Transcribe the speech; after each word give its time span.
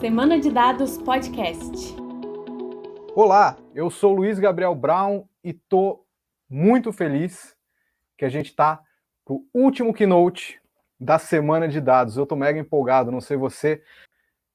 Semana 0.00 0.38
de 0.38 0.48
Dados 0.48 0.96
Podcast. 0.96 1.96
Olá, 3.16 3.56
eu 3.74 3.90
sou 3.90 4.14
Luiz 4.14 4.38
Gabriel 4.38 4.72
Brown 4.72 5.24
e 5.42 5.52
tô 5.52 6.04
muito 6.48 6.92
feliz 6.92 7.56
que 8.16 8.24
a 8.24 8.28
gente 8.28 8.46
está 8.46 8.80
pro 9.24 9.44
último 9.52 9.92
keynote 9.92 10.60
da 11.00 11.18
Semana 11.18 11.66
de 11.66 11.80
Dados. 11.80 12.16
Eu 12.16 12.24
tô 12.26 12.36
mega 12.36 12.60
empolgado, 12.60 13.10
não 13.10 13.20
sei 13.20 13.36
você. 13.36 13.82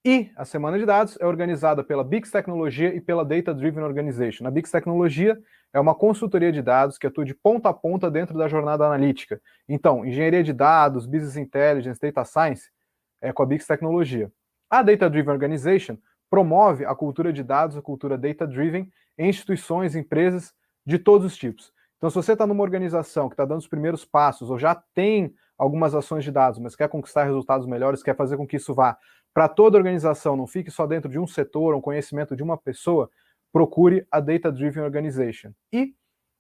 E 0.05 0.31
a 0.37 0.45
Semana 0.45 0.79
de 0.79 0.85
Dados 0.85 1.17
é 1.19 1.25
organizada 1.25 1.83
pela 1.83 2.05
Bix 2.05 2.31
Tecnologia 2.31 2.95
e 2.95 3.01
pela 3.01 3.25
Data 3.25 3.53
Driven 3.53 3.83
Organization. 3.83 4.47
A 4.47 4.51
Bix 4.51 4.71
Tecnologia 4.71 5.37
é 5.73 5.79
uma 5.79 5.93
consultoria 5.93 6.53
de 6.53 6.61
dados 6.61 6.97
que 6.97 7.05
atua 7.05 7.25
de 7.25 7.33
ponta 7.33 7.67
a 7.67 7.73
ponta 7.73 8.09
dentro 8.09 8.37
da 8.37 8.47
jornada 8.47 8.85
analítica. 8.85 9.41
Então, 9.67 10.05
engenharia 10.05 10.41
de 10.41 10.53
dados, 10.53 11.05
business 11.05 11.35
intelligence, 11.35 11.99
data 11.99 12.23
science 12.23 12.71
é 13.19 13.33
com 13.33 13.43
a 13.43 13.45
Bix 13.45 13.67
Tecnologia. 13.67 14.31
A 14.73 14.81
Data 14.81 15.07
Driven 15.07 15.31
Organization 15.31 15.99
promove 16.31 16.83
a 16.83 16.95
cultura 16.95 17.31
de 17.31 17.43
dados, 17.43 17.77
a 17.77 17.81
cultura 17.83 18.17
data 18.17 18.47
driven 18.47 18.91
em 19.15 19.29
instituições, 19.29 19.95
empresas 19.95 20.51
de 20.83 20.97
todos 20.97 21.27
os 21.27 21.37
tipos. 21.37 21.71
Então, 21.97 22.09
se 22.09 22.15
você 22.15 22.33
está 22.33 22.47
numa 22.47 22.63
organização 22.63 23.29
que 23.29 23.33
está 23.33 23.45
dando 23.45 23.59
os 23.59 23.67
primeiros 23.67 24.03
passos 24.03 24.49
ou 24.49 24.57
já 24.57 24.73
tem 24.73 25.31
algumas 25.59 25.93
ações 25.93 26.23
de 26.23 26.31
dados, 26.31 26.57
mas 26.57 26.75
quer 26.75 26.89
conquistar 26.89 27.25
resultados 27.25 27.67
melhores, 27.67 28.01
quer 28.01 28.15
fazer 28.15 28.35
com 28.35 28.47
que 28.47 28.55
isso 28.55 28.73
vá 28.73 28.97
para 29.31 29.47
toda 29.47 29.77
a 29.77 29.79
organização, 29.79 30.35
não 30.35 30.47
fique 30.47 30.71
só 30.71 30.87
dentro 30.87 31.07
de 31.07 31.19
um 31.19 31.27
setor, 31.27 31.75
um 31.75 31.81
conhecimento 31.81 32.35
de 32.35 32.41
uma 32.41 32.57
pessoa, 32.57 33.11
procure 33.51 34.07
a 34.09 34.19
Data 34.19 34.51
Driven 34.51 34.81
Organization. 34.81 35.51
E, 35.71 35.93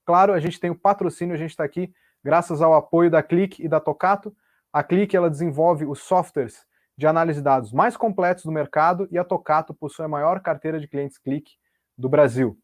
claro, 0.07 0.33
a 0.33 0.39
gente 0.39 0.59
tem 0.59 0.71
o 0.71 0.75
patrocínio, 0.75 1.35
a 1.35 1.37
gente 1.37 1.51
está 1.51 1.63
aqui 1.63 1.93
graças 2.23 2.63
ao 2.63 2.73
apoio 2.73 3.11
da 3.11 3.21
Click 3.21 3.63
e 3.63 3.67
da 3.67 3.79
Tocato. 3.79 4.35
A 4.73 4.83
Click 4.83 5.15
ela 5.15 5.29
desenvolve 5.29 5.85
os 5.85 5.99
softwares 5.99 6.65
de 6.97 7.07
análise 7.07 7.39
de 7.39 7.43
dados 7.43 7.71
mais 7.71 7.97
completos 7.97 8.43
do 8.43 8.51
mercado 8.51 9.07
e 9.11 9.17
a 9.17 9.23
Tocato 9.23 9.73
possui 9.73 10.05
a 10.05 10.09
maior 10.09 10.39
carteira 10.41 10.79
de 10.79 10.87
clientes 10.87 11.17
clique 11.17 11.53
do 11.97 12.07
Brasil. 12.07 12.57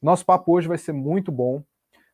Nosso 0.00 0.24
papo 0.24 0.52
hoje 0.52 0.68
vai 0.68 0.78
ser 0.78 0.92
muito 0.92 1.30
bom, 1.32 1.62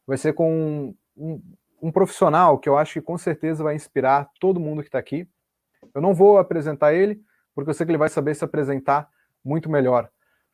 vai 0.07 0.17
ser 0.17 0.33
com 0.33 0.53
um, 0.53 0.95
um, 1.17 1.43
um 1.83 1.93
profissional 1.93 2.59
que 2.59 2.69
eu 2.69 2.77
acho 2.77 2.95
que 2.95 3.01
com 3.01 3.19
certeza 3.19 3.65
vai 3.65 3.75
inspirar 3.75 4.31
todo 4.41 4.61
mundo 4.61 4.83
que 4.83 4.89
está 4.89 4.99
aqui. 4.99 5.29
Eu 5.95 6.01
não 6.01 6.15
vou 6.15 6.39
apresentar 6.39 6.95
ele, 6.95 7.21
porque 7.55 7.71
eu 7.71 7.75
sei 7.75 7.85
que 7.85 7.91
ele 7.91 7.99
vai 7.99 8.09
saber 8.09 8.35
se 8.35 8.45
apresentar 8.45 9.09
muito 9.45 9.69
melhor. 9.69 10.09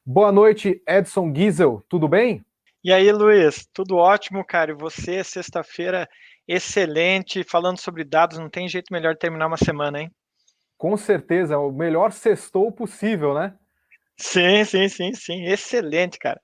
Boa 0.04 0.32
noite, 0.32 0.82
Edson 0.88 1.32
Giesel, 1.34 1.84
tudo 1.88 2.08
bem? 2.08 2.44
E 2.82 2.92
aí, 2.92 3.12
Luiz, 3.12 3.68
tudo 3.72 3.96
ótimo, 3.96 4.44
cara. 4.44 4.70
E 4.70 4.74
você, 4.74 5.22
sexta-feira, 5.22 6.08
excelente, 6.46 7.44
falando 7.44 7.78
sobre 7.78 8.04
dados, 8.04 8.38
não 8.38 8.48
tem 8.48 8.68
jeito 8.68 8.92
melhor 8.92 9.12
de 9.12 9.18
terminar 9.18 9.48
uma 9.48 9.58
semana, 9.58 10.00
hein? 10.00 10.10
Com 10.78 10.96
certeza, 10.96 11.54
é 11.54 11.56
o 11.56 11.72
melhor 11.72 12.12
sextou 12.12 12.70
possível, 12.70 13.34
né? 13.34 13.52
Sim, 14.16 14.64
sim, 14.64 14.88
sim, 14.88 15.12
sim. 15.12 15.44
Excelente, 15.44 16.18
cara. 16.18 16.40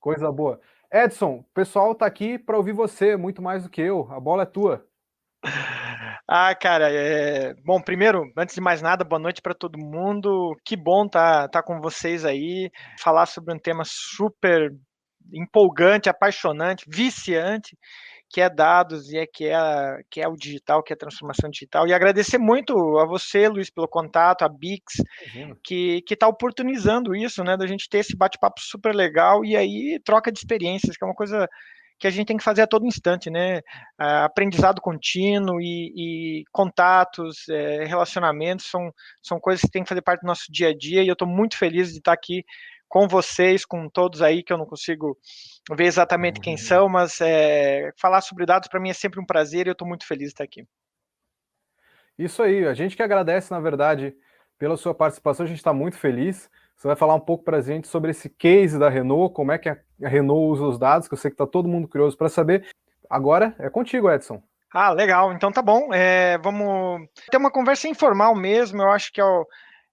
Coisa 0.00 0.30
boa. 0.30 0.60
Edson, 0.92 1.36
o 1.36 1.44
pessoal 1.54 1.94
tá 1.94 2.04
aqui 2.04 2.38
para 2.38 2.56
ouvir 2.56 2.72
você 2.72 3.16
muito 3.16 3.40
mais 3.40 3.62
do 3.62 3.70
que 3.70 3.80
eu. 3.80 4.10
A 4.10 4.18
bola 4.18 4.42
é 4.42 4.46
tua. 4.46 4.84
Ah, 6.30 6.54
cara, 6.54 6.92
é... 6.92 7.54
bom, 7.64 7.80
primeiro, 7.80 8.30
antes 8.36 8.54
de 8.54 8.60
mais 8.60 8.82
nada, 8.82 9.02
boa 9.02 9.18
noite 9.18 9.40
para 9.40 9.54
todo 9.54 9.78
mundo. 9.78 10.54
Que 10.62 10.76
bom 10.76 11.08
tá, 11.08 11.48
tá 11.48 11.62
com 11.62 11.80
vocês 11.80 12.22
aí, 12.22 12.70
falar 13.02 13.24
sobre 13.24 13.54
um 13.54 13.58
tema 13.58 13.82
super 13.86 14.70
empolgante, 15.32 16.10
apaixonante, 16.10 16.84
viciante, 16.86 17.78
que 18.30 18.40
é 18.40 18.50
dados 18.50 19.10
e 19.10 19.18
é 19.18 19.26
que 19.26 19.46
é, 19.46 20.00
que 20.10 20.20
é 20.20 20.28
o 20.28 20.36
digital, 20.36 20.82
que 20.82 20.92
é 20.92 20.94
a 20.94 20.98
transformação 20.98 21.48
digital. 21.48 21.86
E 21.86 21.94
agradecer 21.94 22.38
muito 22.38 22.74
a 22.98 23.06
você, 23.06 23.48
Luiz, 23.48 23.70
pelo 23.70 23.88
contato, 23.88 24.42
a 24.42 24.48
Bix, 24.48 24.94
uhum. 25.34 25.56
que 25.64 26.04
está 26.10 26.28
oportunizando 26.28 27.14
isso, 27.14 27.42
né? 27.42 27.56
Da 27.56 27.66
gente 27.66 27.88
ter 27.88 27.98
esse 27.98 28.16
bate-papo 28.16 28.60
super 28.60 28.94
legal 28.94 29.44
e 29.44 29.56
aí 29.56 30.00
troca 30.04 30.30
de 30.30 30.38
experiências, 30.38 30.96
que 30.96 31.04
é 31.04 31.06
uma 31.06 31.14
coisa 31.14 31.48
que 31.98 32.06
a 32.06 32.10
gente 32.10 32.26
tem 32.28 32.36
que 32.36 32.44
fazer 32.44 32.62
a 32.62 32.66
todo 32.66 32.86
instante, 32.86 33.28
né? 33.28 33.60
aprendizado 33.98 34.80
contínuo 34.80 35.60
e, 35.60 35.92
e 35.96 36.44
contatos, 36.52 37.48
é, 37.48 37.84
relacionamentos 37.84 38.66
são, 38.66 38.92
são 39.20 39.40
coisas 39.40 39.62
que 39.62 39.70
tem 39.70 39.82
que 39.82 39.88
fazer 39.88 40.02
parte 40.02 40.20
do 40.20 40.28
nosso 40.28 40.44
dia 40.48 40.68
a 40.68 40.76
dia 40.76 41.02
e 41.02 41.08
eu 41.08 41.14
estou 41.14 41.26
muito 41.26 41.58
feliz 41.58 41.90
de 41.90 41.98
estar 41.98 42.12
aqui 42.12 42.44
com 42.88 43.06
vocês, 43.06 43.64
com 43.64 43.88
todos 43.88 44.22
aí 44.22 44.42
que 44.42 44.52
eu 44.52 44.58
não 44.58 44.66
consigo 44.66 45.16
ver 45.70 45.84
exatamente 45.84 46.40
quem 46.40 46.56
são, 46.56 46.88
mas 46.88 47.20
é, 47.20 47.92
falar 48.00 48.20
sobre 48.20 48.46
dados 48.46 48.68
para 48.68 48.80
mim 48.80 48.90
é 48.90 48.94
sempre 48.94 49.20
um 49.20 49.26
prazer 49.26 49.66
e 49.66 49.70
eu 49.70 49.72
estou 49.72 49.86
muito 49.86 50.06
feliz 50.06 50.28
de 50.28 50.32
estar 50.32 50.44
aqui. 50.44 50.66
Isso 52.18 52.42
aí, 52.42 52.66
a 52.66 52.74
gente 52.74 52.96
que 52.96 53.02
agradece, 53.02 53.50
na 53.50 53.60
verdade, 53.60 54.16
pela 54.58 54.76
sua 54.76 54.94
participação, 54.94 55.44
a 55.44 55.48
gente 55.48 55.58
está 55.58 55.72
muito 55.72 55.96
feliz. 55.96 56.50
Você 56.76 56.88
vai 56.88 56.96
falar 56.96 57.14
um 57.14 57.20
pouco 57.20 57.44
para 57.44 57.58
a 57.58 57.60
gente 57.60 57.86
sobre 57.86 58.10
esse 58.10 58.28
case 58.28 58.78
da 58.78 58.88
Renault, 58.88 59.34
como 59.34 59.52
é 59.52 59.58
que 59.58 59.68
a 59.68 59.78
Renault 60.00 60.52
usa 60.52 60.64
os 60.64 60.78
dados, 60.78 61.06
que 61.06 61.14
eu 61.14 61.18
sei 61.18 61.30
que 61.30 61.34
está 61.34 61.46
todo 61.46 61.68
mundo 61.68 61.88
curioso 61.88 62.16
para 62.16 62.28
saber. 62.28 62.68
Agora 63.08 63.54
é 63.58 63.70
contigo, 63.70 64.10
Edson. 64.10 64.42
Ah, 64.72 64.90
legal. 64.90 65.32
Então 65.32 65.50
tá 65.50 65.62
bom. 65.62 65.92
É, 65.94 66.38
vamos 66.38 67.08
ter 67.30 67.36
uma 67.36 67.50
conversa 67.50 67.88
informal 67.88 68.34
mesmo. 68.34 68.82
Eu 68.82 68.90
acho 68.90 69.12
que 69.12 69.20
é 69.20 69.24
o, 69.24 69.46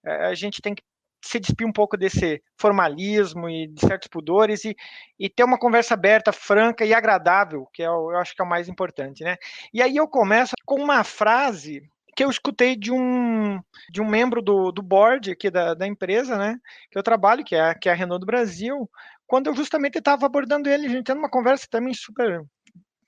é, 0.06 0.26
a 0.26 0.36
gente 0.36 0.62
tem 0.62 0.76
que 0.76 0.84
se 1.26 1.40
despir 1.40 1.68
um 1.68 1.72
pouco 1.72 1.98
desse 1.98 2.42
formalismo 2.58 3.50
e 3.50 3.68
de 3.68 3.82
certos 3.82 4.08
pudores 4.08 4.64
e, 4.64 4.76
e 5.20 5.30
ter 5.30 5.44
uma 5.44 5.58
conversa 5.58 5.96
aberta, 5.96 6.32
franca 6.32 6.86
e 6.86 6.94
agradável, 6.94 7.68
que 7.74 7.82
é 7.82 7.90
o, 7.90 8.12
eu 8.12 8.18
acho 8.18 8.36
que 8.36 8.42
é 8.42 8.46
o 8.46 8.50
mais 8.50 8.70
importante, 8.70 9.24
né? 9.24 9.38
E 9.74 9.82
aí 9.82 9.98
eu 9.98 10.08
começo 10.08 10.54
com 10.66 10.76
uma 10.76 11.04
frase 11.04 11.82
que 12.16 12.24
eu 12.24 12.30
escutei 12.30 12.76
de 12.76 12.92
um, 12.92 13.60
de 13.90 14.02
um 14.02 14.08
membro 14.08 14.42
do, 14.42 14.72
do 14.72 14.82
board 14.82 15.32
aqui 15.32 15.52
da, 15.52 15.74
da 15.74 15.86
empresa, 15.86 16.38
né, 16.38 16.58
que 16.90 16.98
eu 16.98 17.04
trabalho, 17.04 17.44
que 17.44 17.54
é, 17.56 17.74
que 17.74 17.90
é 17.90 17.92
a 17.92 17.96
Renault 17.96 18.22
do 18.22 18.26
Brasil, 18.26 18.90
quando 19.28 19.48
eu 19.48 19.56
justamente 19.56 19.98
estava 19.98 20.26
abordando 20.26 20.70
ele, 20.70 20.86
a 20.86 20.90
gente 20.90 21.04
tendo 21.04 21.18
uma 21.18 21.30
conversa 21.30 21.68
também 21.70 21.94
super, 21.94 22.42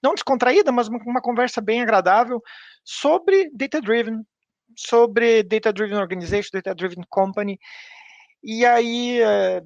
não 0.04 0.14
descontraída, 0.14 0.74
mas 0.74 0.90
uma, 0.90 1.00
uma 1.06 1.22
conversa 1.22 1.62
bem 1.62 1.82
agradável 1.82 2.42
sobre 2.84 3.50
data 3.54 3.80
driven, 3.80 4.26
sobre 4.76 5.42
data 5.42 5.72
driven 5.72 5.98
organization, 5.98 6.50
data 6.52 6.76
driven 6.76 7.04
company, 7.10 7.58
e 8.48 8.66
aí 8.66 9.22
eh, 9.22 9.62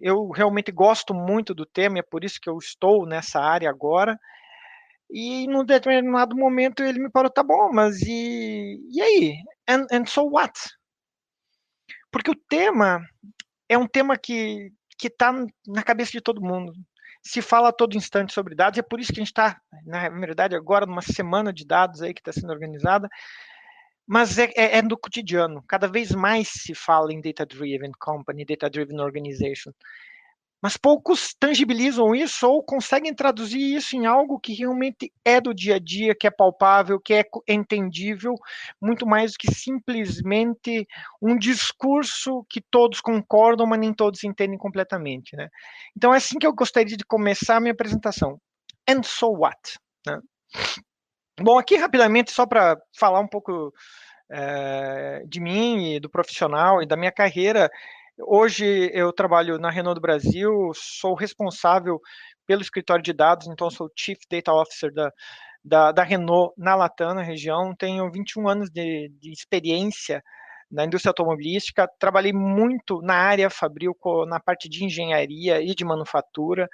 eu 0.00 0.30
realmente 0.30 0.72
gosto 0.72 1.14
muito 1.14 1.54
do 1.54 1.64
tema, 1.64 2.00
é 2.00 2.02
por 2.02 2.24
isso 2.24 2.40
que 2.40 2.50
eu 2.50 2.58
estou 2.58 3.06
nessa 3.06 3.40
área 3.40 3.70
agora. 3.70 4.18
E 5.08 5.46
num 5.46 5.64
determinado 5.64 6.36
momento 6.36 6.82
ele 6.82 6.98
me 6.98 7.08
parou, 7.08 7.30
tá 7.30 7.44
bom, 7.44 7.70
mas 7.72 8.02
e, 8.02 8.80
e 8.90 9.00
aí? 9.00 9.36
And, 9.68 9.86
and 9.92 10.06
so 10.06 10.24
what? 10.28 10.58
Porque 12.10 12.32
o 12.32 12.34
tema 12.48 13.00
é 13.68 13.78
um 13.78 13.86
tema 13.86 14.18
que 14.18 14.72
que 14.98 15.08
está 15.08 15.32
na 15.66 15.82
cabeça 15.84 16.10
de 16.10 16.20
todo 16.20 16.40
mundo. 16.40 16.72
Se 17.22 17.40
fala 17.42 17.68
a 17.68 17.72
todo 17.72 17.96
instante 17.96 18.32
sobre 18.32 18.56
dados, 18.56 18.78
é 18.78 18.82
por 18.82 18.98
isso 18.98 19.12
que 19.12 19.20
a 19.20 19.22
gente 19.22 19.28
está, 19.28 19.60
na 19.84 20.08
verdade, 20.08 20.56
agora 20.56 20.86
numa 20.86 21.02
semana 21.02 21.52
de 21.52 21.66
dados 21.66 22.02
aí 22.02 22.14
que 22.14 22.20
está 22.20 22.32
sendo 22.32 22.52
organizada, 22.52 23.08
mas 24.06 24.38
é, 24.38 24.50
é, 24.54 24.78
é, 24.78 24.82
do 24.82 24.96
cotidiano. 24.96 25.62
Cada 25.66 25.88
vez 25.88 26.12
mais 26.12 26.48
se 26.48 26.74
fala 26.74 27.12
em 27.12 27.20
data-driven 27.20 27.92
company, 27.98 28.44
data-driven 28.44 29.00
organization. 29.00 29.72
Mas 30.62 30.76
poucos 30.76 31.34
tangibilizam 31.38 32.14
isso 32.14 32.48
ou 32.48 32.62
conseguem 32.62 33.14
traduzir 33.14 33.60
isso 33.60 33.94
em 33.94 34.06
algo 34.06 34.40
que 34.40 34.54
realmente 34.54 35.12
é 35.24 35.40
do 35.40 35.54
dia 35.54 35.76
a 35.76 35.78
dia, 35.78 36.14
que 36.14 36.26
é 36.26 36.30
palpável, 36.30 36.98
que 36.98 37.12
é 37.14 37.24
entendível, 37.46 38.34
muito 38.80 39.06
mais 39.06 39.32
do 39.32 39.38
que 39.38 39.52
simplesmente 39.54 40.86
um 41.20 41.36
discurso 41.36 42.44
que 42.48 42.60
todos 42.70 43.00
concordam, 43.00 43.66
mas 43.66 43.78
nem 43.78 43.92
todos 43.92 44.24
entendem 44.24 44.58
completamente. 44.58 45.36
Né? 45.36 45.48
Então 45.96 46.12
é 46.14 46.16
assim 46.16 46.38
que 46.38 46.46
eu 46.46 46.54
gostaria 46.54 46.96
de 46.96 47.04
começar 47.04 47.56
a 47.56 47.60
minha 47.60 47.72
apresentação. 47.72 48.40
And 48.88 49.02
so 49.02 49.28
what? 49.28 49.78
Né? 50.06 50.18
Bom, 51.40 51.58
aqui 51.58 51.76
rapidamente, 51.76 52.32
só 52.32 52.46
para 52.46 52.76
falar 52.98 53.20
um 53.20 53.28
pouco 53.28 53.72
é, 54.30 55.22
de 55.26 55.40
mim 55.40 55.94
e 55.94 56.00
do 56.00 56.08
profissional 56.10 56.82
e 56.82 56.86
da 56.86 56.96
minha 56.96 57.12
carreira, 57.12 57.70
Hoje 58.18 58.90
eu 58.94 59.12
trabalho 59.12 59.58
na 59.58 59.68
Renault 59.70 59.96
do 59.96 60.00
Brasil, 60.00 60.70
sou 60.74 61.14
responsável 61.14 62.00
pelo 62.46 62.62
escritório 62.62 63.02
de 63.02 63.12
dados, 63.12 63.46
então 63.46 63.68
sou 63.68 63.90
Chief 63.94 64.18
Data 64.30 64.54
Officer 64.54 64.90
da, 64.90 65.12
da, 65.62 65.92
da 65.92 66.02
Renault 66.02 66.54
na 66.56 66.74
Latam, 66.74 67.12
na 67.12 67.22
região. 67.22 67.74
Tenho 67.76 68.10
21 68.10 68.48
anos 68.48 68.70
de, 68.70 69.10
de 69.20 69.30
experiência 69.30 70.22
na 70.70 70.84
indústria 70.84 71.10
automobilística, 71.10 71.88
trabalhei 71.98 72.32
muito 72.32 73.00
na 73.02 73.14
área 73.14 73.48
fabril, 73.48 73.96
na 74.26 74.40
parte 74.40 74.68
de 74.68 74.84
engenharia 74.84 75.60
e 75.60 75.74
de 75.74 75.84
manufatura, 75.84 76.68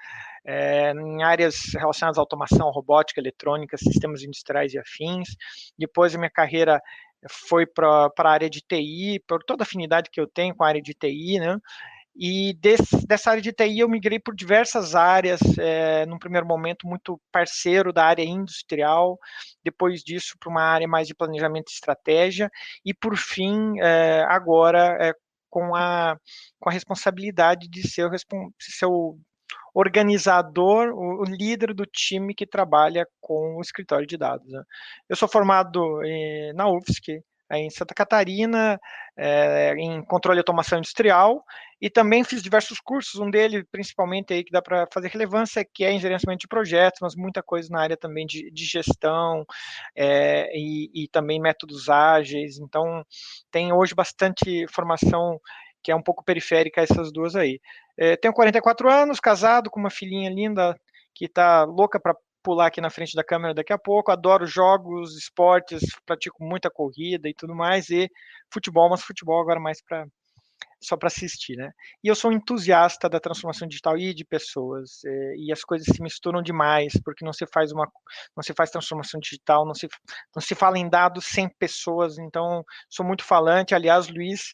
é, 0.45 0.93
em 0.93 1.23
áreas 1.23 1.73
relacionadas 1.75 2.19
à 2.19 2.21
automação, 2.21 2.71
robótica, 2.71 3.21
eletrônica, 3.21 3.77
sistemas 3.77 4.23
industriais 4.23 4.73
e 4.73 4.79
afins. 4.79 5.37
Depois 5.79 6.15
a 6.15 6.19
minha 6.19 6.31
carreira 6.31 6.81
foi 7.31 7.67
para 7.67 8.11
a 8.17 8.29
área 8.29 8.51
de 8.51 8.61
TI, 8.61 9.23
por 9.27 9.45
toda 9.45 9.63
a 9.63 9.67
afinidade 9.67 10.11
que 10.11 10.21
eu 10.21 10.27
tenho 10.27 10.55
com 10.55 10.65
a 10.65 10.69
área 10.69 10.83
de 10.83 10.95
TI, 10.95 11.39
né? 11.39 11.57
E 12.15 12.55
desse, 12.61 13.07
dessa 13.07 13.31
área 13.31 13.43
de 13.43 13.53
TI 13.53 13.81
eu 13.81 13.89
migrei 13.89 14.19
por 14.19 14.35
diversas 14.35 14.95
áreas, 14.95 15.41
é, 15.59 16.05
num 16.07 16.19
primeiro 16.19 16.47
momento 16.47 16.87
muito 16.87 17.21
parceiro 17.33 17.93
da 17.93 18.05
área 18.05 18.23
industrial, 18.23 19.19
depois 19.65 20.03
disso 20.03 20.37
para 20.39 20.51
uma 20.51 20.63
área 20.63 20.87
mais 20.87 21.09
de 21.09 21.15
planejamento 21.15 21.71
e 21.71 21.75
estratégia, 21.75 22.51
e 22.85 22.93
por 22.93 23.17
fim, 23.17 23.81
é, 23.81 24.25
agora 24.29 24.99
é, 25.01 25.15
com 25.49 25.75
a, 25.75 26.17
com 26.61 26.71
a 26.71 26.73
responsabilidade 26.73 27.69
de 27.69 27.87
ser 27.89 28.07
o, 28.07 28.11
ser 28.59 28.87
o 28.87 29.19
organizador, 29.75 30.93
o, 30.95 31.25
líder 31.25 31.75
do 31.75 31.87
time 31.87 32.35
que 32.35 32.47
trabalha 32.47 33.07
com 33.21 33.57
o 33.57 33.61
escritório 33.61 34.07
de 34.07 34.17
dados. 34.17 34.47
Né? 34.51 34.63
Eu 35.09 35.17
sou 35.17 35.29
formado 35.29 36.03
eh, 36.05 36.53
na 36.55 36.69
UFSC, 36.69 37.23
em 37.53 37.71
Santa 37.71 37.95
Catarina, 37.95 38.81
é, 39.17 39.75
em 39.77 40.03
controle 40.05 40.39
e 40.39 40.41
automação 40.41 40.79
industrial, 40.79 41.45
e 41.81 41.91
também 41.91 42.25
fiz 42.25 42.43
diversos 42.43 42.79
cursos, 42.81 43.21
um 43.21 43.31
deles, 43.31 43.65
principalmente, 43.71 44.33
aí 44.33 44.45
que 44.45 44.53
dá 44.53 44.63
para 44.63 44.87
fazer 44.93 45.09
relevância, 45.09 45.65
que 45.65 45.85
é 45.85 45.93
em 45.93 45.99
gerenciamento 45.99 46.41
de 46.41 46.49
projetos, 46.49 47.01
mas 47.03 47.15
muita 47.17 47.43
coisa 47.43 47.69
na 47.71 47.81
área 47.83 47.97
também 47.97 48.27
de, 48.27 48.51
de 48.51 48.65
gestão 48.65 49.45
é, 49.97 50.49
e, 50.57 51.05
e, 51.05 51.09
também 51.09 51.41
métodos 51.41 51.89
ágeis, 51.89 52.59
então 52.59 53.05
tem 53.51 53.73
hoje 53.73 53.95
bastante 53.95 54.67
formação 54.69 55.41
que 55.83 55.91
é 55.91 55.97
um 55.97 56.03
pouco 56.03 56.25
periférica 56.25 56.81
essas 56.81 57.13
duas 57.13 57.35
aí. 57.35 57.61
É, 57.99 58.17
tenho 58.17 58.33
44 58.33 58.89
anos, 58.89 59.19
casado 59.19 59.69
com 59.69 59.81
uma 59.81 59.91
filhinha 59.91 60.31
linda 60.31 60.79
que 61.15 61.27
está 61.27 61.65
louca 61.65 62.01
para 62.01 62.17
pular 62.43 62.67
aqui 62.67 62.81
na 62.81 62.91
frente 62.91 63.15
da 63.15 63.25
câmera 63.25 63.55
daqui 63.55 63.73
a 63.73 63.79
pouco. 63.79 64.11
Adoro 64.11 64.47
jogos, 64.47 65.17
esportes, 65.17 65.83
pratico 66.05 66.45
muita 66.45 66.71
corrida 66.71 67.29
e 67.29 67.35
tudo 67.35 67.55
mais, 67.55 67.89
e 67.91 68.11
futebol, 68.53 68.91
mas 68.91 69.03
futebol 69.03 69.41
agora 69.41 69.61
mais 69.61 69.83
para 69.83 70.07
só 70.83 70.97
para 70.97 71.07
assistir, 71.07 71.57
né? 71.57 71.71
E 72.03 72.09
eu 72.09 72.15
sou 72.15 72.33
entusiasta 72.33 73.09
da 73.09 73.21
transformação 73.21 73.69
digital 73.69 73.97
e 73.97 74.13
de 74.13 74.25
pessoas, 74.25 75.05
é, 75.05 75.35
e 75.37 75.53
as 75.53 75.63
coisas 75.63 75.87
se 75.87 76.03
misturam 76.03 76.43
demais, 76.43 76.93
porque 77.05 77.25
não 77.25 77.33
se 77.33 77.47
faz 77.47 77.71
uma, 77.73 77.89
não 78.37 78.43
se 78.43 78.53
faz 78.53 78.71
transformação 78.71 79.21
digital, 79.21 79.65
não 79.65 79.75
se, 79.75 79.89
não 80.35 80.43
se 80.43 80.55
fala 80.55 80.79
em 80.79 80.89
dados 80.89 81.27
sem 81.27 81.49
pessoas, 81.49 82.19
então 82.19 82.65
sou 82.91 83.07
muito 83.07 83.25
falante. 83.25 83.75
Aliás, 83.75 84.09
Luiz, 84.09 84.53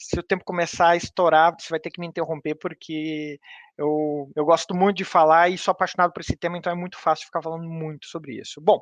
se 0.00 0.18
o 0.18 0.22
tempo 0.22 0.42
começar 0.44 0.88
a 0.88 0.96
estourar, 0.96 1.54
você 1.58 1.68
vai 1.68 1.78
ter 1.78 1.90
que 1.90 2.00
me 2.00 2.06
interromper, 2.06 2.54
porque 2.54 3.38
eu, 3.76 4.30
eu 4.34 4.44
gosto 4.46 4.74
muito 4.74 4.96
de 4.96 5.04
falar 5.04 5.50
e 5.50 5.58
sou 5.58 5.72
apaixonado 5.72 6.10
por 6.10 6.22
esse 6.22 6.34
tema, 6.34 6.56
então 6.56 6.72
é 6.72 6.74
muito 6.74 6.98
fácil 6.98 7.26
ficar 7.26 7.42
falando 7.42 7.68
muito 7.68 8.06
sobre 8.06 8.40
isso. 8.40 8.62
Bom, 8.62 8.80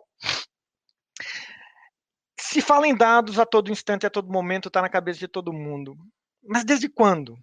se 2.40 2.60
fala 2.60 2.86
em 2.86 2.94
dados 2.94 3.36
a 3.40 3.44
todo 3.44 3.72
instante, 3.72 4.06
a 4.06 4.10
todo 4.10 4.32
momento, 4.32 4.68
está 4.68 4.80
na 4.80 4.88
cabeça 4.88 5.18
de 5.18 5.26
todo 5.26 5.52
mundo. 5.52 5.96
Mas 6.40 6.64
desde 6.64 6.88
quando? 6.88 7.36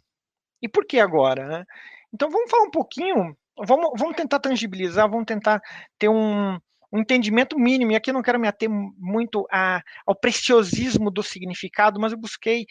E 0.62 0.70
por 0.70 0.86
que 0.86 0.98
agora? 0.98 1.46
Né? 1.46 1.66
Então 2.14 2.30
vamos 2.30 2.50
falar 2.50 2.64
um 2.64 2.72
pouquinho, 2.72 3.38
vamos, 3.58 3.92
vamos 4.00 4.16
tentar 4.16 4.40
tangibilizar, 4.40 5.10
vamos 5.10 5.26
tentar 5.26 5.62
ter 6.00 6.08
um, 6.08 6.58
um 6.92 7.00
entendimento 7.00 7.58
mínimo, 7.58 7.92
e 7.92 7.96
aqui 7.96 8.10
eu 8.10 8.14
não 8.14 8.22
quero 8.22 8.40
me 8.40 8.48
ater 8.48 8.70
muito 8.70 9.48
a, 9.52 9.82
ao 10.06 10.16
preciosismo 10.16 11.12
do 11.12 11.24
significado, 11.24 12.00
mas 12.00 12.12
eu 12.12 12.18
busquei 12.18 12.66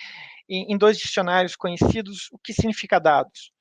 em, 0.48 0.72
em 0.72 0.78
dois 0.78 0.98
dicionários 0.98 1.56
conhecidos 1.56 2.28
o 2.32 2.38
que 2.38 2.52
significa 2.52 2.98
dados. 2.98 3.52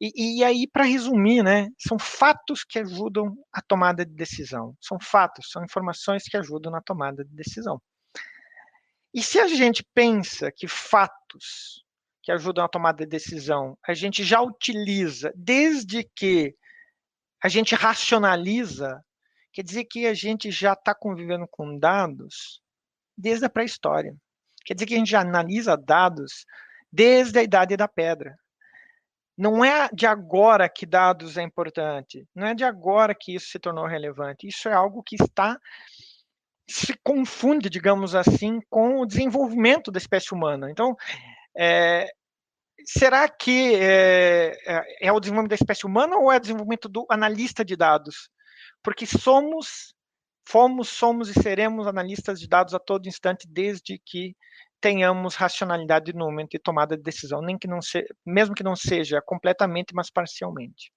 E, 0.00 0.38
e 0.38 0.44
aí, 0.44 0.66
para 0.66 0.84
resumir, 0.84 1.42
né, 1.42 1.68
são 1.78 1.98
fatos 1.98 2.64
que 2.64 2.78
ajudam 2.78 3.36
a 3.52 3.60
tomada 3.60 4.04
de 4.04 4.14
decisão. 4.14 4.74
São 4.80 4.98
fatos, 4.98 5.50
são 5.50 5.62
informações 5.62 6.24
que 6.24 6.38
ajudam 6.38 6.72
na 6.72 6.80
tomada 6.80 7.22
de 7.22 7.34
decisão. 7.34 7.80
E 9.12 9.22
se 9.22 9.38
a 9.38 9.46
gente 9.46 9.84
pensa 9.92 10.50
que 10.50 10.66
fatos 10.66 11.84
que 12.22 12.32
ajudam 12.32 12.64
a 12.64 12.68
tomada 12.68 13.04
de 13.04 13.10
decisão 13.10 13.76
a 13.86 13.94
gente 13.94 14.22
já 14.22 14.40
utiliza 14.40 15.32
desde 15.34 16.04
que 16.14 16.54
a 17.42 17.48
gente 17.48 17.74
racionaliza 17.74 19.02
Quer 19.52 19.62
dizer 19.62 19.84
que 19.84 20.06
a 20.06 20.14
gente 20.14 20.50
já 20.50 20.72
está 20.72 20.94
convivendo 20.94 21.46
com 21.50 21.78
dados 21.78 22.60
desde 23.16 23.44
a 23.44 23.50
pré-história. 23.50 24.14
Quer 24.64 24.74
dizer 24.74 24.86
que 24.86 24.94
a 24.94 24.98
gente 24.98 25.10
já 25.10 25.20
analisa 25.20 25.76
dados 25.76 26.44
desde 26.92 27.38
a 27.38 27.42
idade 27.42 27.76
da 27.76 27.88
pedra. 27.88 28.36
Não 29.36 29.64
é 29.64 29.88
de 29.92 30.06
agora 30.06 30.68
que 30.68 30.84
dados 30.84 31.38
é 31.38 31.42
importante, 31.42 32.26
não 32.34 32.48
é 32.48 32.54
de 32.54 32.62
agora 32.62 33.14
que 33.18 33.34
isso 33.34 33.48
se 33.48 33.58
tornou 33.58 33.86
relevante. 33.86 34.46
Isso 34.46 34.68
é 34.68 34.72
algo 34.72 35.02
que 35.02 35.16
está 35.16 35.58
se 36.68 36.94
confunde, 37.02 37.68
digamos 37.68 38.14
assim, 38.14 38.60
com 38.70 39.00
o 39.00 39.06
desenvolvimento 39.06 39.90
da 39.90 39.98
espécie 39.98 40.32
humana. 40.32 40.70
Então, 40.70 40.94
é, 41.56 42.08
será 42.84 43.28
que 43.28 43.74
é, 43.74 44.56
é, 44.66 45.06
é, 45.08 45.12
o 45.12 45.18
desenvolvimento 45.18 45.50
da 45.50 45.56
espécie 45.56 45.84
humana 45.84 46.16
ou 46.16 46.30
é 46.30 46.36
o 46.36 46.40
desenvolvimento 46.40 46.88
do 46.88 47.06
analista 47.10 47.64
de 47.64 47.76
dados? 47.76 48.30
Porque 48.82 49.06
somos, 49.06 49.94
fomos, 50.46 50.88
somos 50.88 51.28
e 51.28 51.34
seremos 51.34 51.86
analistas 51.86 52.40
de 52.40 52.48
dados 52.48 52.74
a 52.74 52.78
todo 52.78 53.08
instante, 53.08 53.46
desde 53.48 53.98
que 54.04 54.34
tenhamos 54.80 55.34
racionalidade 55.34 56.12
no 56.12 56.24
momento 56.24 56.52
de 56.52 56.58
tomada 56.58 56.96
de 56.96 57.02
decisão, 57.02 57.42
nem 57.42 57.58
que 57.58 57.68
não 57.68 57.82
seja, 57.82 58.06
mesmo 58.24 58.54
que 58.54 58.62
não 58.62 58.74
seja 58.74 59.20
completamente, 59.20 59.94
mas 59.94 60.10
parcialmente. 60.10 60.90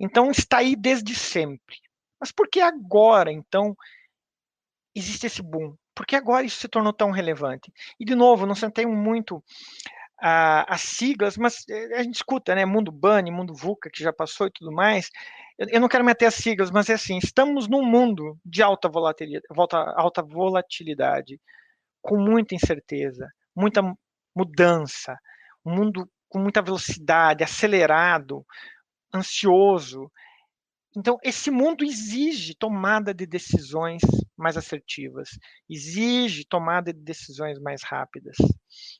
Então 0.00 0.30
está 0.30 0.58
aí 0.58 0.74
desde 0.74 1.14
sempre. 1.14 1.76
Mas 2.18 2.32
por 2.32 2.48
que 2.48 2.60
agora, 2.60 3.30
então, 3.30 3.76
existe 4.94 5.26
esse 5.26 5.42
boom? 5.42 5.76
Por 5.94 6.06
que 6.06 6.16
agora 6.16 6.46
isso 6.46 6.58
se 6.58 6.68
tornou 6.68 6.92
tão 6.92 7.10
relevante? 7.10 7.70
E 8.00 8.04
de 8.04 8.14
novo, 8.14 8.46
não 8.46 8.54
sentei 8.54 8.86
muito 8.86 9.44
as 10.22 10.82
siglas, 10.82 11.36
mas 11.36 11.64
eh, 11.68 11.96
a 11.96 12.02
gente 12.02 12.14
escuta, 12.14 12.54
né? 12.54 12.64
Mundo 12.64 12.92
Bunny, 12.92 13.32
Mundo 13.32 13.54
VUCA, 13.54 13.90
que 13.90 14.04
já 14.04 14.12
passou 14.12 14.46
e 14.46 14.52
tudo 14.52 14.70
mais. 14.70 15.10
Eu, 15.58 15.80
não 15.80 15.88
quero 15.88 16.04
meter 16.04 16.26
as 16.26 16.34
siglas, 16.34 16.70
mas 16.70 16.88
é 16.88 16.94
assim: 16.94 17.18
estamos 17.18 17.68
num 17.68 17.84
mundo 17.84 18.38
de 18.44 18.62
alta 18.62 18.88
volatilidade, 18.88 19.46
alta 19.96 20.22
volatilidade 20.22 21.40
com 22.00 22.18
muita 22.18 22.54
incerteza, 22.54 23.28
muita 23.54 23.82
mudança, 24.34 25.16
um 25.64 25.74
mundo 25.74 26.08
com 26.28 26.38
muita 26.38 26.62
velocidade, 26.62 27.44
acelerado, 27.44 28.44
ansioso. 29.14 30.10
Então, 30.96 31.18
esse 31.22 31.50
mundo 31.50 31.84
exige 31.84 32.54
tomada 32.54 33.14
de 33.14 33.26
decisões 33.26 34.02
mais 34.36 34.56
assertivas, 34.56 35.30
exige 35.68 36.44
tomada 36.44 36.92
de 36.92 37.00
decisões 37.00 37.58
mais 37.60 37.82
rápidas. 37.82 38.36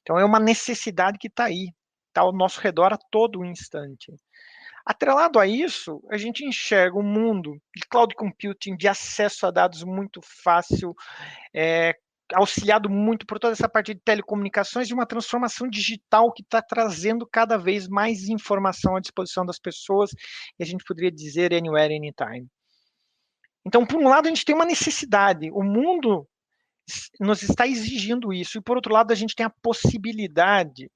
Então, 0.01 0.19
é 0.19 0.25
uma 0.25 0.39
necessidade 0.39 1.19
que 1.19 1.29
está 1.29 1.45
aí, 1.45 1.69
está 2.09 2.23
ao 2.23 2.33
nosso 2.33 2.61
redor 2.61 2.93
a 2.93 2.99
todo 3.11 3.45
instante. 3.45 4.13
Atrelado 4.85 5.39
a 5.39 5.47
isso, 5.47 6.03
a 6.11 6.17
gente 6.17 6.45
enxerga 6.45 6.99
um 6.99 7.03
mundo 7.03 7.61
de 7.77 7.87
cloud 7.89 8.15
computing, 8.15 8.77
de 8.77 8.89
acesso 8.89 9.47
a 9.47 9.51
dados 9.51 9.85
muito 9.85 10.21
fácil, 10.43 10.95
é, 11.55 11.95
auxiliado 12.35 12.91
muito 12.91 13.27
por 13.27 13.39
toda 13.39 13.53
essa 13.53 13.69
parte 13.69 13.95
de 13.95 14.01
telecomunicações, 14.01 14.89
de 14.89 14.95
uma 14.95 15.07
transformação 15.07 15.69
digital 15.69 16.33
que 16.33 16.43
está 16.43 16.61
trazendo 16.61 17.27
cada 17.27 17.57
vez 17.57 17.87
mais 17.87 18.29
informação 18.29 18.97
à 18.97 19.01
disposição 19.01 19.47
das 19.47 19.59
pessoas, 19.59 20.11
e 20.59 20.63
a 20.63 20.67
gente 20.67 20.85
poderia 20.85 21.13
dizer 21.13 21.55
anywhere, 21.55 21.95
anytime. 21.95 22.49
Então, 23.65 23.87
por 23.87 24.01
um 24.01 24.09
lado, 24.09 24.27
a 24.27 24.29
gente 24.29 24.45
tem 24.45 24.55
uma 24.55 24.65
necessidade, 24.65 25.51
o 25.53 25.63
mundo 25.63 26.27
nos 27.21 27.43
está 27.43 27.67
exigindo 27.67 28.33
isso, 28.33 28.59
e 28.59 28.63
por 28.63 28.77
outro 28.77 28.93
lado, 28.93 29.13
a 29.13 29.15
gente 29.15 29.37
tem 29.37 29.47
a 29.47 29.55
possibilidade 29.63 30.91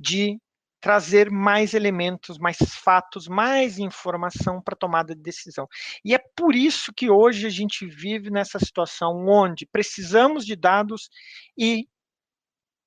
de 0.00 0.38
trazer 0.80 1.30
mais 1.30 1.74
elementos, 1.74 2.38
mais 2.38 2.58
fatos, 2.58 3.26
mais 3.26 3.78
informação 3.78 4.60
para 4.62 4.76
tomada 4.76 5.14
de 5.14 5.22
decisão. 5.22 5.66
E 6.04 6.14
é 6.14 6.18
por 6.18 6.54
isso 6.54 6.92
que 6.92 7.10
hoje 7.10 7.46
a 7.46 7.50
gente 7.50 7.86
vive 7.86 8.30
nessa 8.30 8.58
situação 8.58 9.26
onde 9.26 9.66
precisamos 9.66 10.46
de 10.46 10.54
dados 10.54 11.10
e 11.56 11.88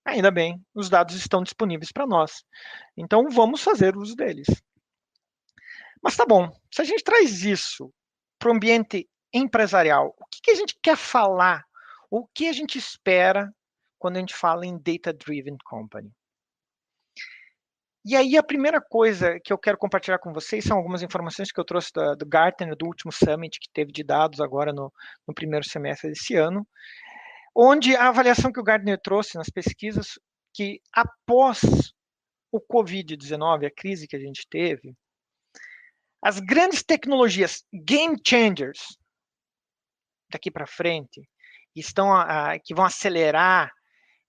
ainda 0.06 0.32
bem, 0.32 0.64
os 0.74 0.90
dados 0.90 1.16
estão 1.16 1.44
disponíveis 1.44 1.92
para 1.92 2.08
nós. 2.08 2.44
Então 2.98 3.30
vamos 3.30 3.62
fazer 3.62 3.98
uso 3.98 4.16
deles. 4.16 4.48
Mas 6.02 6.16
tá 6.16 6.26
bom, 6.26 6.50
se 6.74 6.82
a 6.82 6.86
gente 6.86 7.04
traz 7.04 7.44
isso 7.44 7.94
para 8.40 8.50
o 8.50 8.56
ambiente 8.56 9.08
empresarial, 9.34 10.16
o 10.18 10.26
que, 10.26 10.42
que 10.42 10.52
a 10.52 10.56
gente 10.56 10.76
quer 10.82 10.98
falar? 10.98 11.64
O 12.10 12.26
que 12.28 12.48
a 12.48 12.54
gente 12.54 12.78
espera 12.78 13.54
quando 14.00 14.18
a 14.18 14.20
gente 14.20 14.34
fala 14.34 14.66
em 14.66 14.78
data 14.78 15.14
driven 15.14 15.58
company? 15.64 16.12
E 18.04 18.16
aí 18.16 18.36
a 18.36 18.42
primeira 18.42 18.82
coisa 18.82 19.40
que 19.40 19.54
eu 19.54 19.58
quero 19.60 19.78
compartilhar 19.78 20.18
com 20.18 20.34
vocês 20.34 20.64
são 20.64 20.76
algumas 20.78 21.04
informações 21.04 21.52
que 21.52 21.60
eu 21.60 21.64
trouxe 21.64 21.92
da, 21.94 22.16
do 22.16 22.26
Gartner, 22.26 22.76
do 22.76 22.88
último 22.88 23.12
summit 23.12 23.60
que 23.60 23.70
teve 23.72 23.92
de 23.92 24.04
dados 24.04 24.42
agora 24.42 24.74
no, 24.74 24.92
no 25.28 25.34
primeiro 25.36 25.64
semestre 25.64 26.10
desse 26.10 26.36
ano, 26.36 26.68
onde 27.56 27.96
a 27.96 28.08
avaliação 28.08 28.52
que 28.52 28.60
o 28.60 28.64
Gartner 28.64 29.00
trouxe 29.00 29.38
nas 29.38 29.50
pesquisas 29.50 30.20
que 30.52 30.82
após 30.92 31.62
o 32.52 32.60
Covid-19, 32.60 33.68
a 33.68 33.72
crise 33.72 34.08
que 34.08 34.16
a 34.16 34.20
gente 34.20 34.48
teve, 34.50 34.96
as 36.24 36.40
grandes 36.40 36.84
tecnologias 36.84 37.64
game 37.72 38.18
changers 38.26 38.98
daqui 40.32 40.50
para 40.50 40.66
frente 40.66 41.22
estão 41.76 42.14
a, 42.14 42.54
a, 42.54 42.60
que 42.60 42.74
vão 42.74 42.86
acelerar 42.86 43.72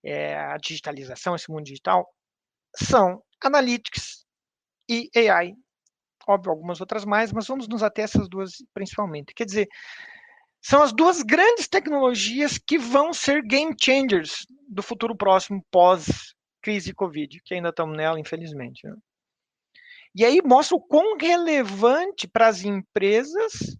é, 0.03 0.37
a 0.37 0.57
digitalização, 0.57 1.35
esse 1.35 1.51
mundo 1.51 1.63
digital, 1.63 2.07
são 2.75 3.21
Analytics 3.43 4.25
e 4.89 5.09
AI. 5.15 5.55
Óbvio, 6.27 6.51
algumas 6.51 6.79
outras 6.79 7.03
mais, 7.03 7.31
mas 7.33 7.47
vamos 7.47 7.67
nos 7.67 7.83
ater 7.83 8.03
a 8.03 8.05
essas 8.05 8.29
duas 8.29 8.63
principalmente. 8.73 9.33
Quer 9.33 9.45
dizer, 9.45 9.67
são 10.61 10.81
as 10.81 10.93
duas 10.93 11.21
grandes 11.21 11.67
tecnologias 11.67 12.57
que 12.57 12.77
vão 12.77 13.13
ser 13.13 13.41
game 13.43 13.75
changers 13.79 14.45
do 14.67 14.81
futuro 14.81 15.15
próximo 15.15 15.61
pós 15.69 16.33
crise 16.61 16.93
Covid, 16.93 17.41
que 17.43 17.53
ainda 17.53 17.69
estamos 17.69 17.97
nela, 17.97 18.17
infelizmente. 18.17 18.87
Né? 18.87 18.95
E 20.15 20.23
aí 20.23 20.41
mostra 20.41 20.77
o 20.77 20.81
quão 20.81 21.17
relevante 21.17 22.27
para 22.27 22.47
as 22.47 22.63
empresas 22.63 23.77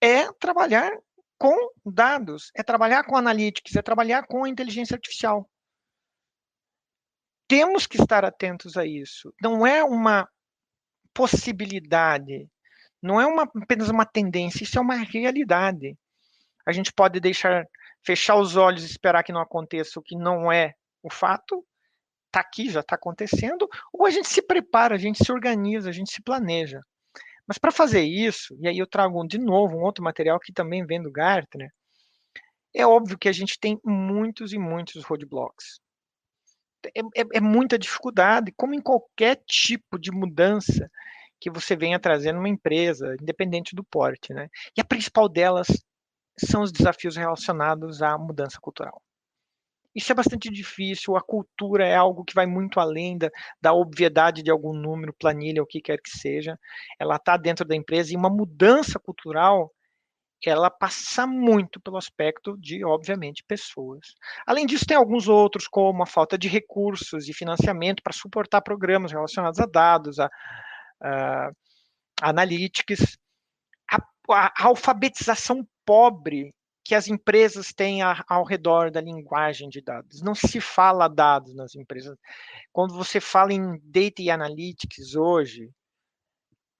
é 0.00 0.30
trabalhar 0.32 0.92
com 1.38 1.56
dados, 1.84 2.50
é 2.54 2.62
trabalhar 2.62 3.04
com 3.04 3.16
analytics, 3.16 3.74
é 3.74 3.82
trabalhar 3.82 4.26
com 4.26 4.46
inteligência 4.46 4.94
artificial. 4.94 5.48
Temos 7.52 7.86
que 7.86 8.00
estar 8.00 8.24
atentos 8.24 8.78
a 8.78 8.86
isso. 8.86 9.30
Não 9.42 9.66
é 9.66 9.84
uma 9.84 10.26
possibilidade, 11.12 12.48
não 13.02 13.20
é 13.20 13.26
uma, 13.26 13.42
apenas 13.42 13.90
uma 13.90 14.06
tendência, 14.06 14.64
isso 14.64 14.78
é 14.78 14.80
uma 14.80 14.94
realidade. 14.94 15.94
A 16.66 16.72
gente 16.72 16.90
pode 16.90 17.20
deixar 17.20 17.66
fechar 18.02 18.36
os 18.36 18.56
olhos 18.56 18.84
e 18.84 18.86
esperar 18.86 19.22
que 19.22 19.34
não 19.34 19.42
aconteça 19.42 20.00
o 20.00 20.02
que 20.02 20.16
não 20.16 20.50
é 20.50 20.72
o 21.02 21.12
fato, 21.12 21.62
está 22.28 22.40
aqui, 22.40 22.70
já 22.70 22.80
está 22.80 22.96
acontecendo, 22.96 23.68
ou 23.92 24.06
a 24.06 24.10
gente 24.10 24.28
se 24.28 24.40
prepara, 24.40 24.94
a 24.94 24.98
gente 24.98 25.22
se 25.22 25.30
organiza, 25.30 25.90
a 25.90 25.92
gente 25.92 26.10
se 26.10 26.22
planeja. 26.22 26.80
Mas 27.46 27.58
para 27.58 27.70
fazer 27.70 28.00
isso, 28.00 28.56
e 28.62 28.66
aí 28.66 28.78
eu 28.78 28.86
trago 28.86 29.26
de 29.26 29.36
novo 29.36 29.76
um 29.76 29.82
outro 29.82 30.02
material 30.02 30.40
que 30.40 30.54
também 30.54 30.86
vem 30.86 31.02
do 31.02 31.12
Gartner, 31.12 31.70
é 32.74 32.86
óbvio 32.86 33.18
que 33.18 33.28
a 33.28 33.32
gente 33.32 33.60
tem 33.60 33.78
muitos 33.84 34.54
e 34.54 34.58
muitos 34.58 35.04
roadblocks. 35.04 35.81
É, 36.94 37.00
é, 37.20 37.24
é, 37.34 37.40
muita 37.40 37.78
dificuldade, 37.78 38.52
como 38.56 38.74
em 38.74 38.80
qualquer 38.80 39.42
tipo 39.46 39.98
de 39.98 40.10
mudança 40.10 40.90
que 41.40 41.50
você 41.50 41.76
venha 41.76 41.98
trazer 41.98 42.32
numa 42.32 42.48
empresa, 42.48 43.16
independente 43.20 43.74
do 43.74 43.84
porte, 43.84 44.32
né? 44.32 44.48
E 44.76 44.80
a 44.80 44.84
principal 44.84 45.28
delas 45.28 45.66
são 46.38 46.62
os 46.62 46.72
desafios 46.72 47.16
relacionados 47.16 48.02
à 48.02 48.16
mudança 48.16 48.58
cultural. 48.60 49.02
Isso 49.94 50.10
é 50.10 50.14
bastante 50.14 50.48
difícil, 50.48 51.16
a 51.16 51.20
cultura 51.20 51.86
é 51.86 51.94
algo 51.94 52.24
que 52.24 52.34
vai 52.34 52.46
muito 52.46 52.80
além 52.80 53.18
da, 53.18 53.28
da 53.60 53.74
obviedade 53.74 54.42
de 54.42 54.50
algum 54.50 54.72
número, 54.72 55.12
planilha, 55.12 55.62
o 55.62 55.66
que 55.66 55.82
quer 55.82 56.00
que 56.00 56.10
seja. 56.10 56.58
Ela 56.98 57.16
está 57.16 57.36
dentro 57.36 57.64
da 57.64 57.76
empresa 57.76 58.12
e 58.12 58.16
uma 58.16 58.30
mudança 58.30 58.98
cultural 58.98 59.70
ela 60.50 60.70
passa 60.70 61.26
muito 61.26 61.80
pelo 61.80 61.96
aspecto 61.96 62.56
de, 62.58 62.84
obviamente, 62.84 63.44
pessoas. 63.46 64.14
Além 64.46 64.66
disso, 64.66 64.86
tem 64.86 64.96
alguns 64.96 65.28
outros, 65.28 65.68
como 65.68 66.02
a 66.02 66.06
falta 66.06 66.36
de 66.36 66.48
recursos 66.48 67.28
e 67.28 67.32
financiamento 67.32 68.02
para 68.02 68.12
suportar 68.12 68.62
programas 68.62 69.12
relacionados 69.12 69.60
a 69.60 69.66
dados, 69.66 70.18
a, 70.18 70.28
a, 71.00 71.50
a 72.20 72.30
analytics, 72.30 73.18
a, 73.90 73.98
a, 74.30 74.66
alfabetização 74.66 75.66
pobre 75.84 76.54
que 76.84 76.94
as 76.94 77.06
empresas 77.06 77.72
têm 77.72 78.00
ao 78.02 78.44
redor 78.44 78.90
da 78.90 79.00
linguagem 79.00 79.68
de 79.68 79.80
dados. 79.80 80.20
Não 80.20 80.34
se 80.34 80.60
fala 80.60 81.08
dados 81.08 81.54
nas 81.54 81.74
empresas. 81.76 82.18
Quando 82.72 82.94
você 82.94 83.20
fala 83.20 83.52
em 83.52 83.78
data 83.84 84.20
e 84.20 84.30
analytics 84.30 85.14
hoje, 85.14 85.70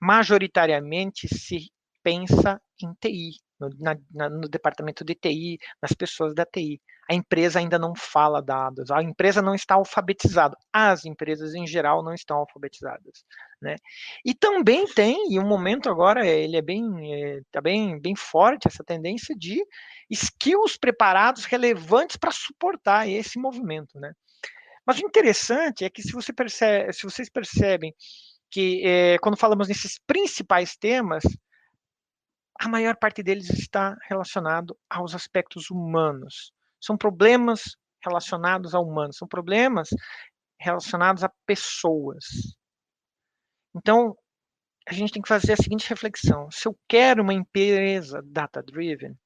majoritariamente 0.00 1.28
se 1.28 1.71
pensa 2.02 2.61
em 2.82 2.92
TI, 3.00 3.32
no, 3.59 3.71
na, 3.78 4.28
no 4.28 4.49
departamento 4.49 5.04
de 5.04 5.14
TI, 5.14 5.59
nas 5.80 5.92
pessoas 5.92 6.35
da 6.35 6.44
TI. 6.44 6.80
A 7.11 7.14
empresa 7.14 7.59
ainda 7.59 7.78
não 7.78 7.94
fala 7.94 8.40
dados, 8.40 8.90
a 8.90 9.02
empresa 9.02 9.42
não 9.42 9.54
está 9.54 9.75
alfabetizada. 9.75 10.56
As 10.73 11.04
empresas 11.04 11.54
em 11.54 11.66
geral 11.66 12.02
não 12.02 12.14
estão 12.14 12.38
alfabetizadas, 12.38 13.25
né? 13.61 13.76
E 14.25 14.35
também 14.35 14.87
tem, 14.87 15.32
e 15.32 15.38
um 15.38 15.47
momento 15.47 15.88
agora 15.88 16.26
ele 16.26 16.56
é 16.56 16.62
bem, 16.62 16.85
é, 17.12 17.40
tá 17.50 17.61
bem, 17.61 18.00
bem 18.00 18.16
forte 18.16 18.68
essa 18.68 18.85
tendência 18.85 19.35
de 19.37 19.62
skills 20.11 20.76
preparados 20.76 21.44
relevantes 21.44 22.16
para 22.16 22.30
suportar 22.30 23.09
esse 23.09 23.38
movimento, 23.38 23.99
né? 23.99 24.12
Mas 24.87 24.99
o 24.99 25.06
interessante 25.06 25.85
é 25.85 25.90
que 25.90 26.02
se, 26.02 26.12
você 26.12 26.32
percebe, 26.32 26.92
se 26.92 27.04
vocês 27.04 27.30
percebem 27.30 27.94
que 28.50 28.82
é, 28.85 29.18
quando 29.18 29.37
falamos 29.37 29.68
nesses 29.68 29.99
principais 30.06 30.76
temas, 30.76 31.23
a 32.61 32.68
maior 32.68 32.97
parte 32.97 33.23
deles 33.23 33.50
está 33.50 33.97
relacionado 34.09 34.76
aos 34.88 35.14
aspectos 35.14 35.71
humanos. 35.71 36.52
São 36.80 36.97
problemas 36.97 37.76
relacionados 38.04 38.75
a 38.75 38.80
humanos, 38.80 39.16
são 39.16 39.28
problemas 39.28 39.88
relacionados 40.61 41.25
a 41.25 41.30
pessoas. 41.47 42.25
Então, 43.75 44.16
a 44.88 44.92
gente 44.92 45.12
tem 45.12 45.23
que 45.23 45.28
fazer 45.28 45.52
a 45.52 45.56
seguinte 45.56 45.88
reflexão: 45.88 46.50
se 46.50 46.66
eu 46.66 46.78
quero 46.88 47.23
uma 47.23 47.35
empresa 47.35 48.21
data-driven, 48.25 49.16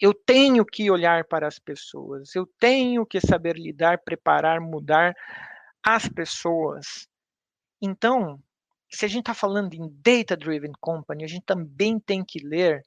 eu 0.00 0.14
tenho 0.14 0.64
que 0.64 0.90
olhar 0.90 1.24
para 1.26 1.46
as 1.46 1.58
pessoas, 1.58 2.34
eu 2.34 2.46
tenho 2.58 3.06
que 3.06 3.20
saber 3.20 3.56
lidar, 3.56 4.02
preparar, 4.04 4.60
mudar 4.60 5.14
as 5.84 6.08
pessoas. 6.08 7.06
Então, 7.80 8.40
se 8.92 9.04
a 9.04 9.08
gente 9.08 9.20
está 9.20 9.34
falando 9.34 9.74
em 9.74 9.88
data-driven 10.04 10.72
company, 10.80 11.24
a 11.24 11.26
gente 11.26 11.44
também 11.44 11.98
tem 11.98 12.24
que 12.24 12.38
ler 12.46 12.82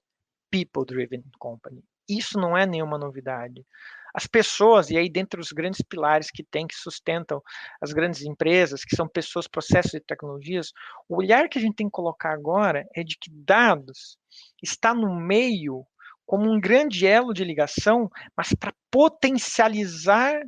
people-driven 0.51 1.23
company. 1.39 1.83
Isso 2.07 2.39
não 2.39 2.55
é 2.55 2.65
nenhuma 2.65 2.97
novidade. 2.97 3.65
As 4.13 4.27
pessoas, 4.27 4.89
e 4.89 4.97
aí 4.97 5.09
dentre 5.09 5.41
os 5.41 5.51
grandes 5.51 5.81
pilares 5.81 6.29
que 6.31 6.43
tem, 6.43 6.67
que 6.67 6.75
sustentam 6.75 7.41
as 7.81 7.91
grandes 7.91 8.21
empresas, 8.21 8.85
que 8.85 8.95
são 8.95 9.07
pessoas, 9.07 9.47
processos 9.47 9.95
e 9.95 9.99
tecnologias, 9.99 10.71
o 11.09 11.17
olhar 11.17 11.49
que 11.49 11.57
a 11.57 11.61
gente 11.61 11.75
tem 11.75 11.87
que 11.87 11.91
colocar 11.91 12.31
agora 12.31 12.85
é 12.95 13.03
de 13.03 13.17
que 13.17 13.29
dados 13.31 14.17
está 14.61 14.93
no 14.93 15.13
meio 15.13 15.85
como 16.25 16.49
um 16.49 16.59
grande 16.59 17.05
elo 17.05 17.33
de 17.33 17.43
ligação, 17.43 18.09
mas 18.37 18.53
para 18.53 18.73
potencializar 18.89 20.39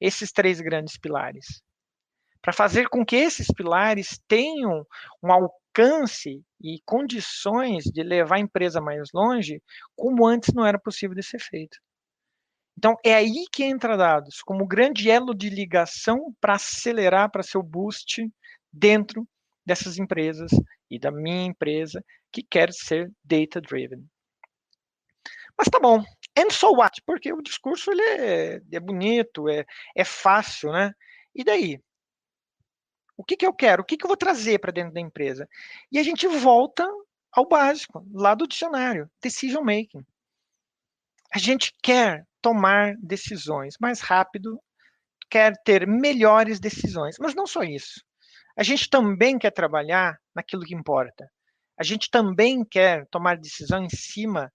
esses 0.00 0.32
três 0.32 0.60
grandes 0.60 0.96
pilares 0.96 1.62
para 2.46 2.52
fazer 2.52 2.88
com 2.88 3.04
que 3.04 3.16
esses 3.16 3.48
pilares 3.48 4.20
tenham 4.28 4.86
um 5.20 5.32
alcance 5.32 6.44
e 6.62 6.80
condições 6.84 7.82
de 7.86 8.04
levar 8.04 8.36
a 8.36 8.40
empresa 8.40 8.80
mais 8.80 9.08
longe, 9.12 9.60
como 9.96 10.24
antes 10.24 10.54
não 10.54 10.64
era 10.64 10.78
possível 10.78 11.16
de 11.16 11.24
ser 11.24 11.40
feito. 11.40 11.76
Então, 12.78 12.94
é 13.04 13.16
aí 13.16 13.46
que 13.50 13.64
entra 13.64 13.96
dados, 13.96 14.42
como 14.42 14.64
grande 14.64 15.10
elo 15.10 15.34
de 15.34 15.50
ligação 15.50 16.32
para 16.40 16.54
acelerar, 16.54 17.32
para 17.32 17.42
seu 17.42 17.64
boost 17.64 18.24
dentro 18.72 19.26
dessas 19.66 19.98
empresas 19.98 20.52
e 20.88 21.00
da 21.00 21.10
minha 21.10 21.46
empresa 21.46 22.00
que 22.30 22.44
quer 22.48 22.72
ser 22.72 23.10
data-driven. 23.24 24.06
Mas 25.58 25.68
tá 25.68 25.80
bom, 25.80 26.00
and 26.38 26.50
so 26.50 26.70
what? 26.76 27.02
Porque 27.04 27.32
o 27.32 27.42
discurso 27.42 27.90
ele 27.90 28.02
é, 28.02 28.60
é 28.70 28.78
bonito, 28.78 29.48
é, 29.48 29.64
é 29.96 30.04
fácil, 30.04 30.70
né? 30.70 30.92
E 31.34 31.42
daí? 31.42 31.80
O 33.16 33.24
que, 33.24 33.36
que 33.36 33.46
eu 33.46 33.52
quero? 33.52 33.82
O 33.82 33.84
que, 33.84 33.96
que 33.96 34.04
eu 34.04 34.08
vou 34.08 34.16
trazer 34.16 34.58
para 34.58 34.72
dentro 34.72 34.92
da 34.92 35.00
empresa? 35.00 35.48
E 35.90 35.98
a 35.98 36.02
gente 36.02 36.26
volta 36.28 36.86
ao 37.32 37.46
básico, 37.46 38.06
lá 38.12 38.34
do 38.34 38.46
dicionário, 38.46 39.10
decision 39.22 39.62
making. 39.62 40.04
A 41.34 41.38
gente 41.38 41.72
quer 41.82 42.26
tomar 42.40 42.94
decisões 42.98 43.74
mais 43.80 44.00
rápido, 44.00 44.60
quer 45.30 45.52
ter 45.64 45.86
melhores 45.86 46.60
decisões, 46.60 47.16
mas 47.18 47.34
não 47.34 47.46
só 47.46 47.62
isso. 47.62 48.02
A 48.56 48.62
gente 48.62 48.88
também 48.88 49.38
quer 49.38 49.50
trabalhar 49.50 50.18
naquilo 50.34 50.62
que 50.64 50.74
importa. 50.74 51.30
A 51.78 51.82
gente 51.84 52.10
também 52.10 52.64
quer 52.64 53.06
tomar 53.08 53.36
decisão 53.36 53.84
em 53.84 53.90
cima 53.90 54.50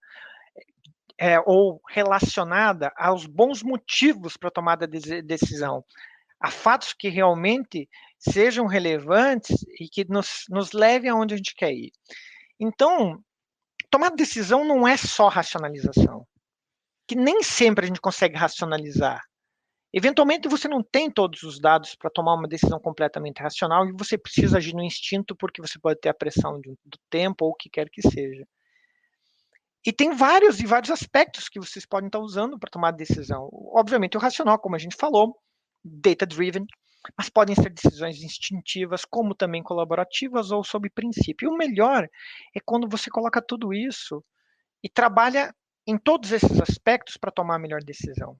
é, 1.16 1.38
ou 1.46 1.80
relacionada 1.88 2.92
aos 2.96 3.26
bons 3.26 3.62
motivos 3.62 4.36
para 4.36 4.50
tomada 4.50 4.88
de 4.88 5.22
decisão, 5.22 5.84
a 6.40 6.50
fatos 6.50 6.92
que 6.92 7.08
realmente 7.08 7.88
sejam 8.30 8.66
relevantes 8.66 9.62
e 9.80 9.88
que 9.88 10.04
nos, 10.08 10.44
nos 10.48 10.72
levem 10.72 11.10
aonde 11.10 11.34
a 11.34 11.36
gente 11.36 11.54
quer 11.54 11.72
ir. 11.72 11.90
Então, 12.60 13.22
tomar 13.90 14.10
decisão 14.10 14.64
não 14.64 14.86
é 14.86 14.96
só 14.96 15.28
racionalização, 15.28 16.26
que 17.06 17.16
nem 17.16 17.42
sempre 17.42 17.84
a 17.84 17.88
gente 17.88 18.00
consegue 18.00 18.36
racionalizar. 18.36 19.20
Eventualmente 19.92 20.48
você 20.48 20.68
não 20.68 20.82
tem 20.82 21.10
todos 21.10 21.42
os 21.42 21.60
dados 21.60 21.94
para 21.94 22.10
tomar 22.10 22.34
uma 22.34 22.48
decisão 22.48 22.80
completamente 22.80 23.42
racional 23.42 23.86
e 23.86 23.92
você 23.92 24.16
precisa 24.16 24.56
agir 24.56 24.74
no 24.74 24.82
instinto 24.82 25.36
porque 25.36 25.60
você 25.60 25.78
pode 25.78 26.00
ter 26.00 26.08
a 26.08 26.14
pressão 26.14 26.58
do 26.60 26.98
tempo 27.10 27.44
ou 27.44 27.50
o 27.50 27.54
que 27.54 27.68
quer 27.68 27.90
que 27.90 28.00
seja. 28.00 28.46
E 29.84 29.92
tem 29.92 30.14
vários 30.14 30.60
e 30.60 30.66
vários 30.66 30.90
aspectos 30.90 31.48
que 31.48 31.60
vocês 31.60 31.84
podem 31.84 32.06
estar 32.06 32.20
usando 32.20 32.58
para 32.58 32.70
tomar 32.70 32.92
decisão. 32.92 33.50
Obviamente 33.52 34.16
o 34.16 34.20
racional, 34.20 34.58
como 34.58 34.76
a 34.76 34.78
gente 34.78 34.96
falou, 34.96 35.36
data 35.84 36.24
driven, 36.24 36.64
mas 37.16 37.28
podem 37.28 37.54
ser 37.54 37.70
decisões 37.70 38.22
instintivas, 38.22 39.04
como 39.04 39.34
também 39.34 39.62
colaborativas 39.62 40.50
ou 40.50 40.62
sob 40.62 40.88
princípio. 40.90 41.46
E 41.46 41.48
o 41.52 41.56
melhor 41.56 42.08
é 42.54 42.60
quando 42.64 42.88
você 42.88 43.10
coloca 43.10 43.42
tudo 43.42 43.72
isso 43.72 44.24
e 44.82 44.88
trabalha 44.88 45.54
em 45.86 45.98
todos 45.98 46.32
esses 46.32 46.60
aspectos 46.60 47.16
para 47.16 47.32
tomar 47.32 47.56
a 47.56 47.58
melhor 47.58 47.82
decisão. 47.82 48.36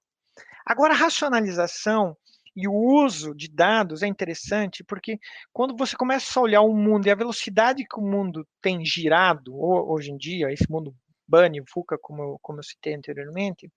Agora, 0.65 0.95
a 0.95 0.97
racionalização 0.97 2.17
e 2.55 2.69
o 2.69 2.75
uso 2.75 3.35
de 3.35 3.49
dados 3.49 4.03
é 4.03 4.07
interessante 4.07 4.85
porque 4.85 5.19
quando 5.53 5.77
você 5.77 5.97
começa 5.97 6.39
a 6.39 6.43
olhar 6.43 6.61
o 6.61 6.75
mundo 6.75 7.07
e 7.07 7.11
a 7.11 7.15
velocidade 7.15 7.85
que 7.85 7.99
o 7.99 8.03
mundo 8.03 8.47
tem 8.61 8.85
girado 8.85 9.55
hoje 9.57 10.11
em 10.11 10.17
dia, 10.17 10.53
esse 10.53 10.71
mundo 10.71 10.95
Bunny, 11.27 11.63
VUCA, 11.75 11.97
como 12.01 12.23
eu, 12.23 12.39
como 12.43 12.59
eu 12.59 12.63
citei 12.63 12.95
anteriormente, 12.95 13.71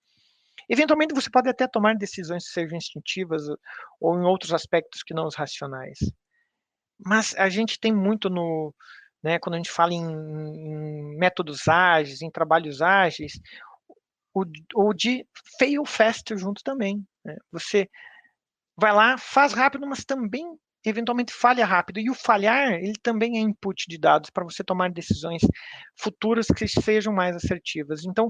Eventualmente, 0.69 1.13
você 1.13 1.29
pode 1.29 1.49
até 1.49 1.67
tomar 1.67 1.95
decisões 1.95 2.45
que 2.45 2.53
sejam 2.53 2.77
instintivas 2.77 3.43
ou 3.99 4.19
em 4.19 4.23
outros 4.23 4.53
aspectos 4.53 5.03
que 5.03 5.13
não 5.13 5.27
os 5.27 5.35
racionais. 5.35 5.99
Mas 6.99 7.35
a 7.35 7.49
gente 7.49 7.79
tem 7.79 7.93
muito 7.93 8.29
no, 8.29 8.73
né, 9.21 9.37
quando 9.39 9.55
a 9.55 9.57
gente 9.57 9.71
fala 9.71 9.93
em, 9.93 10.03
em 10.03 11.17
métodos 11.17 11.67
ágeis, 11.67 12.21
em 12.21 12.31
trabalhos 12.31 12.81
ágeis, 12.81 13.33
o 14.75 14.93
de 14.93 15.25
fail 15.57 15.85
fast 15.85 16.35
junto 16.37 16.61
também. 16.63 17.05
Né? 17.23 17.35
Você 17.51 17.89
vai 18.77 18.93
lá, 18.93 19.17
faz 19.17 19.53
rápido, 19.53 19.87
mas 19.87 20.03
também 20.03 20.45
eventualmente 20.85 21.33
falha 21.33 21.65
rápido. 21.65 21.99
E 21.99 22.09
o 22.09 22.13
falhar, 22.13 22.73
ele 22.73 22.99
também 23.01 23.37
é 23.37 23.41
input 23.41 23.85
de 23.87 23.97
dados 23.97 24.29
para 24.29 24.43
você 24.43 24.63
tomar 24.63 24.91
decisões 24.91 25.41
futuras 25.97 26.47
que 26.47 26.67
sejam 26.67 27.13
mais 27.13 27.35
assertivas. 27.35 28.05
Então, 28.05 28.29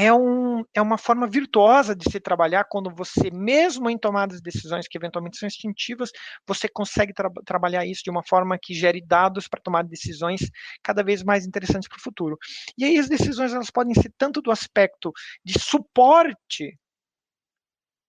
é, 0.00 0.12
um, 0.12 0.62
é 0.72 0.80
uma 0.80 0.96
forma 0.96 1.26
virtuosa 1.26 1.92
de 1.92 2.08
se 2.08 2.20
trabalhar 2.20 2.62
quando 2.70 2.88
você, 2.88 3.32
mesmo 3.32 3.90
em 3.90 3.98
tomadas 3.98 4.36
de 4.36 4.42
decisões 4.44 4.86
que 4.86 4.96
eventualmente 4.96 5.36
são 5.36 5.48
instintivas, 5.48 6.12
você 6.46 6.68
consegue 6.68 7.12
tra 7.12 7.28
trabalhar 7.44 7.84
isso 7.84 8.04
de 8.04 8.10
uma 8.10 8.22
forma 8.22 8.56
que 8.62 8.74
gere 8.74 9.04
dados 9.04 9.48
para 9.48 9.60
tomar 9.60 9.82
decisões 9.82 10.42
cada 10.84 11.02
vez 11.02 11.24
mais 11.24 11.44
interessantes 11.44 11.88
para 11.88 11.98
o 11.98 12.00
futuro. 12.00 12.38
E 12.78 12.84
aí 12.84 12.96
as 12.96 13.08
decisões 13.08 13.52
elas 13.52 13.72
podem 13.72 13.92
ser 13.92 14.12
tanto 14.16 14.40
do 14.40 14.52
aspecto 14.52 15.12
de 15.44 15.58
suporte 15.58 16.78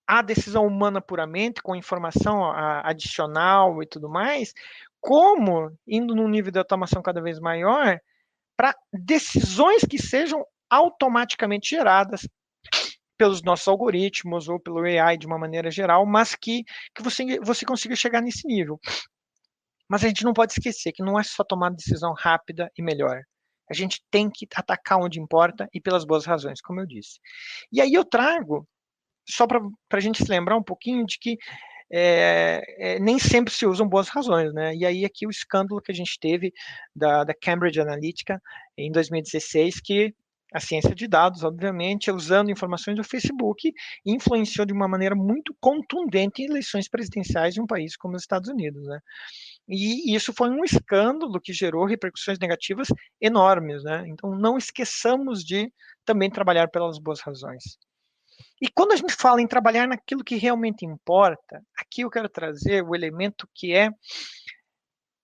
à 0.08 0.22
decisão 0.22 0.68
humana 0.68 1.02
puramente, 1.02 1.60
com 1.60 1.76
informação 1.76 2.52
adicional 2.84 3.82
e 3.82 3.88
tudo 3.88 4.08
mais, 4.08 4.54
como 5.02 5.76
indo 5.88 6.14
num 6.14 6.28
nível 6.28 6.52
de 6.52 6.60
automação 6.60 7.02
cada 7.02 7.20
vez 7.20 7.40
maior, 7.40 7.98
para 8.56 8.76
decisões 8.94 9.84
que 9.90 9.98
sejam 9.98 10.46
automaticamente 10.70 11.70
geradas 11.70 12.28
pelos 13.18 13.44
nossos 13.44 13.68
algoritmos 13.68 14.48
ou 14.48 14.60
pelo 14.60 14.80
AI 14.80 15.18
de 15.18 15.28
uma 15.28 15.38
maneira 15.38 15.70
geral, 15.70 16.06
mas 16.06 16.36
que, 16.36 16.64
que 16.96 17.04
você, 17.04 17.40
você 17.42 17.66
consiga 17.66 17.96
chegar 17.96 18.22
nesse 18.22 18.48
nível. 18.48 18.80
Mas 19.90 20.04
a 20.04 20.08
gente 20.08 20.24
não 20.24 20.34
pode 20.34 20.54
esquecer 20.54 20.94
que 20.94 21.04
não 21.04 21.20
é 21.20 21.24
só 21.24 21.44
tomar 21.44 21.72
decisão 21.72 22.14
rápida 22.14 22.72
e 22.78 22.82
melhor. 22.82 23.22
A 23.70 23.74
gente 23.74 24.02
tem 24.10 24.30
que 24.30 24.48
atacar 24.56 25.00
onde 25.00 25.20
importa 25.20 25.68
e 25.74 25.82
pelas 25.82 26.06
boas 26.06 26.26
razões, 26.26 26.62
como 26.62 26.80
eu 26.80 26.88
disse. 26.88 27.20
E 27.72 27.82
aí 27.82 27.94
eu 27.94 28.06
trago, 28.06 28.66
só 29.28 29.46
para 29.46 29.60
a 29.92 30.00
gente 30.00 30.24
se 30.24 30.30
lembrar 30.30 30.56
um 30.56 30.64
pouquinho 30.64 31.06
de 31.06 31.18
que 31.20 31.38
é, 31.92 32.62
é, 32.78 33.00
nem 33.00 33.20
sempre 33.20 33.54
se 33.54 33.66
usam 33.66 33.88
boas 33.88 34.08
razões, 34.08 34.54
né? 34.54 34.76
E 34.76 34.86
aí 34.86 35.04
aqui 35.04 35.26
o 35.26 35.32
escândalo 35.32 35.82
que 35.82 35.92
a 35.92 35.96
gente 35.96 36.20
teve 36.20 36.54
da, 36.96 37.24
da 37.24 37.34
Cambridge 37.34 37.82
Analytica 37.82 38.40
em 38.78 38.92
2016, 38.92 39.82
que 39.82 40.14
a 40.54 40.60
ciência 40.60 40.96
de 40.96 41.08
dados, 41.08 41.44
obviamente, 41.44 42.12
usando 42.12 42.50
informações 42.50 42.96
do 42.96 43.04
Facebook, 43.04 43.72
influenciou 44.06 44.66
de 44.66 44.74
uma 44.74 44.88
maneira 44.88 45.16
muito 45.16 45.56
contundente 45.60 46.42
eleições 46.44 46.88
presidenciais 46.88 47.54
de 47.54 47.62
um 47.62 47.68
país 47.68 47.96
como 47.96 48.16
os 48.16 48.24
Estados 48.24 48.50
Unidos. 48.50 48.86
Né? 48.88 49.00
E 49.68 50.16
isso 50.16 50.34
foi 50.34 50.50
um 50.50 50.64
escândalo 50.64 51.40
que 51.40 51.54
gerou 51.54 51.86
repercussões 51.86 52.40
negativas 52.40 52.88
enormes. 53.22 53.84
Né? 53.84 54.06
Então, 54.08 54.36
não 54.36 54.58
esqueçamos 54.58 55.44
de 55.44 55.72
também 56.04 56.30
trabalhar 56.30 56.68
pelas 56.70 56.98
boas 56.98 57.20
razões. 57.22 57.78
E 58.62 58.68
quando 58.68 58.94
a 58.94 58.96
gente 58.96 59.14
fala 59.14 59.42
em 59.42 59.48
trabalhar 59.48 59.88
naquilo 59.88 60.24
que 60.24 60.36
realmente 60.36 60.86
importa, 60.86 61.62
aqui 61.78 62.02
eu 62.02 62.10
quero 62.10 62.28
trazer 62.28 62.84
o 62.84 62.96
elemento 62.96 63.48
que 63.54 63.74
é 63.74 63.90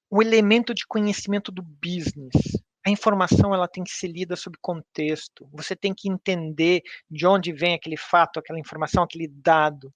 o 0.10 0.22
elemento 0.22 0.74
de 0.74 0.86
conhecimento 0.86 1.52
do 1.52 1.62
business 1.62 2.65
a 2.86 2.90
informação 2.90 3.54
ela 3.54 3.68
tem 3.68 3.84
que 3.84 3.92
ser 3.92 4.08
lida 4.08 4.36
sob 4.36 4.58
contexto. 4.62 5.50
Você 5.52 5.76
tem 5.76 5.94
que 5.94 6.10
entender 6.10 6.84
de 7.10 7.26
onde 7.26 7.52
vem 7.52 7.74
aquele 7.74 7.98
fato, 7.98 8.40
aquela 8.40 8.60
informação, 8.60 9.04
aquele 9.04 9.28
dado. 9.28 9.92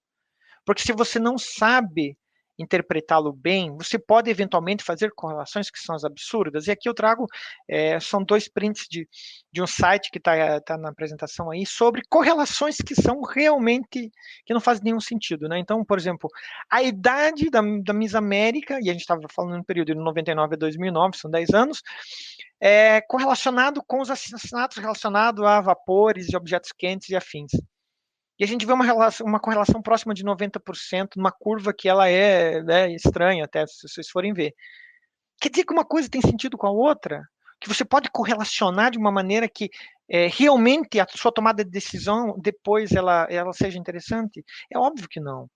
Porque 0.66 0.82
se 0.82 0.92
você 0.92 1.20
não 1.20 1.38
sabe 1.38 2.18
interpretá-lo 2.60 3.32
bem, 3.32 3.76
você 3.78 3.98
pode 3.98 4.30
eventualmente 4.30 4.84
fazer 4.84 5.12
correlações 5.16 5.72
que 5.72 5.80
são 5.80 5.96
as 5.96 6.04
absurdas. 6.04 6.68
E 6.68 6.72
aqui 6.72 6.90
eu 6.90 6.94
trago, 6.94 7.26
é, 7.68 8.00
são 8.00 8.24
dois 8.24 8.50
prints 8.50 8.86
de, 8.90 9.08
de 9.52 9.62
um 9.62 9.68
site 9.68 10.12
que 10.12 10.18
está 10.18 10.60
tá 10.60 10.78
na 10.78 10.90
apresentação 10.90 11.50
aí, 11.50 11.66
sobre 11.66 12.02
correlações 12.10 12.78
que 12.78 12.94
são 12.94 13.22
realmente, 13.22 14.12
que 14.46 14.54
não 14.54 14.60
fazem 14.60 14.84
nenhum 14.84 15.00
sentido. 15.00 15.48
Né? 15.48 15.58
Então, 15.58 15.84
por 15.86 15.98
exemplo, 15.98 16.30
a 16.70 16.84
idade 16.84 17.50
da, 17.50 17.62
da 17.84 17.94
Miss 17.94 18.14
América, 18.14 18.78
e 18.82 18.90
a 18.90 18.92
gente 18.92 19.02
estava 19.02 19.22
falando 19.34 19.58
no 19.58 19.64
período 19.64 19.94
de 19.94 19.96
99 19.96 20.56
a 20.56 20.58
2009, 20.58 21.18
são 21.18 21.32
10 21.32 21.50
anos, 21.52 21.82
é, 22.60 23.00
correlacionado 23.02 23.82
com 23.88 24.02
os 24.02 24.10
assassinatos 24.10 24.78
relacionados 24.78 25.44
a 25.46 25.62
vapores 25.62 26.28
e 26.30 26.36
objetos 26.36 26.74
quentes 26.74 27.10
e 27.10 27.16
afins. 27.16 27.52
E 28.40 28.44
a 28.44 28.48
gente 28.48 28.66
vê 28.66 28.72
uma, 28.72 28.86
relação, 28.86 29.28
uma 29.28 29.40
correlação 29.40 29.82
próxima 29.82 30.14
de 30.14 30.24
90%, 30.24 31.18
numa 31.18 31.32
curva 31.32 31.74
que 31.74 31.90
ela 31.90 32.10
é, 32.10 32.60
é 32.60 32.96
estranha 32.96 33.44
até, 33.44 33.68
se 33.68 33.88
vocês 33.88 34.10
forem 34.10 34.34
ver. 34.34 34.54
Quer 35.42 35.50
dizer 35.50 35.66
que 35.66 35.74
uma 35.74 35.84
coisa 35.84 36.10
tem 36.10 36.22
sentido 36.22 36.58
com 36.58 36.66
a 36.66 36.72
outra? 36.72 37.22
Que 37.60 37.68
você 37.68 37.84
pode 37.84 38.10
correlacionar 38.10 38.92
de 38.92 38.98
uma 38.98 39.12
maneira 39.12 39.50
que 39.50 39.70
é, 40.08 40.28
realmente 40.28 41.00
a 41.00 41.08
sua 41.10 41.34
tomada 41.34 41.66
de 41.66 41.70
decisão 41.70 42.34
depois 42.40 42.94
ela, 42.94 43.28
ela 43.30 43.52
seja 43.52 43.78
interessante? 43.78 44.44
É 44.72 44.78
óbvio 44.78 45.10
que 45.10 45.20
não. 45.20 45.50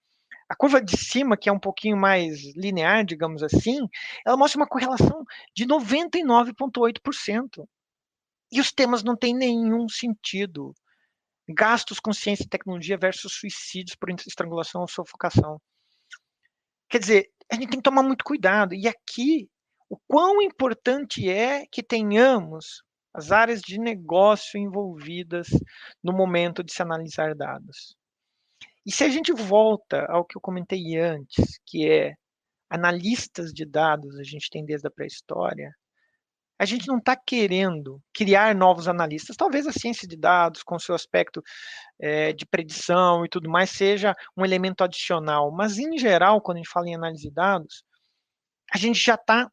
A 0.50 0.56
curva 0.56 0.82
de 0.82 0.98
cima, 0.98 1.38
que 1.38 1.48
é 1.48 1.54
um 1.54 1.60
pouquinho 1.60 1.96
mais 1.96 2.54
linear, 2.56 3.06
digamos 3.06 3.44
assim, 3.44 3.80
ela 4.26 4.36
mostra 4.36 4.60
uma 4.60 4.68
correlação 4.68 5.24
de 5.56 5.66
99,8%. 5.66 7.66
E 8.52 8.60
os 8.60 8.72
temas 8.72 9.04
não 9.04 9.16
têm 9.16 9.34
nenhum 9.34 9.88
sentido 9.88 10.76
gastos 11.50 12.00
com 12.00 12.14
ciência 12.14 12.44
e 12.44 12.50
tecnologia 12.50 12.98
versus 12.98 13.34
suicídios 13.34 13.96
por 13.96 14.10
estrangulação 14.10 14.82
ou 14.82 14.88
sufocação. 14.88 15.60
Quer 16.90 17.00
dizer, 17.00 17.30
a 17.52 17.56
gente 17.56 17.70
tem 17.70 17.80
que 17.80 17.84
tomar 17.84 18.04
muito 18.04 18.24
cuidado. 18.24 18.74
E 18.74 18.88
aqui, 18.88 19.50
o 19.90 19.98
quão 20.08 20.42
importante 20.42 21.30
é 21.30 21.66
que 21.72 21.84
tenhamos 21.84 22.84
as 23.14 23.32
áreas 23.32 23.62
de 23.62 23.80
negócio 23.80 24.60
envolvidas 24.60 25.48
no 26.04 26.14
momento 26.14 26.64
de 26.64 26.74
se 26.74 26.82
analisar 26.82 27.36
dados. 27.36 27.96
E 28.86 28.92
se 28.92 29.04
a 29.04 29.10
gente 29.10 29.32
volta 29.32 30.06
ao 30.10 30.26
que 30.26 30.36
eu 30.36 30.42
comentei 30.42 30.98
antes, 30.98 31.60
que 31.66 31.90
é 31.90 32.14
analistas 32.70 33.54
de 33.54 33.66
dados, 33.66 34.18
a 34.18 34.24
gente 34.24 34.50
tem 34.50 34.66
desde 34.66 34.88
a 34.88 34.92
pré-história, 34.92 35.72
a 36.60 36.66
gente 36.66 36.88
não 36.88 36.98
está 36.98 37.16
querendo 37.16 38.02
criar 38.14 38.56
novos 38.56 38.88
analistas. 38.88 39.36
Talvez 39.36 39.68
a 39.68 39.74
ciência 39.74 40.08
de 40.08 40.16
dados, 40.16 40.64
com 40.64 40.80
seu 40.80 40.96
aspecto 40.96 41.42
é, 42.00 42.32
de 42.32 42.46
predição 42.46 43.26
e 43.26 43.30
tudo 43.30 43.50
mais, 43.50 43.72
seja 43.72 44.16
um 44.38 44.46
elemento 44.46 44.84
adicional. 44.84 45.52
Mas, 45.52 45.78
em 45.78 45.98
geral, 45.98 46.42
quando 46.42 46.58
a 46.58 46.60
gente 46.60 46.70
fala 46.70 46.88
em 46.88 46.96
análise 46.96 47.24
de 47.24 47.32
dados, 47.32 47.84
a 48.72 48.78
gente 48.78 49.04
já 49.04 49.16
está 49.16 49.50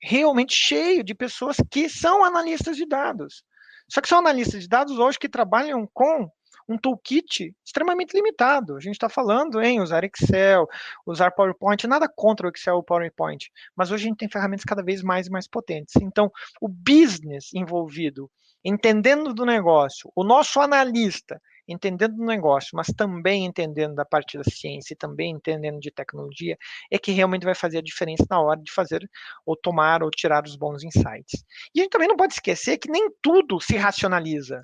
realmente 0.00 0.54
cheio 0.54 1.02
de 1.02 1.14
pessoas 1.14 1.56
que 1.70 1.88
são 1.88 2.24
analistas 2.24 2.76
de 2.76 2.86
dados. 2.86 3.42
Só 3.90 4.00
que 4.00 4.08
são 4.08 4.18
analistas 4.18 4.62
de 4.62 4.68
dados 4.68 4.98
hoje 4.98 5.18
que 5.18 5.28
trabalham 5.28 5.88
com 5.92 6.30
um 6.68 6.76
toolkit 6.76 7.54
extremamente 7.64 8.14
limitado. 8.14 8.76
A 8.76 8.80
gente 8.80 8.94
está 8.94 9.08
falando 9.08 9.60
em 9.60 9.80
usar 9.80 10.04
Excel, 10.04 10.68
usar 11.06 11.30
PowerPoint, 11.30 11.86
nada 11.86 12.08
contra 12.08 12.46
o 12.46 12.50
Excel 12.50 12.76
ou 12.76 12.82
PowerPoint, 12.82 13.50
mas 13.74 13.90
hoje 13.90 14.04
a 14.04 14.08
gente 14.08 14.18
tem 14.18 14.28
ferramentas 14.28 14.64
cada 14.64 14.82
vez 14.82 15.02
mais 15.02 15.26
e 15.26 15.30
mais 15.30 15.48
potentes. 15.48 15.94
Então, 15.96 16.30
o 16.60 16.68
business 16.68 17.52
envolvido, 17.54 18.30
entendendo 18.64 19.32
do 19.32 19.44
negócio, 19.44 20.10
o 20.14 20.22
nosso 20.22 20.60
analista 20.60 21.40
entendendo 21.68 22.16
do 22.16 22.24
negócio, 22.24 22.70
mas 22.74 22.86
também 22.88 23.44
entendendo 23.44 23.94
da 23.94 24.04
parte 24.04 24.38
da 24.38 24.44
ciência 24.44 24.94
e 24.94 24.96
também 24.96 25.32
entendendo 25.32 25.78
de 25.78 25.90
tecnologia, 25.90 26.56
é 26.90 26.98
que 26.98 27.12
realmente 27.12 27.44
vai 27.44 27.54
fazer 27.54 27.78
a 27.78 27.82
diferença 27.82 28.24
na 28.30 28.40
hora 28.40 28.60
de 28.60 28.72
fazer 28.72 29.08
ou 29.44 29.54
tomar 29.54 30.02
ou 30.02 30.10
tirar 30.10 30.44
os 30.44 30.56
bons 30.56 30.82
insights. 30.82 31.44
E 31.74 31.80
a 31.80 31.82
gente 31.82 31.92
também 31.92 32.08
não 32.08 32.16
pode 32.16 32.32
esquecer 32.32 32.78
que 32.78 32.90
nem 32.90 33.10
tudo 33.20 33.60
se 33.60 33.76
racionaliza. 33.76 34.62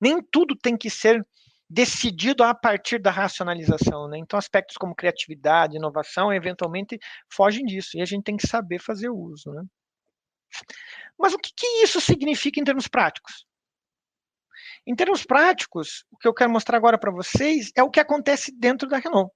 Nem 0.00 0.22
tudo 0.22 0.56
tem 0.56 0.76
que 0.76 0.88
ser 0.88 1.26
decidido 1.68 2.42
a 2.42 2.54
partir 2.54 2.98
da 2.98 3.10
racionalização, 3.10 4.08
né? 4.08 4.18
Então, 4.18 4.38
aspectos 4.38 4.76
como 4.76 4.94
criatividade, 4.94 5.76
inovação, 5.76 6.32
eventualmente 6.32 6.98
fogem 7.30 7.64
disso, 7.64 7.98
e 7.98 8.00
a 8.00 8.06
gente 8.06 8.24
tem 8.24 8.36
que 8.36 8.46
saber 8.46 8.80
fazer 8.80 9.10
uso, 9.10 9.52
né? 9.52 9.62
Mas 11.18 11.34
o 11.34 11.38
que, 11.38 11.52
que 11.54 11.66
isso 11.82 12.00
significa 12.00 12.58
em 12.58 12.64
termos 12.64 12.88
práticos? 12.88 13.46
Em 14.86 14.94
termos 14.94 15.24
práticos, 15.24 16.06
o 16.10 16.16
que 16.16 16.26
eu 16.26 16.32
quero 16.32 16.50
mostrar 16.50 16.78
agora 16.78 16.98
para 16.98 17.10
vocês 17.10 17.70
é 17.76 17.82
o 17.82 17.90
que 17.90 18.00
acontece 18.00 18.50
dentro 18.58 18.88
da 18.88 18.96
Renault. 18.96 19.30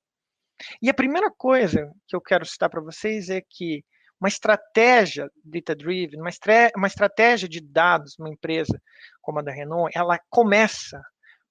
E 0.80 0.88
a 0.88 0.94
primeira 0.94 1.30
coisa 1.30 1.92
que 2.06 2.16
eu 2.16 2.20
quero 2.20 2.46
citar 2.46 2.70
para 2.70 2.80
vocês 2.80 3.28
é 3.28 3.42
que 3.42 3.84
uma 4.18 4.28
estratégia 4.28 5.28
data-driven, 5.44 6.20
uma, 6.20 6.30
uma 6.76 6.86
estratégia 6.86 7.48
de 7.48 7.60
dados 7.60 8.16
numa 8.16 8.30
empresa 8.30 8.80
como 9.22 9.38
a 9.38 9.42
da 9.42 9.52
Renault, 9.52 9.96
ela 9.96 10.18
começa 10.28 11.00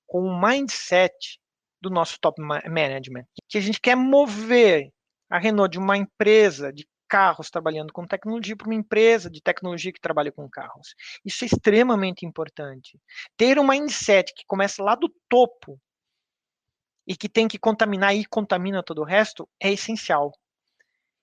com 0.06 0.24
o 0.24 0.40
mindset 0.40 1.40
do 1.82 1.90
nosso 1.90 2.20
top 2.20 2.40
management, 2.42 3.26
que 3.50 3.58
a 3.58 3.62
gente 3.62 3.82
quer 3.82 3.96
mover 3.96 4.92
a 5.30 5.40
Renault 5.40 5.72
de 5.72 5.80
uma 5.80 5.98
empresa 5.98 6.72
de 6.72 6.86
carros 7.12 7.50
trabalhando 7.50 7.92
com 7.92 8.08
tecnologia 8.08 8.56
para 8.56 8.68
uma 8.68 8.76
empresa 8.76 9.30
de 9.30 9.42
tecnologia 9.42 9.92
que 9.92 10.00
trabalha 10.00 10.32
com 10.32 10.50
carros. 10.50 10.96
Isso 11.26 11.44
é 11.44 11.48
extremamente 11.48 12.26
importante. 12.26 12.98
Ter 13.36 13.60
uma 13.60 13.74
mindset 13.74 14.34
que 14.34 14.46
começa 14.46 14.82
lá 14.82 14.96
do 14.96 15.14
topo 15.28 15.78
e 17.06 17.16
que 17.16 17.28
tem 17.28 17.48
que 17.48 17.60
contaminar 17.60 18.16
e 18.16 18.26
contamina 18.26 18.84
todo 18.84 19.02
o 19.02 19.06
resto 19.06 19.50
é 19.60 19.72
essencial. 19.72 20.32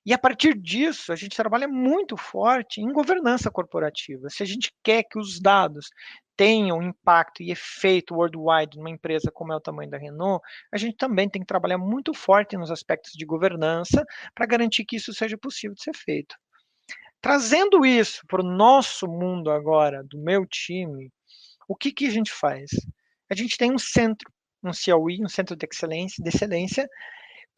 E 0.05 0.13
a 0.13 0.19
partir 0.19 0.59
disso, 0.59 1.13
a 1.13 1.17
gente 1.17 1.37
trabalha 1.37 1.69
muito 1.69 2.17
forte 2.17 2.81
em 2.81 2.93
governança 2.93 3.51
corporativa. 3.51 4.29
Se 4.29 4.43
a 4.43 4.47
gente 4.47 4.73
quer 4.83 5.05
que 5.05 5.19
os 5.19 5.41
dados 5.41 5.91
tenham 6.39 6.81
impacto 6.81 7.43
e 7.43 7.51
efeito 7.51 8.15
worldwide 8.15 8.79
numa 8.79 8.89
empresa 8.89 9.29
como 9.29 9.53
é 9.53 9.57
o 9.57 9.61
tamanho 9.61 9.91
da 9.91 9.99
Renault, 9.99 10.41
a 10.73 10.79
gente 10.79 10.97
também 10.97 11.29
tem 11.29 11.43
que 11.43 11.47
trabalhar 11.47 11.79
muito 11.79 12.15
forte 12.15 12.57
nos 12.57 12.71
aspectos 12.71 13.13
de 13.15 13.27
governança 13.27 14.07
para 14.37 14.47
garantir 14.47 14.85
que 14.85 14.95
isso 14.95 15.13
seja 15.13 15.37
possível 15.37 15.75
de 15.75 15.83
ser 15.83 15.97
feito. 15.97 16.37
Trazendo 17.21 17.85
isso 17.85 18.23
para 18.29 18.41
o 18.41 18.49
nosso 18.49 19.09
mundo 19.09 19.51
agora, 19.51 20.05
do 20.05 20.17
meu 20.17 20.47
time, 20.47 21.11
o 21.67 21.75
que, 21.75 21.91
que 21.91 22.07
a 22.07 22.11
gente 22.11 22.31
faz? 22.31 22.71
A 23.29 23.35
gente 23.35 23.59
tem 23.59 23.73
um 23.73 23.79
centro, 23.79 24.31
um 24.63 24.71
COE, 24.71 25.19
um 25.21 25.29
centro 25.29 25.57
de 25.57 25.67
excelência, 25.69 26.23
de 26.23 26.29
excelência 26.29 26.89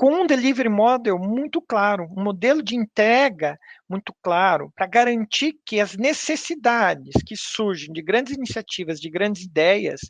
com 0.00 0.22
um 0.22 0.26
delivery 0.26 0.70
model 0.70 1.18
muito 1.18 1.60
claro, 1.60 2.08
um 2.16 2.24
modelo 2.24 2.62
de 2.62 2.74
entrega 2.74 3.58
muito 3.86 4.14
claro, 4.22 4.72
para 4.74 4.86
garantir 4.86 5.52
que 5.62 5.78
as 5.78 5.94
necessidades 5.94 7.22
que 7.26 7.36
surgem 7.36 7.92
de 7.92 8.00
grandes 8.00 8.34
iniciativas, 8.34 8.98
de 8.98 9.10
grandes 9.10 9.42
ideias, 9.42 10.00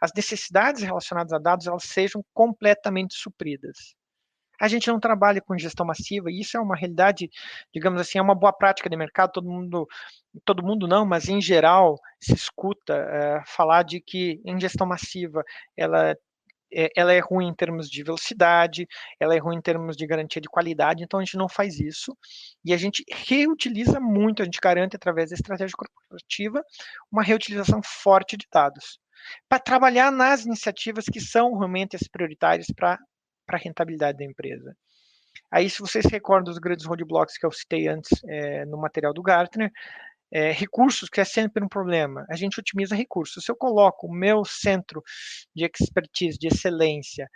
as 0.00 0.12
necessidades 0.14 0.82
relacionadas 0.82 1.32
a 1.32 1.38
dados, 1.38 1.66
elas 1.66 1.82
sejam 1.82 2.24
completamente 2.32 3.16
supridas. 3.16 3.96
A 4.60 4.68
gente 4.68 4.86
não 4.86 5.00
trabalha 5.00 5.40
com 5.40 5.58
gestão 5.58 5.84
massiva, 5.84 6.30
e 6.30 6.38
isso 6.38 6.56
é 6.56 6.60
uma 6.60 6.76
realidade, 6.76 7.28
digamos 7.74 8.00
assim, 8.00 8.18
é 8.18 8.22
uma 8.22 8.36
boa 8.36 8.52
prática 8.52 8.88
de 8.88 8.96
mercado, 8.96 9.32
todo 9.32 9.50
mundo, 9.50 9.84
todo 10.44 10.64
mundo 10.64 10.86
não, 10.86 11.04
mas 11.04 11.28
em 11.28 11.40
geral 11.40 11.98
se 12.20 12.34
escuta 12.34 12.94
é, 12.94 13.42
falar 13.48 13.82
de 13.82 14.00
que 14.00 14.40
em 14.44 14.60
gestão 14.60 14.86
massiva 14.86 15.42
ela 15.76 16.16
é, 16.74 16.88
ela 16.96 17.12
é 17.12 17.20
ruim 17.20 17.48
em 17.48 17.54
termos 17.54 17.88
de 17.88 18.02
velocidade, 18.02 18.86
ela 19.20 19.34
é 19.34 19.38
ruim 19.38 19.56
em 19.56 19.62
termos 19.62 19.96
de 19.96 20.06
garantia 20.06 20.40
de 20.40 20.48
qualidade, 20.48 21.02
então 21.02 21.20
a 21.20 21.24
gente 21.24 21.36
não 21.36 21.48
faz 21.48 21.78
isso. 21.78 22.16
E 22.64 22.72
a 22.72 22.76
gente 22.76 23.04
reutiliza 23.10 24.00
muito, 24.00 24.42
a 24.42 24.44
gente 24.44 24.58
garante 24.62 24.96
através 24.96 25.30
da 25.30 25.34
estratégia 25.34 25.76
corporativa 25.76 26.62
uma 27.10 27.22
reutilização 27.22 27.80
forte 27.82 28.36
de 28.36 28.46
dados. 28.52 28.98
Para 29.48 29.58
trabalhar 29.58 30.10
nas 30.10 30.44
iniciativas 30.44 31.04
que 31.04 31.20
são 31.20 31.56
realmente 31.56 31.96
as 31.96 32.06
prioritárias 32.08 32.66
para 32.74 32.98
a 33.48 33.56
rentabilidade 33.56 34.18
da 34.18 34.24
empresa. 34.24 34.76
Aí, 35.50 35.68
se 35.70 35.80
vocês 35.80 36.04
recordam 36.06 36.52
dos 36.52 36.58
grandes 36.58 36.84
roadblocks 36.84 37.38
que 37.38 37.46
eu 37.46 37.50
citei 37.50 37.88
antes 37.88 38.10
é, 38.24 38.64
no 38.66 38.76
material 38.76 39.12
do 39.12 39.22
Gartner, 39.22 39.70
é, 40.34 40.50
recursos, 40.50 41.08
que 41.08 41.20
é 41.20 41.24
sempre 41.24 41.64
um 41.64 41.68
problema. 41.68 42.26
A 42.28 42.34
gente 42.34 42.58
otimiza 42.58 42.96
recursos. 42.96 43.44
Se 43.44 43.52
eu 43.52 43.56
coloco 43.56 44.08
o 44.08 44.12
meu 44.12 44.44
centro 44.44 45.00
de 45.54 45.64
expertise, 45.64 46.36
de 46.36 46.48
excelência, 46.48 47.28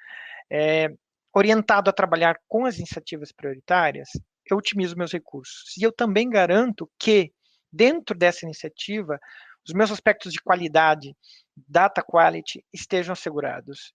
é, 0.51 0.89
orientado 1.33 1.89
a 1.89 1.93
trabalhar 1.93 2.37
com 2.49 2.67
as 2.67 2.77
iniciativas 2.77 3.31
prioritárias, 3.31 4.09
eu 4.51 4.57
otimizo 4.57 4.97
meus 4.97 5.13
recursos. 5.13 5.77
E 5.79 5.83
eu 5.85 5.93
também 5.93 6.29
garanto 6.29 6.91
que, 6.99 7.33
dentro 7.73 8.19
dessa 8.19 8.45
iniciativa, 8.45 9.17
os 9.65 9.73
meus 9.73 9.93
aspectos 9.93 10.33
de 10.33 10.41
qualidade, 10.41 11.15
data 11.57 12.03
quality, 12.03 12.65
estejam 12.73 13.13
assegurados. 13.13 13.93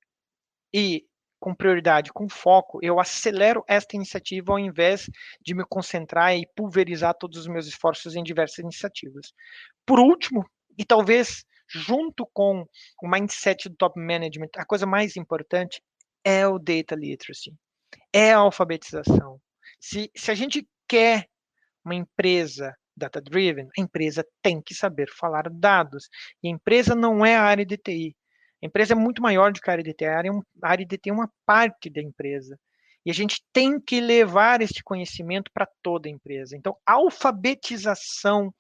E 0.74 1.06
com 1.44 1.54
prioridade, 1.54 2.14
com 2.14 2.30
foco, 2.30 2.80
eu 2.82 3.02
acelero 3.02 3.66
esta 3.68 3.98
iniciativa 3.98 4.54
ao 4.54 4.58
invés 4.58 5.10
de 5.42 5.54
me 5.54 5.66
concentrar 5.66 6.34
e 6.34 6.48
pulverizar 6.56 7.14
todos 7.16 7.38
os 7.38 7.48
meus 7.48 7.68
esforços 7.68 8.16
em 8.16 8.24
diversas 8.24 8.60
iniciativas. 8.60 9.34
Por 9.86 10.00
último, 10.00 10.50
e 10.78 10.86
talvez 10.86 11.44
junto 11.68 12.26
com 12.32 12.66
o 13.02 13.10
mindset 13.10 13.68
do 13.68 13.76
top 13.76 14.00
management, 14.00 14.52
a 14.56 14.64
coisa 14.64 14.86
mais 14.86 15.18
importante 15.18 15.84
é 16.24 16.48
o 16.48 16.58
data 16.58 16.96
literacy, 16.96 17.54
é 18.14 18.32
a 18.32 18.38
alfabetização. 18.38 19.38
Se, 19.82 20.10
se 20.16 20.32
a 20.32 20.36
gente 20.36 20.66
quer 20.88 21.28
uma 21.84 21.96
empresa 21.96 22.74
data-driven, 22.96 23.68
a 23.78 23.82
empresa 23.82 24.26
tem 24.42 24.62
que 24.62 24.74
saber 24.74 25.10
falar 25.12 25.50
dados. 25.50 26.08
E 26.42 26.48
a 26.48 26.52
empresa 26.52 26.96
não 26.96 27.26
é 27.26 27.36
a 27.36 27.44
área 27.44 27.66
de 27.66 27.76
TI. 27.76 28.16
A 28.64 28.66
empresa 28.66 28.94
é 28.94 28.96
muito 28.96 29.22
maior 29.22 29.52
do 29.52 29.60
que 29.60 29.70
a 29.70 29.74
área 29.74 29.84
de 29.84 29.94
TI. 29.94 30.06
A 30.06 30.70
área 30.70 30.86
de 30.86 30.98
TI 30.98 31.10
é 31.10 31.14
uma 31.14 31.30
parte 31.46 31.90
da 31.90 32.02
empresa. 32.02 32.58
E 33.06 33.12
a 33.12 33.14
gente 33.14 33.44
tem 33.52 33.78
que 33.78 34.00
levar 34.00 34.62
este 34.62 34.82
conhecimento 34.82 35.52
para 35.54 35.68
toda 35.82 36.08
a 36.08 36.12
empresa. 36.12 36.56
Então, 36.56 36.78
a 36.86 36.94
alfabetização 36.94 38.54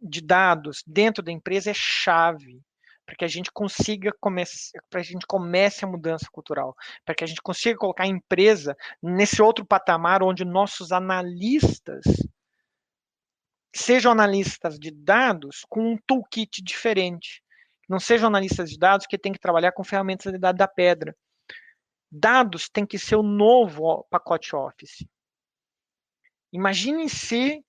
de 0.00 0.20
dados 0.20 0.82
dentro 0.84 1.22
da 1.22 1.30
empresa 1.30 1.70
é 1.70 1.74
chave 1.74 2.60
para 3.06 3.14
que 3.14 3.24
a 3.24 3.28
gente 3.28 3.52
consiga 3.52 4.12
começar, 4.20 4.80
para 4.90 4.98
a 4.98 5.04
gente 5.04 5.24
comece 5.24 5.84
a 5.84 5.88
mudança 5.88 6.26
cultural, 6.32 6.74
para 7.04 7.14
que 7.14 7.22
a 7.22 7.26
gente 7.28 7.40
consiga 7.40 7.78
colocar 7.78 8.02
a 8.02 8.08
empresa 8.08 8.76
nesse 9.00 9.40
outro 9.40 9.64
patamar 9.64 10.24
onde 10.24 10.44
nossos 10.44 10.90
analistas 10.90 12.02
sejam 13.72 14.10
analistas 14.10 14.76
de 14.76 14.90
dados 14.90 15.64
com 15.68 15.92
um 15.92 15.98
toolkit 16.04 16.60
diferente 16.60 17.45
não 17.88 18.00
sejam 18.00 18.28
analistas 18.28 18.70
de 18.70 18.78
dados 18.78 19.06
que 19.06 19.18
têm 19.18 19.32
que 19.32 19.38
trabalhar 19.38 19.72
com 19.72 19.84
ferramentas 19.84 20.32
de 20.32 20.38
dados 20.38 20.58
da 20.58 20.68
pedra. 20.68 21.16
Dados 22.10 22.68
tem 22.68 22.86
que 22.86 22.98
ser 22.98 23.16
o 23.16 23.22
novo 23.22 24.06
pacote 24.10 24.54
Office. 24.54 25.06
Imagine 26.52 27.08
se 27.08 27.62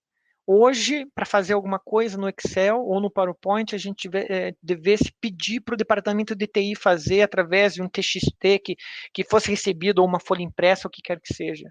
hoje, 0.46 1.06
para 1.14 1.26
fazer 1.26 1.54
alguma 1.54 1.78
coisa 1.78 2.18
no 2.18 2.30
Excel 2.30 2.80
ou 2.80 3.02
no 3.02 3.12
PowerPoint, 3.12 3.76
a 3.76 3.78
gente 3.78 4.10
é, 4.14 4.56
devesse 4.64 5.12
pedir 5.20 5.60
para 5.60 5.74
o 5.74 5.78
departamento 5.78 6.34
de 6.36 6.48
TI 6.48 6.74
fazer 6.76 7.22
através 7.22 7.74
de 7.74 7.82
um 7.82 7.90
TXT 7.90 8.60
que, 8.64 8.76
que 9.14 9.24
fosse 9.26 9.50
recebido 9.50 10.00
ou 10.00 10.08
uma 10.08 10.20
folha 10.20 10.44
impressa, 10.44 10.88
o 10.88 10.92
que 10.92 11.02
quer 11.02 11.20
que 11.20 11.34
seja. 11.34 11.70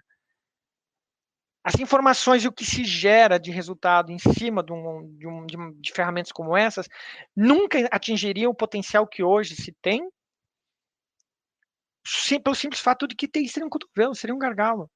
As 1.67 1.81
informações 1.81 2.45
e 2.45 2.47
o 2.47 2.53
que 2.53 2.65
se 2.65 2.85
gera 2.85 3.41
de 3.41 3.51
resultado 3.51 4.13
em 4.13 4.21
cima 4.21 4.63
de, 4.63 4.73
um, 4.73 5.17
de, 5.17 5.27
um, 5.27 5.45
de, 5.45 5.81
de 5.81 5.93
ferramentas 5.93 6.31
como 6.31 6.57
essas 6.57 6.89
nunca 7.35 7.89
atingiriam 7.91 8.53
o 8.53 8.55
potencial 8.55 9.05
que 9.05 9.21
hoje 9.21 9.57
se 9.57 9.73
tem, 9.83 10.09
sim, 12.07 12.39
pelo 12.41 12.55
simples 12.55 12.81
fato 12.81 13.09
de 13.09 13.17
que 13.17 13.27
TI 13.27 13.49
seria 13.49 13.67
um 13.67 13.69
cotovelo, 13.69 14.15
seria 14.15 14.33
um 14.33 14.39
gargalo. 14.39 14.89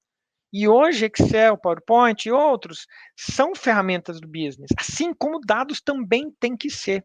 E 0.52 0.68
hoje 0.68 1.06
Excel, 1.06 1.58
PowerPoint 1.58 2.28
e 2.28 2.30
outros 2.30 2.86
são 3.16 3.52
ferramentas 3.52 4.20
do 4.20 4.28
business, 4.28 4.70
assim 4.78 5.12
como 5.12 5.40
dados 5.40 5.80
também 5.80 6.30
têm 6.38 6.56
que 6.56 6.70
ser. 6.70 7.04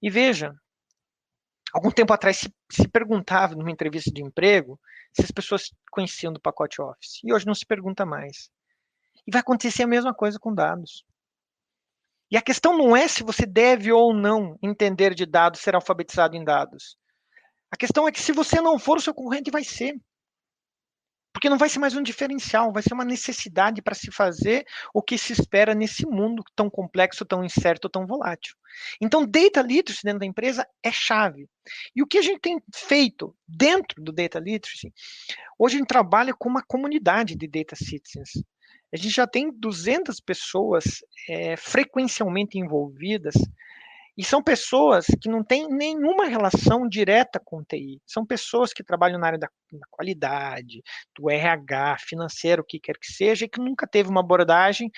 E 0.00 0.08
veja, 0.08 0.54
algum 1.76 1.90
tempo 1.90 2.12
atrás 2.12 2.38
se, 2.38 2.54
se, 2.72 2.88
perguntava 2.88 3.54
numa 3.54 3.70
entrevista 3.70 4.10
de 4.10 4.22
emprego 4.22 4.80
se 5.12 5.22
as 5.22 5.30
pessoas 5.30 5.70
conheciam 5.90 6.32
do 6.32 6.40
pacote 6.40 6.80
Office. 6.80 7.20
E 7.22 7.32
hoje 7.32 7.46
não 7.46 7.54
se 7.54 7.66
pergunta 7.66 8.06
mais. 8.06 8.50
E 9.26 9.30
vai 9.30 9.42
acontecer 9.42 9.82
a 9.82 9.86
mesma 9.86 10.14
coisa 10.14 10.38
com 10.38 10.54
dados. 10.54 11.04
E 12.30 12.36
a 12.36 12.42
questão 12.42 12.76
não 12.76 12.96
é 12.96 13.06
se 13.06 13.22
você 13.22 13.44
deve 13.44 13.92
ou 13.92 14.14
não 14.14 14.58
entender 14.62 15.14
de 15.14 15.26
dados, 15.26 15.60
ser 15.60 15.74
alfabetizado 15.74 16.34
em 16.34 16.42
dados. 16.42 16.96
A 17.70 17.76
questão 17.76 18.08
é 18.08 18.12
que 18.12 18.20
se 18.20 18.32
você 18.32 18.58
não 18.60 18.78
for, 18.78 18.96
o 18.96 19.00
seu 19.00 19.12
concorrente 19.12 19.50
vai 19.50 19.62
ser. 19.62 19.94
Porque 21.36 21.50
não 21.50 21.58
vai 21.58 21.68
ser 21.68 21.78
mais 21.78 21.94
um 21.94 22.02
diferencial, 22.02 22.72
vai 22.72 22.82
ser 22.82 22.94
uma 22.94 23.04
necessidade 23.04 23.82
para 23.82 23.94
se 23.94 24.10
fazer 24.10 24.64
o 24.94 25.02
que 25.02 25.18
se 25.18 25.34
espera 25.34 25.74
nesse 25.74 26.06
mundo 26.06 26.42
tão 26.54 26.70
complexo, 26.70 27.26
tão 27.26 27.44
incerto, 27.44 27.90
tão 27.90 28.06
volátil. 28.06 28.56
Então, 29.02 29.26
data 29.26 29.60
literacy 29.60 30.00
dentro 30.02 30.20
da 30.20 30.24
empresa 30.24 30.66
é 30.82 30.90
chave. 30.90 31.46
E 31.94 32.02
o 32.02 32.06
que 32.06 32.16
a 32.16 32.22
gente 32.22 32.40
tem 32.40 32.58
feito 32.74 33.36
dentro 33.46 34.02
do 34.02 34.12
data 34.12 34.38
literacy? 34.38 34.90
Hoje 35.58 35.74
a 35.74 35.78
gente 35.80 35.88
trabalha 35.88 36.32
com 36.32 36.48
uma 36.48 36.62
comunidade 36.62 37.36
de 37.36 37.46
data 37.46 37.76
citizens. 37.76 38.42
A 38.90 38.96
gente 38.96 39.14
já 39.14 39.26
tem 39.26 39.52
200 39.52 40.18
pessoas 40.20 41.04
é, 41.28 41.54
frequencialmente 41.54 42.58
envolvidas 42.58 43.34
e 44.16 44.24
são 44.24 44.42
pessoas 44.42 45.06
que 45.20 45.28
não 45.28 45.44
têm 45.44 45.68
nenhuma 45.68 46.26
relação 46.26 46.88
direta 46.88 47.40
com 47.44 47.62
TI. 47.62 48.00
São 48.06 48.24
pessoas 48.24 48.72
que 48.72 48.82
trabalham 48.82 49.18
na 49.18 49.26
área 49.26 49.38
da, 49.38 49.48
da 49.72 49.86
qualidade, 49.90 50.82
do 51.14 51.28
RH, 51.30 51.98
financeiro, 52.00 52.62
o 52.62 52.64
que 52.64 52.80
quer 52.80 52.96
que 52.98 53.12
seja, 53.12 53.44
e 53.44 53.48
que 53.48 53.60
nunca 53.60 53.86
teve 53.86 54.08
uma 54.08 54.20
abordagem 54.20 54.90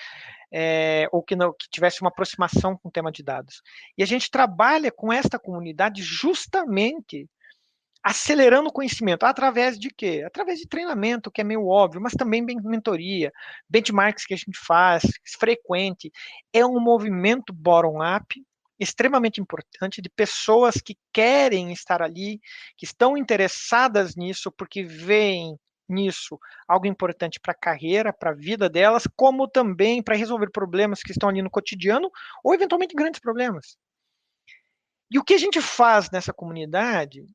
é, 0.51 1.07
ou 1.11 1.21
que, 1.21 1.35
não, 1.35 1.51
que 1.51 1.67
tivesse 1.69 2.01
uma 2.01 2.09
aproximação 2.09 2.77
com 2.77 2.87
o 2.87 2.91
tema 2.91 3.11
de 3.11 3.21
dados. 3.21 3.61
E 3.97 4.03
a 4.03 4.05
gente 4.05 4.31
trabalha 4.31 4.91
com 4.91 5.11
esta 5.11 5.37
comunidade 5.37 6.01
justamente 6.01 7.27
acelerando 8.01 8.69
o 8.69 8.73
conhecimento. 8.73 9.25
Através 9.25 9.77
de 9.77 9.89
quê? 9.89 10.23
Através 10.25 10.59
de 10.59 10.67
treinamento, 10.67 11.29
que 11.29 11.41
é 11.41 11.43
meio 11.43 11.67
óbvio, 11.67 12.01
mas 12.01 12.13
também 12.13 12.41
mentoria, 12.41 13.31
benchmarks 13.69 14.25
que 14.25 14.33
a 14.33 14.37
gente 14.37 14.57
faz, 14.57 15.03
frequente. 15.39 16.09
É 16.53 16.65
um 16.65 16.79
movimento 16.79 17.51
bottom-up 17.53 18.41
extremamente 18.79 19.41
importante 19.41 20.01
de 20.01 20.09
pessoas 20.09 20.75
que 20.75 20.97
querem 21.13 21.71
estar 21.71 22.01
ali, 22.01 22.39
que 22.77 22.85
estão 22.85 23.17
interessadas 23.17 24.15
nisso 24.15 24.51
porque 24.51 24.83
veem 24.83 25.57
nisso 25.87 26.39
algo 26.67 26.85
importante 26.85 27.39
para 27.39 27.51
a 27.51 27.59
carreira, 27.59 28.13
para 28.13 28.29
a 28.29 28.35
vida 28.35 28.69
delas, 28.69 29.07
como 29.15 29.47
também 29.47 30.01
para 30.03 30.15
resolver 30.15 30.51
problemas 30.51 31.01
que 31.01 31.11
estão 31.11 31.27
ali 31.27 31.41
no 31.41 31.49
cotidiano 31.49 32.09
ou 32.43 32.53
eventualmente 32.53 32.95
grandes 32.95 33.19
problemas. 33.19 33.75
E 35.11 35.17
o 35.17 35.23
que 35.23 35.33
a 35.33 35.39
gente 35.39 35.59
faz 35.59 36.11
nessa 36.11 36.31
comunidade 36.31 37.25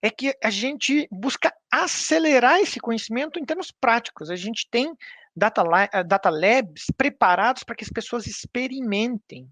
é 0.00 0.10
que 0.10 0.32
a 0.42 0.50
gente 0.50 1.08
busca 1.10 1.52
acelerar 1.70 2.60
esse 2.60 2.78
conhecimento 2.78 3.40
em 3.40 3.44
termos 3.44 3.72
práticos. 3.72 4.30
A 4.30 4.36
gente 4.36 4.68
tem 4.70 4.94
data, 5.34 5.64
eh, 5.92 6.04
data 6.04 6.30
labs 6.30 6.86
preparados 6.96 7.64
para 7.64 7.74
que 7.74 7.82
as 7.82 7.90
pessoas 7.90 8.26
experimentem, 8.26 9.50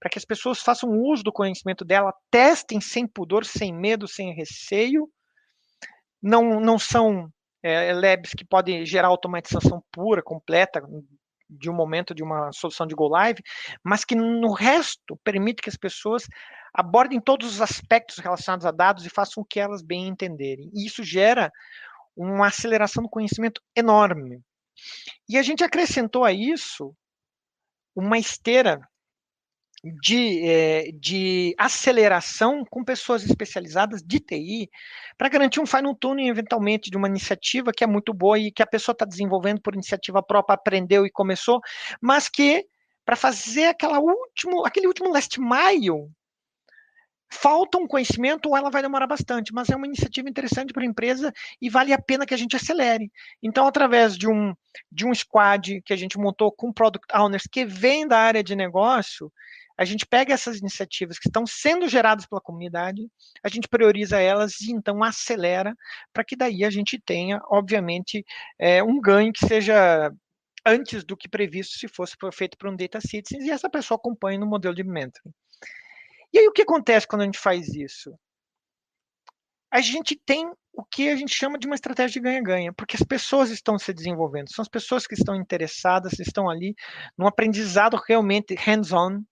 para 0.00 0.10
que 0.10 0.18
as 0.18 0.24
pessoas 0.24 0.60
façam 0.60 0.90
uso 0.90 1.22
do 1.22 1.32
conhecimento 1.32 1.84
dela, 1.84 2.14
testem 2.30 2.80
sem 2.80 3.06
pudor, 3.06 3.44
sem 3.44 3.72
medo, 3.72 4.06
sem 4.06 4.32
receio. 4.34 5.10
Não, 6.22 6.60
não 6.60 6.78
são 6.78 7.30
é, 7.62 7.92
labs 7.92 8.32
que 8.32 8.44
podem 8.44 8.84
gerar 8.86 9.08
automatização 9.08 9.82
pura, 9.92 10.22
completa, 10.22 10.82
de 11.50 11.70
um 11.70 11.74
momento 11.74 12.14
de 12.14 12.22
uma 12.22 12.52
solução 12.52 12.86
de 12.86 12.94
Go 12.94 13.08
Live, 13.08 13.42
mas 13.82 14.04
que 14.04 14.14
no 14.14 14.52
resto 14.52 15.18
permite 15.24 15.62
que 15.62 15.70
as 15.70 15.76
pessoas 15.76 16.24
abordem 16.74 17.20
todos 17.20 17.54
os 17.54 17.60
aspectos 17.60 18.18
relacionados 18.18 18.66
a 18.66 18.70
dados 18.70 19.06
e 19.06 19.10
façam 19.10 19.42
o 19.42 19.46
que 19.46 19.58
elas 19.58 19.82
bem 19.82 20.06
entenderem. 20.06 20.70
E 20.74 20.86
isso 20.86 21.02
gera 21.02 21.50
uma 22.14 22.48
aceleração 22.48 23.02
do 23.02 23.08
conhecimento 23.08 23.62
enorme. 23.74 24.40
E 25.28 25.38
a 25.38 25.42
gente 25.42 25.64
acrescentou 25.64 26.24
a 26.24 26.32
isso 26.32 26.94
uma 27.96 28.18
esteira 28.18 28.80
de, 29.82 30.44
é, 30.44 30.90
de 30.92 31.54
aceleração 31.56 32.64
com 32.68 32.84
pessoas 32.84 33.24
especializadas 33.24 34.02
de 34.02 34.18
TI 34.18 34.70
para 35.16 35.28
garantir 35.28 35.60
um 35.60 35.66
final 35.66 35.94
tuning 35.94 36.28
eventualmente 36.28 36.90
de 36.90 36.96
uma 36.96 37.08
iniciativa 37.08 37.72
que 37.72 37.84
é 37.84 37.86
muito 37.86 38.12
boa 38.12 38.38
e 38.38 38.50
que 38.50 38.62
a 38.62 38.66
pessoa 38.66 38.92
está 38.92 39.04
desenvolvendo 39.04 39.60
por 39.60 39.74
iniciativa 39.74 40.22
própria, 40.22 40.54
aprendeu 40.54 41.06
e 41.06 41.10
começou, 41.10 41.60
mas 42.00 42.28
que 42.28 42.66
para 43.04 43.16
fazer 43.16 43.66
aquela 43.66 44.00
último, 44.00 44.66
aquele 44.66 44.86
último 44.86 45.10
last 45.10 45.40
mile 45.40 46.10
falta 47.30 47.78
um 47.78 47.86
conhecimento 47.86 48.48
ou 48.48 48.56
ela 48.56 48.70
vai 48.70 48.82
demorar 48.82 49.06
bastante, 49.06 49.52
mas 49.52 49.68
é 49.68 49.76
uma 49.76 49.86
iniciativa 49.86 50.28
interessante 50.28 50.72
para 50.72 50.82
a 50.82 50.86
empresa 50.86 51.32
e 51.60 51.68
vale 51.68 51.92
a 51.92 52.00
pena 52.00 52.26
que 52.26 52.34
a 52.34 52.36
gente 52.36 52.56
acelere. 52.56 53.10
Então, 53.42 53.66
através 53.66 54.16
de 54.16 54.26
um, 54.26 54.54
de 54.90 55.06
um 55.06 55.14
squad 55.14 55.82
que 55.84 55.92
a 55.92 55.96
gente 55.96 56.18
montou 56.18 56.50
com 56.50 56.72
product 56.72 57.06
owners 57.14 57.44
que 57.50 57.64
vem 57.64 58.06
da 58.06 58.18
área 58.18 58.42
de 58.42 58.56
negócio, 58.56 59.30
a 59.78 59.84
gente 59.84 60.04
pega 60.04 60.34
essas 60.34 60.58
iniciativas 60.58 61.20
que 61.20 61.28
estão 61.28 61.46
sendo 61.46 61.88
geradas 61.88 62.26
pela 62.26 62.40
comunidade, 62.40 63.08
a 63.44 63.48
gente 63.48 63.68
prioriza 63.68 64.20
elas 64.20 64.60
e 64.60 64.72
então 64.72 65.04
acelera 65.04 65.72
para 66.12 66.24
que 66.24 66.36
daí 66.36 66.64
a 66.64 66.70
gente 66.70 67.00
tenha, 67.00 67.40
obviamente, 67.44 68.24
é, 68.58 68.82
um 68.82 69.00
ganho 69.00 69.32
que 69.32 69.46
seja 69.46 70.12
antes 70.66 71.04
do 71.04 71.16
que 71.16 71.28
previsto 71.28 71.78
se 71.78 71.86
fosse 71.86 72.16
feito 72.32 72.58
por 72.58 72.68
um 72.68 72.76
data 72.76 73.00
citizen 73.00 73.46
e 73.46 73.50
essa 73.50 73.70
pessoa 73.70 73.96
acompanhe 73.96 74.36
no 74.36 74.46
modelo 74.46 74.74
de 74.74 74.82
mentoring. 74.82 75.32
E 76.32 76.40
aí 76.40 76.48
o 76.48 76.52
que 76.52 76.62
acontece 76.62 77.06
quando 77.06 77.22
a 77.22 77.24
gente 77.24 77.38
faz 77.38 77.68
isso? 77.68 78.12
A 79.70 79.80
gente 79.80 80.16
tem 80.26 80.50
o 80.72 80.84
que 80.84 81.08
a 81.08 81.16
gente 81.16 81.34
chama 81.34 81.58
de 81.58 81.66
uma 81.66 81.74
estratégia 81.76 82.14
de 82.14 82.20
ganha-ganha, 82.20 82.72
porque 82.72 82.96
as 82.96 83.02
pessoas 83.02 83.50
estão 83.50 83.78
se 83.78 83.92
desenvolvendo, 83.92 84.52
são 84.52 84.62
as 84.62 84.68
pessoas 84.68 85.06
que 85.06 85.14
estão 85.14 85.36
interessadas, 85.36 86.18
estão 86.18 86.50
ali 86.50 86.74
num 87.16 87.26
aprendizado 87.26 87.96
realmente 88.06 88.54
hands-on, 88.54 89.22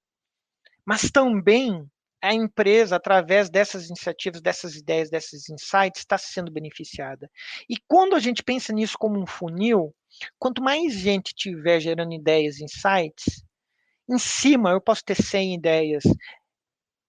mas 0.87 1.11
também 1.11 1.85
a 2.23 2.33
empresa, 2.33 2.97
através 2.97 3.51
dessas 3.51 3.89
iniciativas, 3.89 4.41
dessas 4.41 4.75
ideias, 4.75 5.11
desses 5.11 5.49
insights, 5.49 6.01
está 6.01 6.17
sendo 6.17 6.51
beneficiada. 6.51 7.31
E 7.69 7.77
quando 7.87 8.17
a 8.17 8.19
gente 8.19 8.43
pensa 8.43 8.73
nisso 8.73 8.97
como 8.99 9.21
um 9.21 9.27
funil, 9.27 9.95
quanto 10.39 10.63
mais 10.63 10.95
gente 10.95 11.35
tiver 11.35 11.81
gerando 11.81 12.15
ideias, 12.15 12.61
insights, 12.61 13.45
em 14.09 14.19
cima 14.19 14.71
eu 14.71 14.81
posso 14.81 15.05
ter 15.05 15.17
100 15.17 15.55
ideias, 15.55 16.05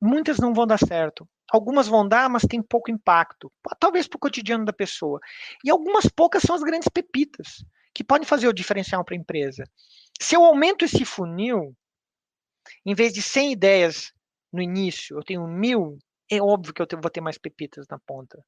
muitas 0.01 0.37
não 0.37 0.53
vão 0.53 0.67
dar 0.67 0.79
certo. 0.79 1.27
Algumas 1.49 1.87
vão 1.87 2.05
dar, 2.05 2.29
mas 2.29 2.43
tem 2.43 2.61
pouco 2.61 2.91
impacto, 2.91 3.51
talvez 3.79 4.07
para 4.07 4.17
o 4.17 4.19
cotidiano 4.19 4.65
da 4.65 4.73
pessoa. 4.73 5.19
E 5.63 5.69
algumas 5.69 6.07
poucas 6.07 6.43
são 6.43 6.55
as 6.55 6.61
grandes 6.61 6.89
pepitas, 6.89 7.63
que 7.93 8.03
podem 8.03 8.27
fazer 8.27 8.47
o 8.47 8.53
diferencial 8.53 9.03
para 9.05 9.15
a 9.15 9.17
empresa. 9.17 9.63
Se 10.19 10.35
eu 10.35 10.43
aumento 10.43 10.83
esse 10.83 11.05
funil, 11.05 11.73
em 12.85 12.93
vez 12.93 13.13
de 13.13 13.21
100 13.21 13.51
ideias 13.51 14.11
no 14.51 14.61
início, 14.61 15.17
eu 15.17 15.23
tenho 15.23 15.47
mil, 15.47 15.97
é 16.29 16.41
óbvio 16.41 16.73
que 16.73 16.81
eu 16.81 16.87
vou 17.01 17.11
ter 17.11 17.21
mais 17.21 17.37
pepitas 17.37 17.85
na 17.89 17.99
ponta. 17.99 18.43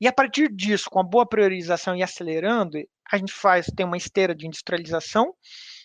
E 0.00 0.06
a 0.06 0.12
partir 0.12 0.52
disso, 0.52 0.90
com 0.90 1.00
a 1.00 1.04
boa 1.04 1.26
priorização 1.26 1.96
e 1.96 2.02
acelerando, 2.02 2.78
a 3.10 3.16
gente 3.16 3.32
faz, 3.32 3.66
tem 3.66 3.86
uma 3.86 3.96
esteira 3.96 4.34
de 4.34 4.46
industrialização, 4.46 5.34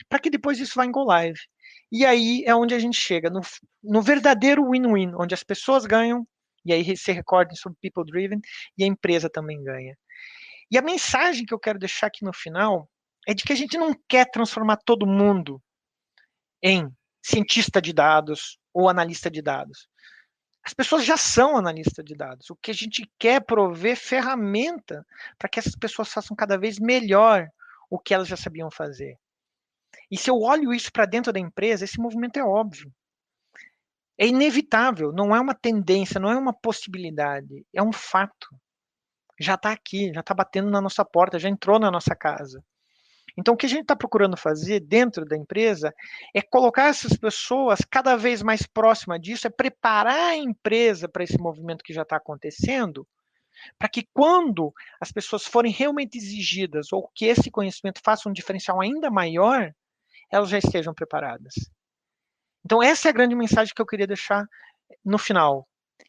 para 0.09 0.19
que 0.19 0.29
depois 0.29 0.59
isso 0.59 0.73
vá 0.75 0.85
em 0.85 0.91
Go 0.91 1.03
Live. 1.03 1.39
E 1.91 2.05
aí 2.05 2.43
é 2.45 2.55
onde 2.55 2.73
a 2.73 2.79
gente 2.79 2.97
chega, 2.97 3.29
no, 3.29 3.41
no 3.83 4.01
verdadeiro 4.01 4.69
win-win, 4.69 5.13
onde 5.15 5.33
as 5.33 5.43
pessoas 5.43 5.85
ganham, 5.85 6.27
e 6.65 6.73
aí 6.73 6.97
se 6.97 7.11
recordem 7.11 7.55
sobre 7.55 7.77
People 7.81 8.05
Driven, 8.05 8.39
e 8.77 8.83
a 8.83 8.87
empresa 8.87 9.29
também 9.29 9.63
ganha. 9.63 9.95
E 10.71 10.77
a 10.77 10.81
mensagem 10.81 11.45
que 11.45 11.53
eu 11.53 11.59
quero 11.59 11.77
deixar 11.77 12.07
aqui 12.07 12.25
no 12.25 12.33
final 12.33 12.89
é 13.27 13.33
de 13.33 13.43
que 13.43 13.53
a 13.53 13.55
gente 13.55 13.77
não 13.77 13.93
quer 14.07 14.29
transformar 14.29 14.77
todo 14.77 15.05
mundo 15.05 15.61
em 16.61 16.89
cientista 17.23 17.81
de 17.81 17.93
dados 17.93 18.59
ou 18.73 18.89
analista 18.89 19.31
de 19.31 19.41
dados. 19.41 19.87
As 20.65 20.73
pessoas 20.73 21.05
já 21.05 21.17
são 21.17 21.57
analistas 21.57 22.03
de 22.05 22.15
dados. 22.15 22.49
O 22.49 22.55
que 22.55 22.71
a 22.71 22.73
gente 22.73 23.09
quer 23.17 23.35
é 23.35 23.39
prover 23.39 23.97
ferramenta 23.97 25.05
para 25.37 25.49
que 25.49 25.59
essas 25.59 25.75
pessoas 25.75 26.09
façam 26.09 26.35
cada 26.35 26.57
vez 26.57 26.79
melhor 26.79 27.47
o 27.89 27.99
que 27.99 28.13
elas 28.13 28.27
já 28.27 28.37
sabiam 28.37 28.69
fazer. 28.71 29.17
E 30.09 30.17
se 30.17 30.29
eu 30.29 30.39
olho 30.39 30.73
isso 30.73 30.91
para 30.91 31.05
dentro 31.05 31.33
da 31.33 31.39
empresa, 31.39 31.83
esse 31.83 31.99
movimento 31.99 32.37
é 32.37 32.43
óbvio. 32.43 32.91
É 34.17 34.27
inevitável, 34.27 35.11
não 35.11 35.35
é 35.35 35.39
uma 35.39 35.55
tendência, 35.55 36.19
não 36.19 36.29
é 36.29 36.37
uma 36.37 36.53
possibilidade, 36.53 37.65
é 37.73 37.81
um 37.81 37.91
fato. 37.91 38.47
Já 39.39 39.55
está 39.55 39.71
aqui, 39.71 40.13
já 40.13 40.21
está 40.21 40.33
batendo 40.33 40.69
na 40.69 40.79
nossa 40.79 41.03
porta, 41.03 41.39
já 41.39 41.49
entrou 41.49 41.79
na 41.79 41.89
nossa 41.89 42.15
casa. 42.15 42.63
Então, 43.35 43.55
o 43.55 43.57
que 43.57 43.65
a 43.65 43.69
gente 43.69 43.81
está 43.81 43.95
procurando 43.95 44.37
fazer 44.37 44.79
dentro 44.79 45.25
da 45.25 45.35
empresa 45.35 45.93
é 46.33 46.41
colocar 46.41 46.87
essas 46.87 47.17
pessoas 47.17 47.79
cada 47.89 48.15
vez 48.15 48.43
mais 48.43 48.65
próximas 48.67 49.19
disso, 49.19 49.47
é 49.47 49.49
preparar 49.49 50.31
a 50.31 50.37
empresa 50.37 51.09
para 51.09 51.23
esse 51.23 51.37
movimento 51.39 51.83
que 51.83 51.93
já 51.93 52.03
está 52.03 52.17
acontecendo, 52.17 53.07
para 53.77 53.89
que 53.89 54.07
quando 54.13 54.71
as 55.01 55.11
pessoas 55.11 55.45
forem 55.45 55.71
realmente 55.71 56.17
exigidas 56.17 56.93
ou 56.93 57.09
que 57.13 57.25
esse 57.25 57.49
conhecimento 57.49 58.01
faça 58.03 58.29
um 58.29 58.33
diferencial 58.33 58.79
ainda 58.79 59.09
maior, 59.09 59.73
elas 60.31 60.49
já 60.49 60.59
estejam 60.59 60.93
preparadas. 60.93 61.53
Então, 62.65 62.81
essa 62.81 63.07
é 63.07 63.09
a 63.09 63.13
grande 63.13 63.35
mensagem 63.35 63.73
que 63.73 63.81
eu 63.81 63.85
queria 63.85 64.07
deixar 64.07 64.45
no 65.03 65.17
final. 65.17 65.67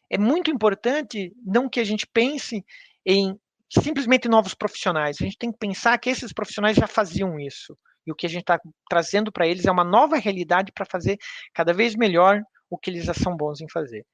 É 0.09 0.17
muito 0.17 0.51
importante 0.51 1.33
não 1.43 1.67
que 1.67 1.79
a 1.79 1.83
gente 1.83 2.05
pense 2.07 2.63
em 3.05 3.39
simplesmente 3.69 4.27
novos 4.27 4.53
profissionais. 4.53 5.17
A 5.19 5.25
gente 5.25 5.37
tem 5.37 5.51
que 5.51 5.57
pensar 5.57 5.97
que 5.97 6.09
esses 6.09 6.31
profissionais 6.33 6.77
já 6.77 6.87
faziam 6.87 7.39
isso. 7.39 7.77
E 8.05 8.11
o 8.11 8.15
que 8.15 8.25
a 8.25 8.29
gente 8.29 8.41
está 8.41 8.59
trazendo 8.89 9.31
para 9.31 9.47
eles 9.47 9.65
é 9.65 9.71
uma 9.71 9.83
nova 9.83 10.17
realidade 10.17 10.71
para 10.71 10.85
fazer 10.85 11.17
cada 11.53 11.73
vez 11.73 11.95
melhor 11.95 12.41
o 12.69 12.77
que 12.77 12.89
eles 12.89 13.05
já 13.05 13.13
são 13.13 13.35
bons 13.35 13.61
em 13.61 13.69
fazer. 13.69 14.05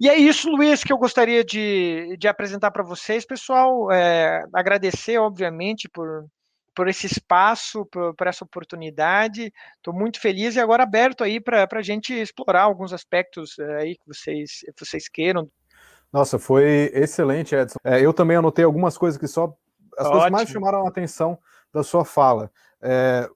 E 0.00 0.08
é 0.08 0.16
isso, 0.16 0.50
Luiz, 0.50 0.82
que 0.82 0.92
eu 0.92 0.98
gostaria 0.98 1.44
de, 1.44 2.16
de 2.18 2.26
apresentar 2.26 2.70
para 2.70 2.82
vocês, 2.82 3.24
pessoal. 3.24 3.92
É, 3.92 4.44
agradecer, 4.52 5.18
obviamente, 5.18 5.88
por, 5.88 6.26
por 6.74 6.88
esse 6.88 7.06
espaço, 7.06 7.86
por, 7.86 8.14
por 8.14 8.26
essa 8.26 8.44
oportunidade. 8.44 9.52
Estou 9.76 9.94
muito 9.94 10.20
feliz 10.20 10.56
e 10.56 10.60
agora 10.60 10.82
aberto 10.82 11.22
aí 11.22 11.40
para 11.40 11.68
a 11.70 11.82
gente 11.82 12.12
explorar 12.12 12.62
alguns 12.62 12.92
aspectos 12.92 13.58
é, 13.58 13.76
aí 13.82 13.96
que 13.96 14.06
vocês, 14.06 14.60
vocês 14.78 15.08
queiram. 15.08 15.48
Nossa, 16.14 16.38
foi 16.38 16.92
excelente, 16.94 17.56
Edson. 17.56 17.76
É, 17.82 18.00
eu 18.00 18.14
também 18.14 18.36
anotei 18.36 18.64
algumas 18.64 18.96
coisas 18.96 19.18
que 19.18 19.26
só. 19.26 19.52
As 19.98 20.06
Ótimo. 20.06 20.12
coisas 20.12 20.30
mais 20.30 20.48
chamaram 20.48 20.86
a 20.86 20.88
atenção 20.88 21.36
da 21.72 21.82
sua 21.82 22.04
fala. 22.04 22.52
É, 22.80 23.28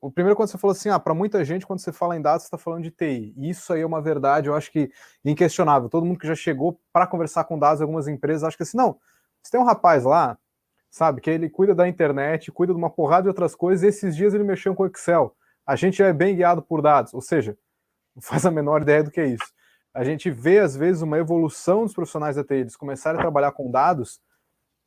o 0.00 0.10
primeiro, 0.10 0.34
quando 0.34 0.48
você 0.48 0.56
falou 0.56 0.72
assim, 0.72 0.88
ah, 0.88 0.98
para 0.98 1.12
muita 1.12 1.44
gente, 1.44 1.66
quando 1.66 1.80
você 1.80 1.92
fala 1.92 2.16
em 2.16 2.22
dados, 2.22 2.44
você 2.44 2.46
está 2.46 2.56
falando 2.56 2.84
de 2.84 2.90
TI. 2.90 3.34
Isso 3.36 3.70
aí 3.70 3.82
é 3.82 3.86
uma 3.86 4.00
verdade, 4.00 4.48
eu 4.48 4.54
acho 4.54 4.72
que 4.72 4.90
inquestionável. 5.22 5.90
Todo 5.90 6.06
mundo 6.06 6.18
que 6.18 6.26
já 6.26 6.34
chegou 6.34 6.80
para 6.90 7.06
conversar 7.06 7.44
com 7.44 7.58
dados 7.58 7.80
em 7.80 7.84
algumas 7.84 8.08
empresas, 8.08 8.44
acha 8.44 8.56
que 8.56 8.62
assim, 8.62 8.78
não, 8.78 8.98
você 9.42 9.50
tem 9.50 9.60
um 9.60 9.64
rapaz 9.64 10.04
lá, 10.04 10.38
sabe, 10.90 11.20
que 11.20 11.28
ele 11.28 11.50
cuida 11.50 11.74
da 11.74 11.86
internet, 11.86 12.50
cuida 12.50 12.72
de 12.72 12.78
uma 12.78 12.88
porrada 12.88 13.24
de 13.24 13.28
outras 13.28 13.54
coisas, 13.54 13.82
e 13.82 13.88
esses 13.88 14.16
dias 14.16 14.32
ele 14.32 14.44
mexeu 14.44 14.74
com 14.74 14.84
o 14.84 14.86
Excel. 14.86 15.36
A 15.66 15.76
gente 15.76 16.02
é 16.02 16.10
bem 16.14 16.34
guiado 16.34 16.62
por 16.62 16.80
dados, 16.80 17.12
ou 17.12 17.20
seja, 17.20 17.58
não 18.16 18.22
faz 18.22 18.46
a 18.46 18.50
menor 18.50 18.80
ideia 18.80 19.04
do 19.04 19.10
que 19.10 19.20
é 19.20 19.26
isso 19.26 19.52
a 19.94 20.04
gente 20.04 20.30
vê, 20.30 20.58
às 20.58 20.76
vezes, 20.76 21.02
uma 21.02 21.18
evolução 21.18 21.82
dos 21.82 21.92
profissionais 21.92 22.36
da 22.36 22.44
TI, 22.44 22.54
eles 22.54 22.76
começarem 22.76 23.18
a 23.18 23.22
trabalhar 23.22 23.52
com 23.52 23.70
dados, 23.70 24.20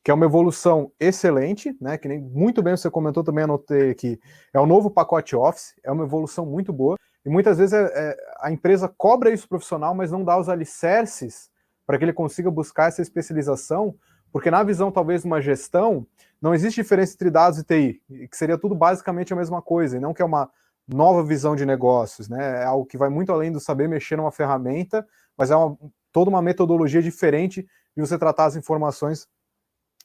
que 0.04 0.12
é 0.12 0.14
uma 0.14 0.26
evolução 0.26 0.92
excelente, 1.00 1.76
né? 1.80 1.98
Que 1.98 2.08
nem 2.08 2.20
muito 2.20 2.62
bem 2.62 2.76
você 2.76 2.90
comentou 2.90 3.24
também, 3.24 3.44
anotei 3.44 3.92
aqui. 3.92 4.20
É 4.54 4.60
o 4.60 4.66
novo 4.66 4.90
pacote 4.90 5.36
Office, 5.36 5.74
é 5.84 5.92
uma 5.92 6.04
evolução 6.04 6.46
muito 6.46 6.74
boa. 6.74 6.98
E 7.26 7.30
muitas 7.30 7.58
vezes 7.58 7.74
é, 7.74 7.92
é, 7.94 8.18
a 8.40 8.52
empresa 8.52 8.88
cobra 8.88 9.32
isso 9.32 9.50
profissional, 9.50 9.96
mas 9.96 10.12
não 10.12 10.24
dá 10.24 10.38
os 10.40 10.48
alicerces 10.48 11.50
para 11.86 11.98
que 11.98 12.06
ele 12.06 12.14
consiga 12.14 12.50
buscar 12.50 12.88
essa 12.88 13.02
especialização, 13.02 13.96
Porque 14.32 14.52
na 14.52 14.64
visão, 14.64 14.92
talvez, 14.92 15.22
de 15.22 15.28
uma 15.28 15.42
gestão, 15.42 16.06
não 16.42 16.54
existe 16.54 16.82
diferença 16.82 17.14
entre 17.14 17.32
dados 17.32 17.60
e 17.60 17.64
TI, 17.64 18.02
que 18.28 18.36
seria 18.36 18.58
tudo 18.58 18.76
basicamente 18.76 19.32
a 19.32 19.36
mesma 19.36 19.62
coisa, 19.62 19.96
e 19.96 20.00
não 20.00 20.14
que 20.14 20.22
é 20.22 20.26
uma 20.26 20.52
nova 20.88 21.24
visão 21.24 21.56
de 21.56 21.66
negócios, 21.66 22.30
né? 22.30 22.62
É 22.62 22.66
algo 22.66 22.86
que 22.86 22.98
vai 22.98 23.10
muito 23.10 23.32
além 23.32 23.52
do 23.52 23.60
saber 23.60 23.88
mexer 23.88 24.16
numa 24.16 24.32
ferramenta, 24.32 25.06
mas 25.38 25.52
é 25.52 25.56
uma, 25.56 25.78
toda 26.12 26.30
uma 26.30 26.42
metodologia 26.42 27.02
diferente 27.02 27.66
de 27.96 28.02
você 28.02 28.18
tratar 28.18 28.46
as 28.46 28.56
informações 28.56 29.28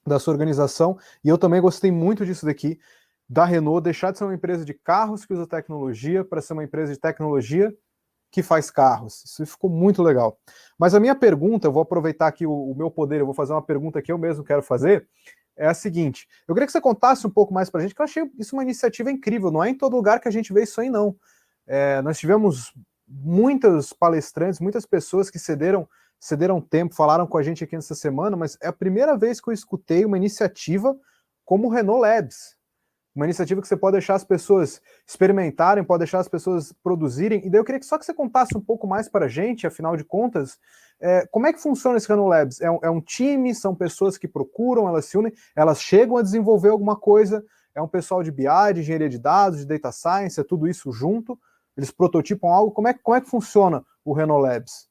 da 0.06 0.18
sua 0.18 0.32
organização. 0.32 0.98
E 1.22 1.28
eu 1.28 1.36
também 1.36 1.60
gostei 1.60 1.90
muito 1.90 2.24
disso 2.24 2.46
daqui, 2.46 2.78
da 3.28 3.44
Renault 3.44 3.82
deixar 3.82 4.10
de 4.10 4.18
ser 4.18 4.24
uma 4.24 4.34
empresa 4.34 4.64
de 4.64 4.74
carros 4.74 5.24
que 5.24 5.32
usa 5.32 5.46
tecnologia 5.46 6.24
para 6.24 6.40
ser 6.40 6.54
uma 6.54 6.64
empresa 6.64 6.92
de 6.92 6.98
tecnologia 6.98 7.72
que 8.30 8.42
faz 8.42 8.70
carros. 8.70 9.24
Isso 9.24 9.44
ficou 9.46 9.68
muito 9.68 10.02
legal. 10.02 10.38
Mas 10.78 10.94
a 10.94 11.00
minha 11.00 11.14
pergunta, 11.14 11.66
eu 11.66 11.72
vou 11.72 11.82
aproveitar 11.82 12.28
aqui 12.28 12.46
o, 12.46 12.52
o 12.52 12.74
meu 12.74 12.90
poder, 12.90 13.20
eu 13.20 13.26
vou 13.26 13.34
fazer 13.34 13.52
uma 13.52 13.62
pergunta 13.62 14.00
que 14.00 14.10
eu 14.10 14.18
mesmo 14.18 14.44
quero 14.44 14.62
fazer, 14.62 15.08
é 15.56 15.66
a 15.66 15.74
seguinte: 15.74 16.28
eu 16.46 16.54
queria 16.54 16.66
que 16.66 16.72
você 16.72 16.80
contasse 16.80 17.26
um 17.26 17.30
pouco 17.30 17.52
mais 17.52 17.70
para 17.70 17.80
a 17.80 17.82
gente, 17.82 17.94
que 17.94 18.00
eu 18.00 18.04
achei 18.04 18.30
isso 18.38 18.56
uma 18.56 18.62
iniciativa 18.62 19.10
incrível. 19.10 19.50
Não 19.50 19.62
é 19.62 19.70
em 19.70 19.74
todo 19.74 19.96
lugar 19.96 20.20
que 20.20 20.28
a 20.28 20.32
gente 20.32 20.52
vê 20.52 20.62
isso 20.62 20.80
aí, 20.80 20.90
não. 20.90 21.16
É, 21.66 22.02
nós 22.02 22.18
tivemos 22.18 22.74
muitos 23.06 23.92
palestrantes, 23.92 24.60
muitas 24.60 24.86
pessoas 24.86 25.30
que 25.30 25.38
cederam 25.38 25.88
cederam 26.20 26.60
tempo, 26.60 26.94
falaram 26.94 27.26
com 27.26 27.38
a 27.38 27.42
gente 27.42 27.64
aqui 27.64 27.74
nessa 27.74 27.94
semana, 27.94 28.36
mas 28.36 28.58
é 28.60 28.68
a 28.68 28.72
primeira 28.72 29.16
vez 29.16 29.40
que 29.40 29.48
eu 29.48 29.54
escutei 29.54 30.04
uma 30.04 30.18
iniciativa 30.18 30.94
como 31.46 31.66
o 31.66 31.70
Renault 31.70 32.02
Labs. 32.02 32.54
Uma 33.14 33.24
iniciativa 33.24 33.60
que 33.60 33.66
você 33.66 33.76
pode 33.76 33.94
deixar 33.94 34.14
as 34.14 34.24
pessoas 34.24 34.80
experimentarem, 35.06 35.82
pode 35.82 36.00
deixar 36.00 36.20
as 36.20 36.28
pessoas 36.28 36.72
produzirem. 36.82 37.44
E 37.44 37.50
daí 37.50 37.60
eu 37.60 37.64
queria 37.64 37.80
que 37.80 37.86
só 37.86 37.98
que 37.98 38.04
você 38.04 38.14
contasse 38.14 38.56
um 38.56 38.60
pouco 38.60 38.86
mais 38.86 39.08
para 39.08 39.26
a 39.26 39.28
gente, 39.28 39.66
afinal 39.66 39.96
de 39.96 40.04
contas, 40.04 40.58
é, 41.00 41.26
como 41.30 41.46
é 41.46 41.52
que 41.52 41.60
funciona 41.60 41.96
esse 41.96 42.08
Renault 42.08 42.30
Labs? 42.30 42.60
É 42.60 42.70
um, 42.70 42.78
é 42.82 42.90
um 42.90 43.00
time, 43.00 43.54
são 43.54 43.74
pessoas 43.74 44.16
que 44.16 44.28
procuram, 44.28 44.86
elas 44.86 45.06
se 45.06 45.18
unem, 45.18 45.32
elas 45.56 45.82
chegam 45.82 46.16
a 46.16 46.22
desenvolver 46.22 46.68
alguma 46.68 46.94
coisa, 46.94 47.44
é 47.74 47.82
um 47.82 47.88
pessoal 47.88 48.22
de 48.22 48.30
BI, 48.30 48.44
de 48.74 48.80
engenharia 48.80 49.08
de 49.08 49.18
dados, 49.18 49.60
de 49.60 49.66
data 49.66 49.90
science, 49.90 50.38
é 50.38 50.44
tudo 50.44 50.68
isso 50.68 50.92
junto, 50.92 51.38
eles 51.76 51.90
prototipam 51.90 52.48
algo. 52.48 52.72
Como 52.72 52.88
é, 52.88 52.94
como 52.94 53.16
é 53.16 53.20
que 53.20 53.30
funciona 53.30 53.84
o 54.04 54.12
Renault 54.12 54.42
Labs? 54.42 54.88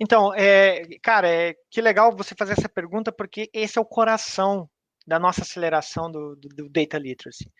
Então, 0.00 0.32
é, 0.34 0.82
cara, 1.02 1.28
é, 1.28 1.54
que 1.70 1.80
legal 1.80 2.14
você 2.14 2.34
fazer 2.34 2.52
essa 2.52 2.68
pergunta, 2.68 3.10
porque 3.10 3.48
esse 3.52 3.78
é 3.78 3.80
o 3.80 3.84
coração 3.84 4.68
da 5.06 5.18
nossa 5.18 5.42
aceleração 5.42 6.10
do, 6.10 6.36
do, 6.36 6.48
do 6.48 6.68
data 6.68 6.98
literacy. 6.98 7.50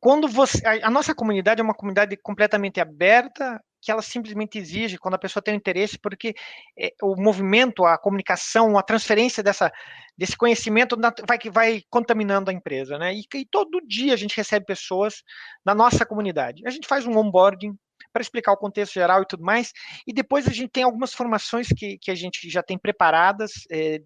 Quando 0.00 0.26
você, 0.26 0.66
a, 0.66 0.88
a, 0.88 0.90
nossa 0.90 1.14
comunidade 1.14 1.60
é 1.60 1.64
uma 1.64 1.74
comunidade 1.74 2.16
completamente 2.16 2.80
aberta, 2.80 3.62
que 3.80 3.90
ela 3.90 4.02
simplesmente 4.02 4.58
exige 4.58 4.98
quando 4.98 5.14
a 5.14 5.18
pessoa 5.18 5.42
tem 5.42 5.54
um 5.54 5.56
interesse, 5.56 5.98
porque 5.98 6.34
é, 6.78 6.92
o 7.02 7.20
movimento, 7.20 7.84
a 7.84 7.98
comunicação, 7.98 8.78
a 8.78 8.82
transferência 8.82 9.42
dessa, 9.42 9.72
desse 10.16 10.36
conhecimento 10.36 10.96
vai 11.26 11.38
vai 11.50 11.82
contaminando 11.90 12.50
a 12.50 12.54
empresa, 12.54 12.98
né? 12.98 13.14
E, 13.14 13.24
e 13.34 13.46
todo 13.46 13.80
dia 13.86 14.14
a 14.14 14.16
gente 14.16 14.36
recebe 14.36 14.66
pessoas 14.66 15.22
da 15.64 15.74
nossa 15.74 16.06
comunidade. 16.06 16.62
A 16.66 16.70
gente 16.70 16.86
faz 16.86 17.06
um 17.06 17.16
onboarding 17.16 17.76
para 18.12 18.22
explicar 18.22 18.52
o 18.52 18.56
contexto 18.56 18.94
geral 18.94 19.22
e 19.22 19.26
tudo 19.26 19.44
mais. 19.44 19.72
E 20.06 20.12
depois 20.12 20.46
a 20.46 20.52
gente 20.52 20.70
tem 20.70 20.82
algumas 20.82 21.12
formações 21.12 21.68
que, 21.68 21.98
que 21.98 22.10
a 22.10 22.14
gente 22.14 22.48
já 22.50 22.62
tem 22.62 22.78
preparadas, 22.78 23.52
é, 23.70 24.00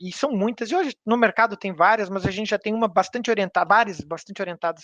e 0.00 0.12
são 0.12 0.30
muitas, 0.32 0.70
e 0.70 0.76
hoje 0.76 0.96
no 1.04 1.16
mercado 1.16 1.56
tem 1.56 1.74
várias, 1.74 2.08
mas 2.08 2.24
a 2.24 2.30
gente 2.30 2.48
já 2.48 2.58
tem 2.58 2.72
uma 2.72 2.88
bastante 2.88 3.30
orientada, 3.30 3.68
várias 3.68 4.00
bastante 4.00 4.40
orientadas 4.40 4.82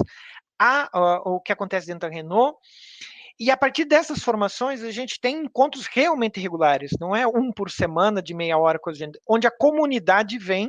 a, 0.59 0.91
o 1.25 1.41
que 1.41 1.53
acontece 1.53 1.87
dentro 1.87 2.09
da 2.09 2.15
Renault. 2.15 2.59
E 3.39 3.51
a 3.51 3.57
partir 3.57 3.85
dessas 3.85 4.23
formações, 4.23 4.83
a 4.83 4.91
gente 4.91 5.21
tem 5.21 5.45
encontros 5.45 5.87
realmente 5.87 6.41
regulares, 6.41 6.93
não 7.01 7.15
é 7.15 7.27
um 7.27 7.51
por 7.53 7.71
semana 7.71 8.23
de 8.23 8.35
meia 8.35 8.59
hora, 8.59 8.79
coisa 8.79 9.11
onde 9.27 9.47
a 9.47 9.51
comunidade 9.51 10.39
vem, 10.39 10.69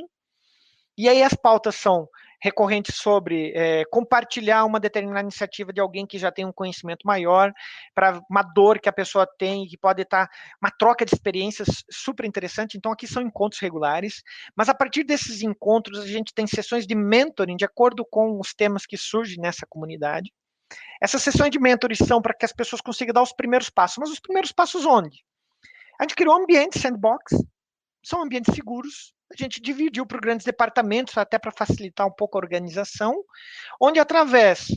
e 0.97 1.07
aí 1.07 1.21
as 1.21 1.33
pautas 1.33 1.75
são 1.75 2.07
recorrente 2.41 2.91
sobre 2.91 3.51
é, 3.55 3.83
compartilhar 3.85 4.65
uma 4.65 4.79
determinada 4.79 5.21
iniciativa 5.21 5.73
de 5.73 5.81
alguém 5.81 6.05
que 6.05 6.17
já 6.17 6.31
tem 6.31 6.45
um 6.45 6.51
conhecimento 6.51 7.05
maior, 7.05 7.51
para 7.93 8.21
uma 8.29 8.43
dor 8.43 8.79
que 8.79 8.89
a 8.89 8.93
pessoa 8.93 9.27
tem, 9.37 9.65
que 9.65 9.77
pode 9.77 10.01
estar 10.01 10.29
uma 10.61 10.71
troca 10.71 11.05
de 11.05 11.13
experiências 11.13 11.83
super 11.91 12.25
interessante. 12.25 12.77
Então, 12.77 12.91
aqui 12.91 13.07
são 13.07 13.21
encontros 13.21 13.61
regulares, 13.61 14.21
mas 14.55 14.69
a 14.69 14.75
partir 14.75 15.03
desses 15.03 15.41
encontros, 15.41 15.99
a 15.99 16.07
gente 16.07 16.33
tem 16.33 16.45
sessões 16.45 16.85
de 16.85 16.95
mentoring 16.95 17.55
de 17.55 17.65
acordo 17.65 18.05
com 18.05 18.39
os 18.39 18.53
temas 18.53 18.85
que 18.85 18.97
surgem 18.97 19.37
nessa 19.39 19.65
comunidade. 19.67 20.31
Essas 21.01 21.21
sessões 21.21 21.51
de 21.51 21.59
mentoring 21.59 21.95
são 21.95 22.21
para 22.21 22.33
que 22.33 22.45
as 22.45 22.53
pessoas 22.53 22.81
consigam 22.81 23.13
dar 23.13 23.21
os 23.21 23.33
primeiros 23.33 23.69
passos, 23.69 23.97
mas 23.99 24.09
os 24.09 24.19
primeiros 24.19 24.51
passos 24.51 24.85
onde? 24.85 25.23
A 25.99 26.03
gente 26.03 26.15
criou 26.15 26.35
um 26.35 26.43
ambiente 26.43 26.79
sandbox, 26.79 27.35
são 28.07 28.23
ambientes 28.23 28.55
seguros, 28.55 29.13
a 29.31 29.35
gente 29.35 29.59
dividiu 29.61 30.05
por 30.05 30.21
grandes 30.21 30.45
departamentos, 30.45 31.17
até 31.17 31.37
para 31.37 31.51
facilitar 31.51 32.07
um 32.07 32.11
pouco 32.11 32.37
a 32.37 32.41
organização, 32.41 33.13
onde 33.81 33.99
através 33.99 34.67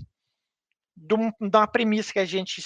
de, 0.97 1.15
uma 1.41 1.67
premissa 1.67 2.13
que 2.13 2.19
a 2.19 2.25
gente 2.25 2.61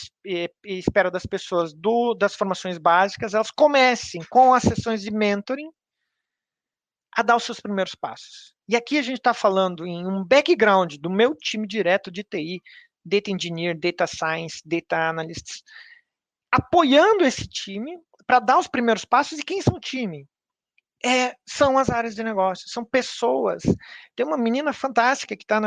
espera 0.65 1.11
das 1.11 1.27
pessoas 1.27 1.75
do, 1.75 2.15
das 2.15 2.35
formações 2.35 2.79
básicas, 2.79 3.35
elas 3.35 3.51
comecem 3.51 4.23
com 4.31 4.55
as 4.55 4.63
sessões 4.63 5.03
de 5.03 5.11
mentoring 5.11 5.71
a 7.13 7.23
dar 7.23 7.37
os 7.37 7.45
seus 7.45 7.61
primeiros 7.61 7.95
passos. 7.95 8.55
E 8.67 8.75
aqui 8.75 8.99
a 8.99 9.03
gente 9.03 9.19
está 9.19 9.35
falando 9.35 9.87
em 9.87 10.07
um 10.07 10.25
background 10.25 10.95
do 10.97 11.11
meu 11.11 11.37
time 11.37 11.67
direto 11.67 12.11
de 12.11 12.25
TI, 12.25 12.63
Data 13.05 13.31
Engineer, 13.31 13.79
Data 13.79 14.07
Science, 14.07 14.63
Data 14.65 14.97
Analysts, 14.97 15.63
apoiando 16.51 17.25
esse 17.25 17.47
time 17.47 17.99
para 18.27 18.41
dar 18.41 18.59
os 18.59 18.67
primeiros 18.67 19.05
passos. 19.05 19.39
E 19.39 19.45
quem 19.45 19.61
são 19.61 19.75
o 19.75 19.81
time? 19.81 20.27
É, 21.05 21.35
são 21.47 21.77
as 21.77 21.91
áreas 21.91 22.15
de 22.15 22.25
negócio, 22.25 22.69
são 22.69 22.83
pessoas. 22.83 23.63
Tem 24.17 24.25
uma 24.25 24.39
menina 24.39 24.73
fantástica 24.73 25.37
que 25.37 25.45
está 25.45 25.61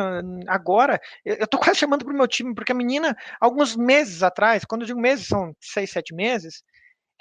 agora, 0.47 0.99
eu 1.23 1.43
estou 1.43 1.59
quase 1.61 1.79
chamando 1.79 2.03
para 2.03 2.13
o 2.13 2.17
meu 2.17 2.27
time, 2.27 2.55
porque 2.55 2.71
a 2.71 2.75
menina, 2.75 3.15
alguns 3.39 3.75
meses 3.75 4.23
atrás, 4.23 4.65
quando 4.65 4.81
eu 4.81 4.87
digo 4.87 4.99
meses, 4.99 5.27
são 5.27 5.55
seis, 5.61 5.91
sete 5.91 6.13
meses, 6.13 6.63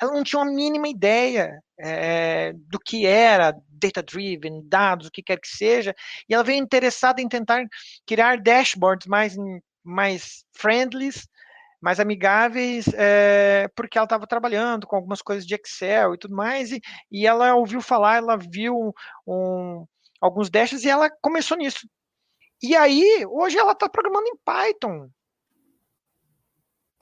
ela 0.00 0.12
não 0.12 0.24
tinha 0.24 0.40
uma 0.40 0.50
mínima 0.50 0.88
ideia 0.88 1.61
é, 1.79 2.52
do 2.55 2.79
que 2.79 3.07
era 3.07 3.55
data-driven, 3.68 4.62
dados, 4.64 5.09
o 5.09 5.11
que 5.11 5.22
quer 5.22 5.38
que 5.38 5.48
seja, 5.48 5.94
e 6.29 6.35
ela 6.35 6.44
veio 6.44 6.62
interessada 6.62 7.20
em 7.20 7.29
tentar 7.29 7.64
criar 8.07 8.40
dashboards 8.40 9.07
mais, 9.07 9.37
mais 9.85 10.44
friendly, 10.52 11.11
mais 11.81 12.01
amigáveis, 12.01 12.87
é, 12.95 13.69
porque 13.75 13.99
ela 13.99 14.07
estava 14.07 14.27
trabalhando 14.27 14.87
com 14.87 14.97
algumas 14.97 15.23
coisas 15.23 15.47
de 15.47 15.55
Excel 15.55 16.15
e 16.15 16.19
tudo 16.19 16.35
mais, 16.35 16.73
e, 16.73 16.81
e 17.11 17.27
ela 17.27 17.55
ouviu 17.55 17.81
falar, 17.81 18.17
ela 18.17 18.37
viu 18.37 18.95
um, 19.27 19.87
alguns 20.21 20.51
dashes 20.51 20.85
e 20.85 20.89
ela 20.89 21.11
começou 21.21 21.57
nisso. 21.57 21.89
E 22.62 22.75
aí, 22.75 23.25
hoje 23.29 23.59
ela 23.59 23.73
está 23.73 23.89
programando 23.89 24.27
em 24.29 24.37
Python. 24.45 25.11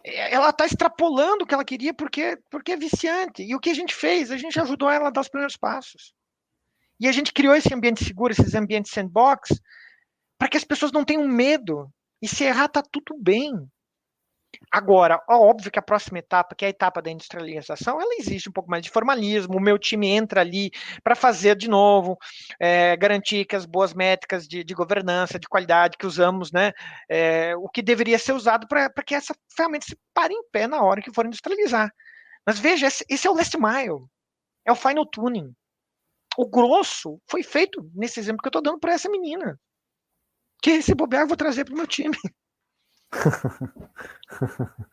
É, 0.04 0.34
ela 0.34 0.50
está 0.50 0.66
extrapolando 0.66 1.44
o 1.44 1.46
que 1.46 1.54
ela 1.54 1.64
queria 1.64 1.94
porque, 1.94 2.38
porque 2.50 2.72
é 2.72 2.76
viciante. 2.76 3.42
E 3.42 3.54
o 3.54 3.60
que 3.60 3.70
a 3.70 3.74
gente 3.74 3.94
fez? 3.94 4.30
A 4.30 4.36
gente 4.36 4.58
ajudou 4.60 4.90
ela 4.90 5.08
a 5.08 5.10
dar 5.10 5.20
os 5.20 5.28
primeiros 5.28 5.56
passos. 5.56 6.12
E 7.00 7.08
a 7.08 7.12
gente 7.12 7.32
criou 7.32 7.54
esse 7.54 7.72
ambiente 7.72 8.04
seguro, 8.04 8.32
esses 8.32 8.54
ambientes 8.54 8.92
sandbox, 8.92 9.60
para 10.38 10.48
que 10.48 10.56
as 10.56 10.64
pessoas 10.64 10.92
não 10.92 11.04
tenham 11.04 11.26
medo. 11.26 11.88
E 12.20 12.28
se 12.28 12.44
errar, 12.44 12.66
está 12.66 12.82
tudo 12.82 13.16
bem. 13.18 13.52
Agora, 14.70 15.22
óbvio 15.28 15.70
que 15.70 15.78
a 15.78 15.82
próxima 15.82 16.18
etapa, 16.18 16.54
que 16.54 16.64
é 16.64 16.68
a 16.68 16.70
etapa 16.70 17.00
da 17.00 17.10
industrialização, 17.10 18.00
ela 18.00 18.14
exige 18.18 18.48
um 18.48 18.52
pouco 18.52 18.70
mais 18.70 18.82
de 18.82 18.90
formalismo. 18.90 19.56
O 19.56 19.60
meu 19.60 19.78
time 19.78 20.08
entra 20.08 20.40
ali 20.40 20.70
para 21.02 21.14
fazer 21.14 21.56
de 21.56 21.68
novo, 21.68 22.18
é, 22.60 22.96
garantir 22.96 23.44
que 23.44 23.56
as 23.56 23.66
boas 23.66 23.94
métricas 23.94 24.46
de, 24.46 24.64
de, 24.64 24.74
governança, 24.74 25.38
de 25.38 25.48
qualidade 25.48 25.96
que 25.96 26.06
usamos, 26.06 26.52
né, 26.52 26.72
é, 27.08 27.54
o 27.56 27.68
que 27.68 27.82
deveria 27.82 28.18
ser 28.18 28.32
usado 28.32 28.66
para 28.68 28.90
que 29.04 29.14
essa 29.14 29.34
ferramenta 29.56 29.86
se 29.86 29.98
pare 30.12 30.34
em 30.34 30.42
pé 30.50 30.66
na 30.66 30.82
hora 30.82 31.02
que 31.02 31.12
for 31.12 31.26
industrializar. 31.26 31.90
Mas 32.46 32.58
veja, 32.58 32.86
esse, 32.86 33.04
esse 33.08 33.26
é 33.26 33.30
o 33.30 33.34
last 33.34 33.56
mile, 33.56 34.06
é 34.66 34.72
o 34.72 34.76
final 34.76 35.06
tuning. 35.06 35.52
O 36.36 36.48
grosso 36.48 37.20
foi 37.30 37.42
feito 37.42 37.88
nesse 37.94 38.18
exemplo 38.18 38.42
que 38.42 38.48
eu 38.48 38.50
estou 38.50 38.62
dando 38.62 38.80
para 38.80 38.92
essa 38.92 39.08
menina. 39.08 39.58
Que 40.62 40.70
esse 40.70 40.94
bobear 40.94 41.22
eu 41.22 41.28
vou 41.28 41.36
trazer 41.36 41.64
para 41.64 41.74
o 41.74 41.76
meu 41.76 41.86
time. 41.86 42.16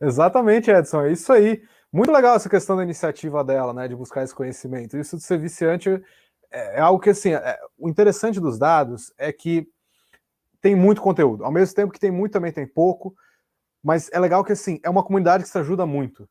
Exatamente, 0.00 0.70
Edson, 0.70 1.02
é 1.02 1.12
isso 1.12 1.32
aí. 1.32 1.62
Muito 1.92 2.12
legal 2.12 2.36
essa 2.36 2.48
questão 2.48 2.76
da 2.76 2.82
iniciativa 2.82 3.42
dela, 3.42 3.72
né, 3.72 3.88
de 3.88 3.96
buscar 3.96 4.22
esse 4.22 4.34
conhecimento. 4.34 4.96
Isso 4.96 5.16
de 5.16 5.22
ser 5.22 5.38
viciante 5.38 5.90
é, 6.50 6.78
é 6.78 6.80
algo 6.80 7.00
que, 7.00 7.10
assim, 7.10 7.34
é, 7.34 7.58
o 7.78 7.88
interessante 7.88 8.40
dos 8.40 8.58
dados 8.58 9.12
é 9.18 9.32
que 9.32 9.68
tem 10.60 10.74
muito 10.74 11.00
conteúdo. 11.00 11.44
Ao 11.44 11.52
mesmo 11.52 11.74
tempo 11.74 11.92
que 11.92 12.00
tem 12.00 12.10
muito, 12.10 12.32
também 12.32 12.52
tem 12.52 12.66
pouco. 12.66 13.14
Mas 13.82 14.10
é 14.12 14.18
legal 14.18 14.44
que, 14.44 14.52
assim, 14.52 14.80
é 14.82 14.90
uma 14.90 15.04
comunidade 15.04 15.44
que 15.44 15.50
se 15.50 15.58
ajuda 15.58 15.86
muito. 15.86 16.28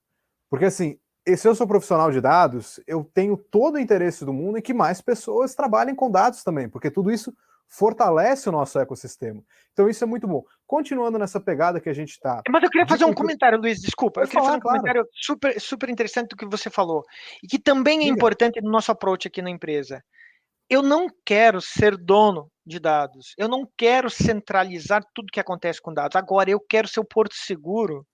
Porque, 0.49 0.66
assim, 0.66 0.99
se 1.36 1.47
eu 1.47 1.55
sou 1.55 1.68
profissional 1.68 2.12
de 2.12 2.22
dados, 2.22 2.80
eu 2.88 3.03
tenho 3.03 3.36
todo 3.36 3.76
o 3.76 3.80
interesse 3.80 4.24
do 4.24 4.32
mundo 4.32 4.57
em 4.57 4.62
que 4.62 4.74
mais 4.74 5.01
pessoas 5.01 5.55
trabalhem 5.55 5.95
com 5.95 6.09
dados 6.09 6.43
também, 6.43 6.70
porque 6.70 6.89
tudo 6.89 7.12
isso 7.12 7.36
fortalece 7.68 8.47
o 8.47 8.51
nosso 8.51 8.80
ecossistema. 8.80 9.43
Então 9.74 9.89
isso 9.89 10.03
é 10.03 10.07
muito 10.07 10.28
bom. 10.28 10.45
Continuando 10.68 11.18
nessa 11.18 11.39
pegada 11.39 11.80
que 11.80 11.89
a 11.89 11.93
gente 11.93 12.09
está. 12.09 12.41
Mas 12.49 12.61
eu 12.61 12.70
queria 12.70 12.86
fazer 12.86 13.05
um 13.05 13.13
comentário, 13.13 13.57
Luiz, 13.57 13.80
desculpa. 13.80 14.20
Eu 14.20 14.28
queria 14.28 14.41
falar, 14.41 14.47
fazer 14.47 14.57
um 14.57 14.61
claro. 14.61 14.80
comentário 14.80 15.09
super, 15.13 15.61
super 15.61 15.89
interessante 15.89 16.28
do 16.28 16.36
que 16.36 16.45
você 16.45 16.70
falou. 16.70 17.03
E 17.41 17.47
que 17.47 17.57
também 17.57 17.99
é 17.99 18.03
Diga. 18.03 18.13
importante 18.15 18.61
no 18.61 18.70
nosso 18.70 18.91
approach 18.91 19.28
aqui 19.28 19.41
na 19.41 19.49
empresa. 19.49 20.03
eu 20.70 20.84
não 20.84 21.07
quero 21.26 21.61
ser 21.61 21.95
dono 21.97 22.51
de 22.65 22.80
dados. 22.80 23.34
Eu 23.38 23.47
não 23.47 23.65
quero 23.78 24.09
centralizar 24.09 25.01
tudo 25.15 25.32
que 25.32 25.39
acontece 25.39 25.82
com 25.82 25.93
dados. 25.93 26.15
Agora, 26.15 26.49
eu 26.49 26.59
quero 26.59 26.88
ser 26.88 26.99
o 26.99 27.05
porto 27.05 27.34
seguro 27.36 28.05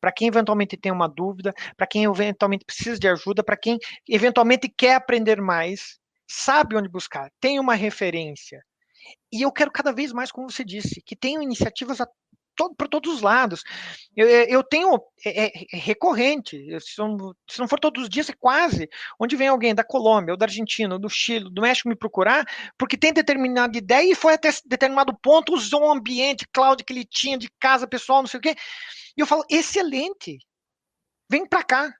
para 0.00 0.12
quem 0.12 0.28
eventualmente 0.28 0.76
tem 0.76 0.92
uma 0.92 1.08
dúvida, 1.08 1.54
para 1.78 1.86
quem 1.86 2.04
eventualmente 2.04 2.66
precisa 2.66 2.98
de 2.98 3.08
ajuda, 3.08 3.42
para 3.42 3.56
quem 3.56 3.78
eventualmente 4.06 4.68
quer 4.68 4.96
aprender 4.96 5.40
mais, 5.40 5.98
sabe 6.28 6.76
onde 6.76 6.90
buscar, 6.90 7.30
tem 7.40 7.58
uma 7.58 7.74
referência. 7.74 8.62
E 9.32 9.42
eu 9.42 9.52
quero 9.52 9.70
cada 9.70 9.92
vez 9.92 10.12
mais, 10.12 10.30
como 10.30 10.50
você 10.50 10.64
disse, 10.64 11.02
que 11.04 11.16
tenham 11.16 11.42
iniciativas 11.42 12.00
a 12.00 12.06
todo, 12.54 12.74
para 12.74 12.88
todos 12.88 13.14
os 13.14 13.20
lados. 13.20 13.62
Eu, 14.16 14.28
eu 14.28 14.62
tenho 14.62 14.98
é, 15.24 15.46
é, 15.46 15.78
recorrente, 15.78 16.56
se 16.80 16.98
não, 16.98 17.34
se 17.50 17.58
não, 17.58 17.68
for 17.68 17.78
todos 17.78 18.04
os 18.04 18.08
dias, 18.08 18.28
é 18.28 18.32
quase, 18.32 18.88
onde 19.18 19.36
vem 19.36 19.48
alguém 19.48 19.74
da 19.74 19.84
Colômbia, 19.84 20.32
ou 20.32 20.38
da 20.38 20.46
Argentina, 20.46 20.94
ou 20.94 21.00
do 21.00 21.08
Chile, 21.08 21.50
do 21.52 21.62
México 21.62 21.88
me 21.88 21.96
procurar, 21.96 22.44
porque 22.78 22.96
tem 22.96 23.12
determinada 23.12 23.76
ideia 23.76 24.12
e 24.12 24.14
foi 24.14 24.34
até 24.34 24.50
determinado 24.64 25.16
ponto, 25.20 25.54
usou 25.54 25.84
um 25.84 25.92
ambiente 25.92 26.46
cloud 26.52 26.82
que 26.84 26.92
ele 26.92 27.04
tinha 27.04 27.36
de 27.36 27.50
casa 27.58 27.86
pessoal, 27.86 28.22
não 28.22 28.28
sei 28.28 28.38
o 28.38 28.42
quê. 28.42 28.54
E 29.16 29.20
eu 29.20 29.26
falo, 29.26 29.44
excelente, 29.50 30.38
vem 31.30 31.46
para 31.46 31.62
cá, 31.62 31.94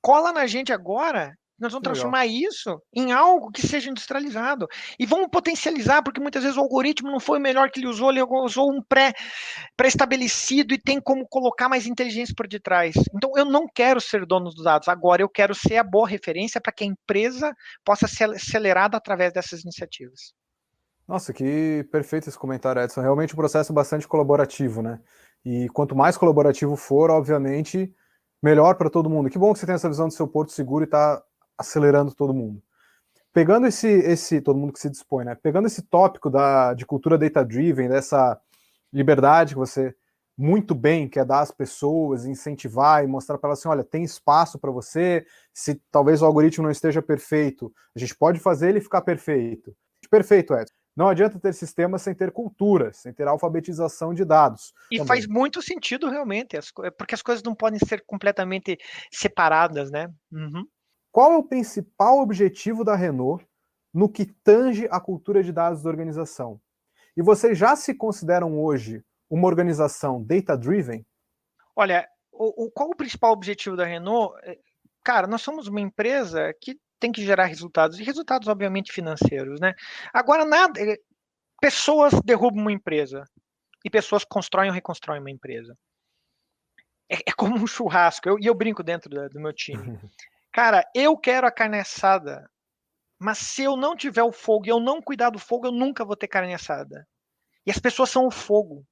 cola 0.00 0.32
na 0.32 0.46
gente 0.46 0.72
agora 0.72 1.36
nós 1.62 1.72
vamos 1.72 1.84
transformar 1.84 2.22
Legal. 2.26 2.50
isso 2.50 2.82
em 2.92 3.12
algo 3.12 3.50
que 3.50 3.66
seja 3.66 3.88
industrializado. 3.88 4.66
E 4.98 5.06
vamos 5.06 5.28
potencializar, 5.30 6.02
porque 6.02 6.20
muitas 6.20 6.42
vezes 6.42 6.58
o 6.58 6.60
algoritmo 6.60 7.10
não 7.10 7.20
foi 7.20 7.38
o 7.38 7.42
melhor 7.42 7.70
que 7.70 7.80
ele 7.80 7.86
usou, 7.86 8.10
ele 8.10 8.22
usou 8.22 8.70
um 8.70 8.82
pré-estabelecido 8.82 10.68
pré 10.68 10.74
e 10.74 10.82
tem 10.82 11.00
como 11.00 11.26
colocar 11.28 11.68
mais 11.68 11.86
inteligência 11.86 12.34
por 12.36 12.48
detrás. 12.48 12.94
Então, 13.14 13.30
eu 13.36 13.44
não 13.44 13.66
quero 13.72 14.00
ser 14.00 14.26
dono 14.26 14.50
dos 14.50 14.64
dados. 14.64 14.88
Agora, 14.88 15.22
eu 15.22 15.28
quero 15.28 15.54
ser 15.54 15.76
a 15.76 15.84
boa 15.84 16.08
referência 16.08 16.60
para 16.60 16.72
que 16.72 16.82
a 16.82 16.86
empresa 16.86 17.54
possa 17.84 18.08
ser 18.08 18.30
acelerada 18.30 18.96
através 18.96 19.32
dessas 19.32 19.62
iniciativas. 19.62 20.34
Nossa, 21.06 21.32
que 21.32 21.86
perfeito 21.90 22.28
esse 22.28 22.38
comentário, 22.38 22.82
Edson. 22.82 23.00
Realmente 23.00 23.34
um 23.34 23.36
processo 23.36 23.72
bastante 23.72 24.08
colaborativo, 24.08 24.82
né? 24.82 25.00
E 25.44 25.68
quanto 25.70 25.94
mais 25.94 26.16
colaborativo 26.16 26.76
for, 26.76 27.10
obviamente, 27.10 27.92
melhor 28.42 28.74
para 28.74 28.90
todo 28.90 29.10
mundo. 29.10 29.30
Que 29.30 29.38
bom 29.38 29.52
que 29.52 29.58
você 29.58 29.66
tem 29.66 29.74
essa 29.74 29.88
visão 29.88 30.08
do 30.08 30.14
seu 30.14 30.26
porto 30.26 30.52
seguro 30.52 30.84
e 30.84 30.86
está 30.86 31.22
acelerando 31.62 32.14
todo 32.14 32.34
mundo. 32.34 32.62
Pegando 33.32 33.66
esse, 33.66 33.88
esse 33.88 34.40
todo 34.40 34.58
mundo 34.58 34.74
que 34.74 34.80
se 34.80 34.90
dispõe, 34.90 35.24
né? 35.24 35.34
Pegando 35.34 35.66
esse 35.66 35.82
tópico 35.82 36.28
da, 36.28 36.74
de 36.74 36.84
cultura 36.84 37.16
data-driven, 37.16 37.88
dessa 37.88 38.38
liberdade 38.92 39.54
que 39.54 39.58
você 39.58 39.94
muito 40.36 40.74
bem 40.74 41.08
quer 41.08 41.24
dar 41.24 41.40
às 41.40 41.50
pessoas, 41.50 42.26
incentivar 42.26 43.04
e 43.04 43.06
mostrar 43.06 43.38
para 43.38 43.48
elas 43.48 43.58
assim, 43.58 43.68
olha, 43.68 43.84
tem 43.84 44.02
espaço 44.02 44.58
para 44.58 44.70
você, 44.70 45.26
se 45.52 45.80
talvez 45.90 46.20
o 46.20 46.26
algoritmo 46.26 46.64
não 46.64 46.70
esteja 46.70 47.02
perfeito, 47.02 47.72
a 47.94 47.98
gente 47.98 48.14
pode 48.16 48.40
fazer 48.40 48.70
ele 48.70 48.80
ficar 48.80 49.02
perfeito. 49.02 49.74
Perfeito, 50.10 50.54
Edson. 50.54 50.74
Não 50.94 51.08
adianta 51.08 51.38
ter 51.38 51.54
sistemas 51.54 52.02
sem 52.02 52.14
ter 52.14 52.30
cultura, 52.30 52.92
sem 52.92 53.14
ter 53.14 53.26
alfabetização 53.26 54.12
de 54.12 54.26
dados. 54.26 54.74
E 54.90 54.98
também. 54.98 55.08
faz 55.08 55.26
muito 55.26 55.62
sentido 55.62 56.08
realmente, 56.10 56.58
porque 56.98 57.14
as 57.14 57.22
coisas 57.22 57.42
não 57.42 57.54
podem 57.54 57.78
ser 57.78 58.04
completamente 58.06 58.76
separadas, 59.10 59.90
né? 59.90 60.10
Uhum. 60.30 60.66
Qual 61.12 61.30
é 61.30 61.36
o 61.36 61.44
principal 61.44 62.20
objetivo 62.20 62.82
da 62.82 62.96
Renault 62.96 63.46
no 63.92 64.08
que 64.08 64.24
tange 64.24 64.88
a 64.90 64.98
cultura 64.98 65.42
de 65.42 65.52
dados 65.52 65.82
da 65.82 65.90
organização? 65.90 66.58
E 67.14 67.20
vocês 67.20 67.58
já 67.58 67.76
se 67.76 67.94
consideram 67.94 68.58
hoje 68.58 69.04
uma 69.28 69.46
organização 69.46 70.24
data-driven? 70.24 71.04
Olha, 71.76 72.08
o, 72.32 72.64
o, 72.64 72.70
qual 72.70 72.88
o 72.88 72.96
principal 72.96 73.32
objetivo 73.32 73.76
da 73.76 73.84
Renault? 73.84 74.34
É, 74.42 74.58
cara, 75.04 75.26
nós 75.26 75.42
somos 75.42 75.66
uma 75.66 75.80
empresa 75.80 76.50
que 76.58 76.80
tem 76.98 77.12
que 77.12 77.22
gerar 77.22 77.44
resultados, 77.44 78.00
e 78.00 78.02
resultados, 78.02 78.48
obviamente, 78.48 78.90
financeiros, 78.90 79.60
né? 79.60 79.74
Agora, 80.14 80.46
nada. 80.46 80.80
É, 80.80 80.96
pessoas 81.60 82.14
derrubam 82.24 82.62
uma 82.62 82.72
empresa 82.72 83.24
e 83.84 83.90
pessoas 83.90 84.24
constroem 84.24 84.70
ou 84.70 84.74
reconstroem 84.74 85.20
uma 85.20 85.30
empresa. 85.30 85.76
É, 87.10 87.16
é 87.16 87.32
como 87.36 87.56
um 87.56 87.66
churrasco, 87.66 88.28
e 88.28 88.30
eu, 88.30 88.38
eu, 88.40 88.54
brinco 88.54 88.82
dentro 88.82 89.10
da, 89.10 89.28
do 89.28 89.38
meu 89.38 89.52
time. 89.52 89.98
Cara, 90.52 90.84
eu 90.94 91.16
quero 91.16 91.46
a 91.46 91.50
carne 91.50 91.78
assada, 91.78 92.48
mas 93.18 93.38
se 93.38 93.62
eu 93.62 93.76
não 93.76 93.96
tiver 93.96 94.22
o 94.22 94.32
fogo 94.32 94.66
e 94.66 94.68
eu 94.68 94.78
não 94.78 95.00
cuidar 95.00 95.30
do 95.30 95.38
fogo, 95.38 95.66
eu 95.66 95.72
nunca 95.72 96.04
vou 96.04 96.14
ter 96.14 96.28
carne 96.28 96.52
assada. 96.52 97.08
E 97.64 97.70
as 97.70 97.78
pessoas 97.78 98.10
são 98.10 98.26
o 98.26 98.30
fogo. 98.30 98.86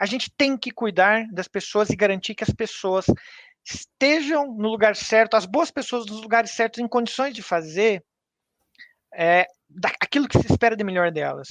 A 0.00 0.06
gente 0.06 0.30
tem 0.30 0.56
que 0.56 0.72
cuidar 0.72 1.26
das 1.30 1.46
pessoas 1.46 1.90
e 1.90 1.96
garantir 1.96 2.34
que 2.34 2.42
as 2.42 2.50
pessoas 2.50 3.06
estejam 3.64 4.52
no 4.54 4.68
lugar 4.68 4.96
certo, 4.96 5.36
as 5.36 5.46
boas 5.46 5.70
pessoas 5.70 6.06
nos 6.06 6.20
lugares 6.20 6.50
certos, 6.50 6.80
em 6.80 6.88
condições 6.88 7.34
de 7.34 7.42
fazer 7.42 8.04
é, 9.14 9.46
aquilo 10.00 10.26
que 10.26 10.38
se 10.38 10.50
espera 10.50 10.74
de 10.74 10.82
melhor 10.82 11.12
delas. 11.12 11.48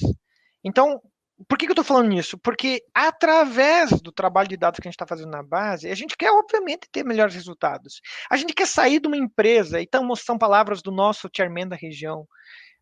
Então, 0.62 1.00
por 1.48 1.58
que, 1.58 1.66
que 1.66 1.70
eu 1.70 1.74
estou 1.74 1.84
falando 1.84 2.08
nisso? 2.08 2.38
Porque 2.38 2.82
através 2.94 4.00
do 4.00 4.12
trabalho 4.12 4.48
de 4.48 4.56
dados 4.56 4.78
que 4.80 4.86
a 4.86 4.90
gente 4.90 4.96
está 4.96 5.06
fazendo 5.06 5.30
na 5.30 5.42
base, 5.42 5.88
a 5.88 5.94
gente 5.94 6.16
quer, 6.16 6.30
obviamente, 6.30 6.88
ter 6.90 7.04
melhores 7.04 7.34
resultados. 7.34 8.00
A 8.30 8.36
gente 8.36 8.52
quer 8.52 8.66
sair 8.66 9.00
de 9.00 9.08
uma 9.08 9.16
empresa, 9.16 9.80
então 9.80 10.14
são 10.16 10.38
palavras 10.38 10.82
do 10.82 10.90
nosso 10.90 11.28
chairman 11.34 11.68
da 11.68 11.76
região. 11.76 12.26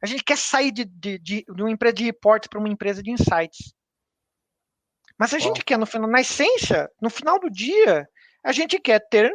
A 0.03 0.07
gente 0.07 0.25
quer 0.25 0.39
sair 0.39 0.73
de, 0.73 0.85
de, 0.85 1.19
de, 1.19 1.45
de 1.45 1.63
uma 1.63 1.71
empresa 1.71 1.95
de 1.95 2.05
reportes 2.05 2.49
para 2.49 2.59
uma 2.59 2.69
empresa 2.69 3.03
de 3.03 3.11
insights. 3.11 3.75
Mas 5.19 5.35
a 5.35 5.39
gente 5.39 5.63
quer, 5.63 5.79
no 5.79 5.85
final, 5.85 6.09
na 6.09 6.23
essência, 6.23 6.91
no 7.01 7.11
final 7.11 7.39
do 7.39 7.51
dia, 7.51 8.09
a 8.43 8.53
gente 8.53 8.81
quer 8.81 9.01
ter 9.11 9.31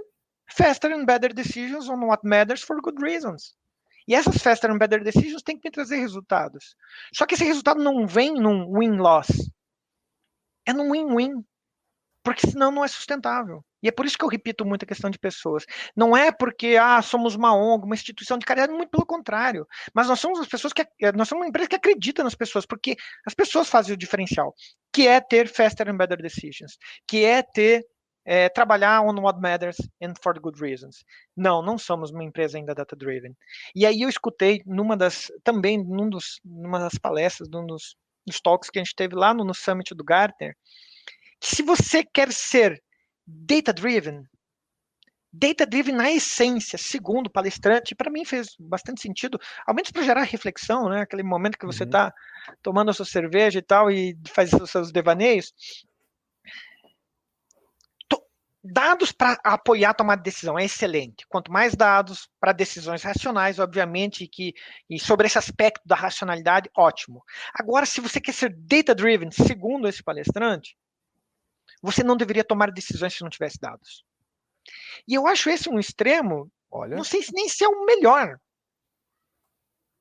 faster 0.50 0.92
and 0.92 1.06
better 1.06 1.32
decisions 1.34 1.88
on 1.88 2.04
what 2.06 2.28
matters 2.28 2.64
for 2.64 2.82
good 2.82 3.02
reasons. 3.02 3.56
E 4.08 4.14
essas 4.14 4.38
faster 4.38 4.72
and 4.72 4.78
better 4.78 5.04
decisions 5.04 5.42
têm 5.42 5.58
que 5.58 5.68
me 5.68 5.72
trazer 5.72 5.98
resultados. 5.98 6.76
Só 7.14 7.26
que 7.26 7.36
esse 7.36 7.44
resultado 7.44 7.82
não 7.82 8.06
vem 8.06 8.34
num 8.34 8.72
win-loss. 8.72 9.28
É 10.66 10.74
num 10.74 10.92
win-win. 10.92 11.44
Porque 12.24 12.48
senão 12.48 12.72
não 12.72 12.84
é 12.84 12.88
sustentável. 12.88 13.64
E 13.86 13.88
é 13.88 13.92
por 13.92 14.04
isso 14.04 14.18
que 14.18 14.26
eu 14.26 14.30
repito 14.30 14.66
muito 14.66 14.84
a 14.84 14.88
questão 14.88 15.12
de 15.12 15.20
pessoas. 15.20 15.64
Não 15.96 16.18
é 16.18 16.32
porque 16.32 16.76
ah, 16.76 17.00
somos 17.04 17.36
uma 17.36 17.56
ONG, 17.56 17.86
uma 17.86 17.94
instituição 17.94 18.36
de 18.36 18.44
caridade, 18.46 18.74
muito 18.74 18.90
pelo 18.90 19.06
contrário. 19.06 19.68
Mas 19.94 20.08
nós 20.08 20.20
somos 20.20 20.40
as 20.40 20.48
pessoas 20.48 20.74
que 20.74 20.84
nós 21.16 21.28
somos 21.28 21.44
uma 21.44 21.50
empresa 21.50 21.70
que 21.70 21.76
acredita 21.76 22.24
nas 22.24 22.34
pessoas, 22.34 22.66
porque 22.66 22.96
as 23.28 23.36
pessoas 23.36 23.70
fazem 23.70 23.94
o 23.94 23.98
diferencial, 23.98 24.56
que 24.92 25.08
é 25.08 25.22
ter 25.22 25.48
faster 25.48 25.88
and 25.88 25.98
better 25.98 26.20
decisions, 26.20 26.78
que 27.08 27.24
é 27.24 27.44
ter 27.44 27.86
é, 28.26 28.50
trabalhar 28.50 29.02
on 29.02 29.20
what 29.22 29.40
matters 29.40 29.78
and 30.02 30.14
for 30.22 30.34
the 30.34 30.40
good 30.40 30.60
reasons. 30.60 31.06
Não, 31.38 31.62
não 31.62 31.78
somos 31.78 32.12
uma 32.12 32.24
empresa 32.24 32.58
ainda 32.58 32.74
data-driven. 32.74 33.36
E 33.76 33.86
aí 33.86 34.02
eu 34.02 34.10
escutei 34.10 34.64
numa 34.66 34.98
das, 34.98 35.32
também 35.44 35.78
num 35.78 36.10
dos, 36.10 36.40
numa 36.44 36.80
das 36.80 36.96
palestras, 36.96 37.48
num 37.50 37.66
dos, 37.66 37.96
dos 38.26 38.42
talks 38.42 38.70
que 38.70 38.80
a 38.80 38.84
gente 38.84 38.96
teve 38.96 39.16
lá 39.16 39.34
no, 39.34 39.44
no 39.44 39.54
Summit 39.54 39.94
do 39.94 40.04
Gartner, 40.04 40.56
que 41.40 41.56
se 41.56 41.62
você 41.62 42.04
quer 42.04 42.34
ser 42.34 42.82
data-driven, 43.28 44.24
data-driven 45.32 45.94
na 45.94 46.12
essência, 46.12 46.78
segundo 46.78 47.28
o 47.28 47.32
palestrante, 47.32 47.94
para 47.94 48.10
mim 48.10 48.24
fez 48.24 48.56
bastante 48.60 49.02
sentido, 49.02 49.38
ao 49.68 49.76
menos 49.76 49.92
para 49.92 50.04
gerar 50.04 50.24
reflexão, 50.24 50.90
né? 50.90 51.02
Aquele 51.02 51.24
momento 51.24 51.58
que 51.58 51.66
você 51.66 51.84
está 51.84 52.06
uhum. 52.06 52.56
tomando 52.64 52.90
a 52.90 52.94
sua 52.94 53.06
cerveja 53.06 53.60
e 53.60 53.62
tal 53.62 53.92
e 53.92 54.18
faz 54.28 54.52
os 54.54 54.72
seus 54.72 54.92
devaneios 54.92 55.54
dados 58.66 59.12
para 59.12 59.40
apoiar 59.44 59.92
a 59.92 59.94
tomada 59.94 60.22
de 60.22 60.30
decisão 60.30 60.58
é 60.58 60.66
excelente. 60.66 61.26
Quanto 61.28 61.52
mais 61.52 61.76
dados 61.76 62.28
para 62.40 62.52
decisões 62.52 63.04
racionais, 63.04 63.60
obviamente, 63.60 64.28
que, 64.28 64.54
e 64.90 65.00
sobre 65.00 65.28
esse 65.28 65.38
aspecto 65.38 65.82
da 65.86 65.96
racionalidade, 65.96 66.70
ótimo. 66.76 67.24
Agora, 67.54 67.86
se 67.86 68.02
você 68.02 68.20
quer 68.20 68.34
ser 68.34 68.56
data-driven, 68.58 69.30
segundo 69.32 69.88
esse 69.88 70.04
palestrante, 70.04 70.76
você 71.82 72.04
não 72.04 72.18
deveria 72.18 72.44
tomar 72.44 72.72
decisões 72.72 73.14
se 73.14 73.22
não 73.22 73.30
tivesse 73.30 73.60
dados. 73.60 74.04
E 75.08 75.14
eu 75.14 75.28
acho 75.28 75.50
esse 75.50 75.70
um 75.70 75.80
extremo, 75.80 76.52
Olha. 76.72 76.96
não 76.96 77.04
sei 77.04 77.22
se 77.22 77.32
nem 77.34 77.48
se 77.48 77.64
é 77.64 77.68
o 77.68 77.86
melhor. 77.86 78.40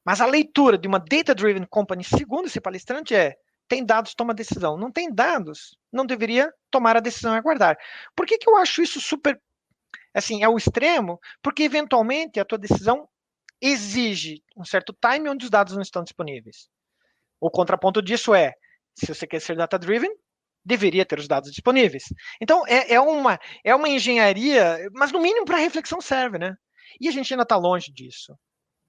Mas 0.04 0.20
a 0.20 0.26
leitura 0.26 0.78
de 0.78 0.88
uma 0.88 0.98
data-driven 0.98 1.66
company, 1.66 2.04
segundo 2.04 2.46
esse 2.46 2.60
palestrante, 2.60 3.14
é 3.14 3.36
tem 3.68 3.84
dados, 3.84 4.14
toma 4.14 4.34
decisão. 4.34 4.76
Não 4.76 4.90
tem 4.90 5.12
dados, 5.12 5.76
não 5.92 6.06
deveria 6.06 6.52
tomar 6.70 6.96
a 6.96 7.00
decisão 7.00 7.34
e 7.34 7.38
aguardar. 7.38 7.76
Por 8.14 8.26
que, 8.26 8.38
que 8.38 8.48
eu 8.48 8.56
acho 8.56 8.82
isso 8.82 9.00
super, 9.00 9.40
assim, 10.12 10.42
é 10.42 10.48
o 10.48 10.56
extremo? 10.56 11.18
Porque, 11.42 11.62
eventualmente, 11.62 12.38
a 12.38 12.44
tua 12.44 12.58
decisão 12.58 13.08
exige 13.60 14.42
um 14.56 14.64
certo 14.64 14.94
time 15.00 15.28
onde 15.28 15.44
os 15.44 15.50
dados 15.50 15.74
não 15.74 15.82
estão 15.82 16.02
disponíveis. 16.02 16.68
O 17.40 17.50
contraponto 17.50 18.02
disso 18.02 18.34
é, 18.34 18.52
se 18.94 19.06
você 19.06 19.26
quer 19.26 19.40
ser 19.40 19.56
data-driven, 19.56 20.10
deveria 20.64 21.04
ter 21.04 21.18
os 21.18 21.28
dados 21.28 21.50
disponíveis. 21.50 22.04
Então, 22.40 22.66
é, 22.66 22.94
é, 22.94 23.00
uma, 23.00 23.38
é 23.62 23.74
uma 23.74 23.88
engenharia, 23.88 24.78
mas 24.92 25.12
no 25.12 25.20
mínimo 25.20 25.44
para 25.44 25.58
reflexão 25.58 26.00
serve, 26.00 26.38
né? 26.38 26.56
E 27.00 27.08
a 27.08 27.12
gente 27.12 27.32
ainda 27.32 27.42
está 27.42 27.56
longe 27.56 27.92
disso. 27.92 28.34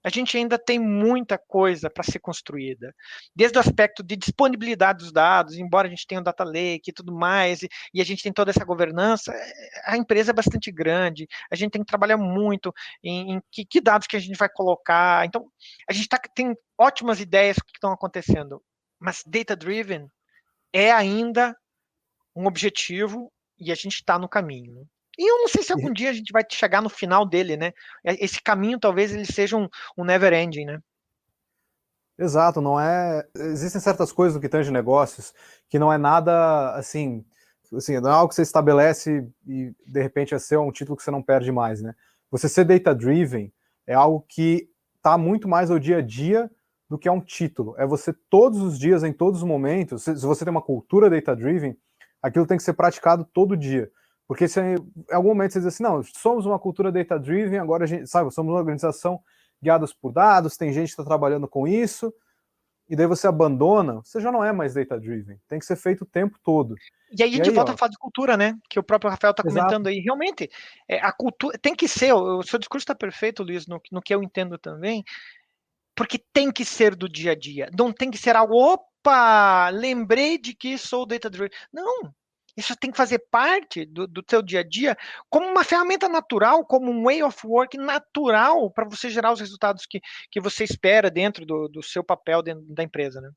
A 0.06 0.08
gente 0.08 0.36
ainda 0.36 0.56
tem 0.56 0.78
muita 0.78 1.36
coisa 1.36 1.90
para 1.90 2.04
ser 2.04 2.20
construída, 2.20 2.94
desde 3.34 3.58
o 3.58 3.60
aspecto 3.60 4.04
de 4.04 4.14
disponibilidade 4.14 5.00
dos 5.00 5.10
dados, 5.10 5.58
embora 5.58 5.88
a 5.88 5.90
gente 5.90 6.06
tenha 6.06 6.20
o 6.20 6.22
um 6.22 6.24
data 6.24 6.44
lake 6.44 6.90
e 6.90 6.92
tudo 6.92 7.12
mais, 7.12 7.64
e, 7.64 7.68
e, 7.92 8.00
a 8.00 8.04
gente 8.04 8.22
tem 8.22 8.32
toda 8.32 8.52
essa 8.52 8.64
governança, 8.64 9.34
a 9.84 9.96
empresa 9.96 10.30
é 10.30 10.32
bastante 10.32 10.70
grande, 10.70 11.26
a 11.50 11.56
gente 11.56 11.72
tem 11.72 11.82
que 11.82 11.88
trabalhar 11.88 12.16
muito 12.16 12.72
em, 13.02 13.32
em 13.32 13.42
que, 13.50 13.64
que, 13.64 13.80
dados 13.80 14.06
que 14.06 14.16
a 14.16 14.20
gente 14.20 14.38
vai 14.38 14.48
colocar. 14.48 15.26
Então, 15.26 15.50
a 15.90 15.92
gente 15.92 16.08
tá, 16.08 16.20
tem 16.32 16.54
ótimas 16.78 17.18
ideias 17.18 17.56
que 17.56 17.72
estão 17.74 17.90
acontecendo, 17.90 18.62
mas 19.00 19.24
data-driven 19.26 20.06
é 20.72 20.92
ainda 20.92 21.52
um 22.32 22.46
objetivo 22.46 23.32
e 23.58 23.72
a 23.72 23.74
gente 23.74 23.96
está 23.96 24.20
no 24.20 24.28
caminho. 24.28 24.88
E 25.18 25.30
eu 25.30 25.38
não 25.38 25.48
sei 25.48 25.62
se 25.62 25.72
algum 25.72 25.92
dia 25.92 26.10
a 26.10 26.12
gente 26.12 26.32
vai 26.32 26.44
chegar 26.50 26.82
no 26.82 26.88
final 26.88 27.26
dele, 27.26 27.56
né? 27.56 27.72
É, 28.04 28.22
esse 28.24 28.40
caminho 28.42 28.78
talvez 28.78 29.12
ele 29.12 29.24
seja 29.24 29.56
um, 29.56 29.68
um 29.96 30.04
never 30.04 30.32
ending, 30.32 30.64
né? 30.66 30.80
Exato, 32.18 32.60
não 32.60 32.80
é. 32.80 33.26
Existem 33.34 33.80
certas 33.80 34.10
coisas 34.10 34.34
no 34.34 34.40
que 34.40 34.48
tange 34.48 34.70
negócios 34.70 35.34
que 35.68 35.78
não 35.78 35.92
é 35.92 35.98
nada 35.98 36.74
assim, 36.74 37.24
assim, 37.74 38.00
não 38.00 38.10
é 38.10 38.12
algo 38.12 38.28
que 38.28 38.34
você 38.34 38.42
estabelece 38.42 39.26
e 39.46 39.72
de 39.86 40.02
repente 40.02 40.34
é 40.34 40.38
ser 40.38 40.58
um 40.58 40.72
título 40.72 40.96
que 40.96 41.02
você 41.02 41.10
não 41.10 41.22
perde 41.22 41.52
mais, 41.52 41.82
né? 41.82 41.94
Você 42.30 42.48
ser 42.48 42.64
data 42.64 42.94
driven 42.94 43.52
é 43.86 43.94
algo 43.94 44.24
que 44.28 44.68
está 44.96 45.16
muito 45.16 45.46
mais 45.46 45.70
ao 45.70 45.78
dia 45.78 45.98
a 45.98 46.02
dia 46.02 46.50
do 46.88 46.98
que 46.98 47.08
é 47.08 47.12
um 47.12 47.20
título. 47.20 47.74
É 47.78 47.86
você 47.86 48.12
todos 48.30 48.60
os 48.60 48.78
dias, 48.78 49.04
em 49.04 49.12
todos 49.12 49.42
os 49.42 49.48
momentos, 49.48 50.02
se 50.04 50.14
você 50.14 50.44
tem 50.44 50.50
uma 50.50 50.62
cultura 50.62 51.10
data 51.10 51.34
driven, 51.34 51.76
aquilo 52.22 52.46
tem 52.46 52.56
que 52.56 52.62
ser 52.62 52.72
praticado 52.72 53.24
todo 53.24 53.56
dia. 53.56 53.90
Porque 54.26 54.48
se 54.48 54.60
em 54.60 54.76
algum 55.12 55.28
momento 55.28 55.52
você 55.52 55.60
diz 55.60 55.68
assim, 55.68 55.82
não, 55.82 56.02
somos 56.02 56.46
uma 56.46 56.58
cultura 56.58 56.90
data-driven, 56.90 57.58
agora 57.58 57.84
a 57.84 57.86
gente, 57.86 58.06
sabe, 58.06 58.32
somos 58.32 58.52
uma 58.52 58.58
organização 58.58 59.20
guiadas 59.62 59.92
por 59.92 60.12
dados, 60.12 60.56
tem 60.56 60.72
gente 60.72 60.86
que 60.86 60.92
está 60.92 61.04
trabalhando 61.04 61.46
com 61.48 61.66
isso, 61.66 62.12
e 62.88 62.94
daí 62.94 63.06
você 63.06 63.26
abandona, 63.26 63.94
você 63.94 64.20
já 64.20 64.30
não 64.30 64.44
é 64.44 64.52
mais 64.52 64.74
data-driven. 64.74 65.40
Tem 65.48 65.58
que 65.58 65.66
ser 65.66 65.76
feito 65.76 66.02
o 66.02 66.06
tempo 66.06 66.38
todo. 66.42 66.76
E 67.16 67.22
aí 67.22 67.30
a 67.30 67.36
gente 67.36 67.50
volta 67.50 67.72
ó, 67.72 67.74
a 67.74 67.78
falar 67.78 67.90
de 67.90 67.98
cultura, 67.98 68.36
né? 68.36 68.56
Que 68.68 68.78
o 68.78 68.82
próprio 68.82 69.10
Rafael 69.10 69.32
está 69.32 69.42
comentando 69.42 69.88
aí. 69.88 69.98
Realmente, 69.98 70.48
é, 70.88 70.98
a 70.98 71.12
cultura 71.12 71.58
tem 71.58 71.74
que 71.74 71.88
ser, 71.88 72.12
o, 72.12 72.38
o 72.38 72.42
seu 72.44 72.58
discurso 72.58 72.84
está 72.84 72.94
perfeito, 72.94 73.42
Luiz, 73.42 73.66
no, 73.66 73.80
no 73.90 74.00
que 74.00 74.14
eu 74.14 74.22
entendo 74.22 74.56
também, 74.56 75.04
porque 75.96 76.18
tem 76.32 76.52
que 76.52 76.64
ser 76.64 76.94
do 76.94 77.08
dia 77.08 77.32
a 77.32 77.34
dia. 77.34 77.70
Não 77.76 77.92
tem 77.92 78.08
que 78.10 78.18
ser 78.18 78.36
algo, 78.36 78.54
opa, 78.54 79.68
lembrei 79.70 80.38
de 80.38 80.54
que 80.54 80.78
sou 80.78 81.06
data-driven. 81.06 81.50
Não, 81.72 82.14
isso 82.56 82.74
tem 82.76 82.90
que 82.90 82.96
fazer 82.96 83.18
parte 83.30 83.84
do, 83.84 84.06
do 84.06 84.24
seu 84.28 84.40
dia 84.40 84.60
a 84.60 84.66
dia 84.66 84.96
como 85.28 85.46
uma 85.46 85.62
ferramenta 85.62 86.08
natural, 86.08 86.64
como 86.64 86.90
um 86.90 87.04
way 87.04 87.22
of 87.22 87.46
work 87.46 87.76
natural 87.76 88.70
para 88.70 88.88
você 88.88 89.10
gerar 89.10 89.32
os 89.32 89.40
resultados 89.40 89.84
que, 89.86 90.00
que 90.30 90.40
você 90.40 90.64
espera 90.64 91.10
dentro 91.10 91.44
do, 91.44 91.68
do 91.68 91.82
seu 91.82 92.02
papel 92.02 92.42
dentro 92.42 92.64
da 92.68 92.82
empresa, 92.82 93.20
né? 93.20 93.30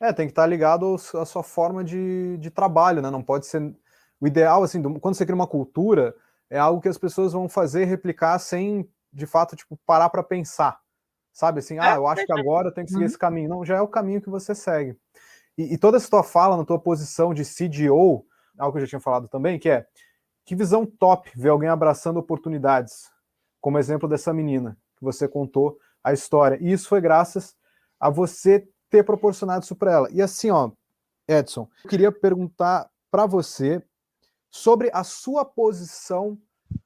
É, 0.00 0.12
tem 0.12 0.26
que 0.26 0.32
estar 0.32 0.46
ligado 0.46 0.94
à 1.14 1.24
sua 1.24 1.42
forma 1.42 1.82
de, 1.82 2.36
de 2.36 2.50
trabalho, 2.50 3.00
né? 3.00 3.10
Não 3.10 3.22
pode 3.22 3.46
ser. 3.46 3.74
O 4.20 4.26
ideal, 4.26 4.62
assim, 4.62 4.82
quando 4.98 5.14
você 5.14 5.24
cria 5.24 5.34
uma 5.34 5.46
cultura, 5.46 6.14
é 6.50 6.58
algo 6.58 6.80
que 6.80 6.88
as 6.88 6.98
pessoas 6.98 7.32
vão 7.32 7.48
fazer 7.48 7.84
replicar 7.84 8.38
sem, 8.38 8.88
de 9.12 9.26
fato, 9.26 9.56
tipo, 9.56 9.78
parar 9.86 10.10
para 10.10 10.22
pensar. 10.22 10.78
Sabe 11.32 11.58
assim, 11.58 11.78
ah, 11.78 11.96
eu 11.96 12.06
acho 12.06 12.24
que 12.24 12.32
agora 12.32 12.72
tem 12.72 12.84
que 12.84 12.90
seguir 12.90 13.02
uhum. 13.02 13.06
esse 13.06 13.18
caminho. 13.18 13.48
Não, 13.48 13.64
já 13.64 13.76
é 13.76 13.80
o 13.80 13.88
caminho 13.88 14.22
que 14.22 14.30
você 14.30 14.54
segue. 14.54 14.96
E, 15.56 15.74
e, 15.74 15.78
toda 15.78 15.96
essa 15.96 16.10
tua 16.10 16.22
fala, 16.22 16.56
na 16.56 16.64
tua 16.64 16.78
posição 16.78 17.32
de 17.32 17.42
CDO, 17.44 18.26
algo 18.58 18.72
que 18.72 18.78
eu 18.78 18.80
já 18.82 18.86
tinha 18.86 19.00
falado 19.00 19.28
também, 19.28 19.58
que 19.58 19.68
é 19.68 19.86
que 20.44 20.54
visão 20.54 20.86
top 20.86 21.30
ver 21.34 21.48
alguém 21.48 21.68
abraçando 21.68 22.18
oportunidades, 22.18 23.10
como 23.60 23.78
exemplo 23.78 24.08
dessa 24.08 24.32
menina 24.32 24.78
que 24.96 25.04
você 25.04 25.26
contou 25.26 25.76
a 26.02 26.12
história. 26.12 26.56
E 26.60 26.72
isso 26.72 26.88
foi 26.88 27.00
graças 27.00 27.56
a 27.98 28.08
você 28.08 28.66
ter 28.88 29.02
proporcionado 29.02 29.64
isso 29.64 29.74
para 29.74 29.92
ela. 29.92 30.08
E 30.12 30.22
assim, 30.22 30.50
ó, 30.50 30.70
Edson, 31.26 31.68
eu 31.82 31.90
queria 31.90 32.12
perguntar 32.12 32.88
para 33.10 33.26
você 33.26 33.82
sobre 34.50 34.90
a 34.92 35.02
sua 35.02 35.44
posição 35.44 36.38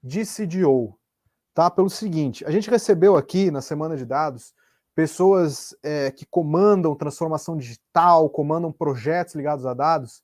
de 0.03 0.25
CDO, 0.25 0.99
tá? 1.55 1.71
Pelo 1.71 1.91
seguinte, 1.91 2.45
a 2.45 2.51
gente 2.51 2.71
recebeu 2.71 3.17
aqui 3.17 3.51
na 3.51 3.61
semana 3.61 3.97
de 3.97 4.07
dados 4.07 4.55
pessoas 5.01 5.75
é, 5.83 6.11
que 6.11 6.27
comandam 6.27 6.95
transformação 6.95 7.57
digital, 7.57 8.29
comandam 8.29 8.71
projetos 8.71 9.35
ligados 9.35 9.65
a 9.65 9.73
dados 9.73 10.23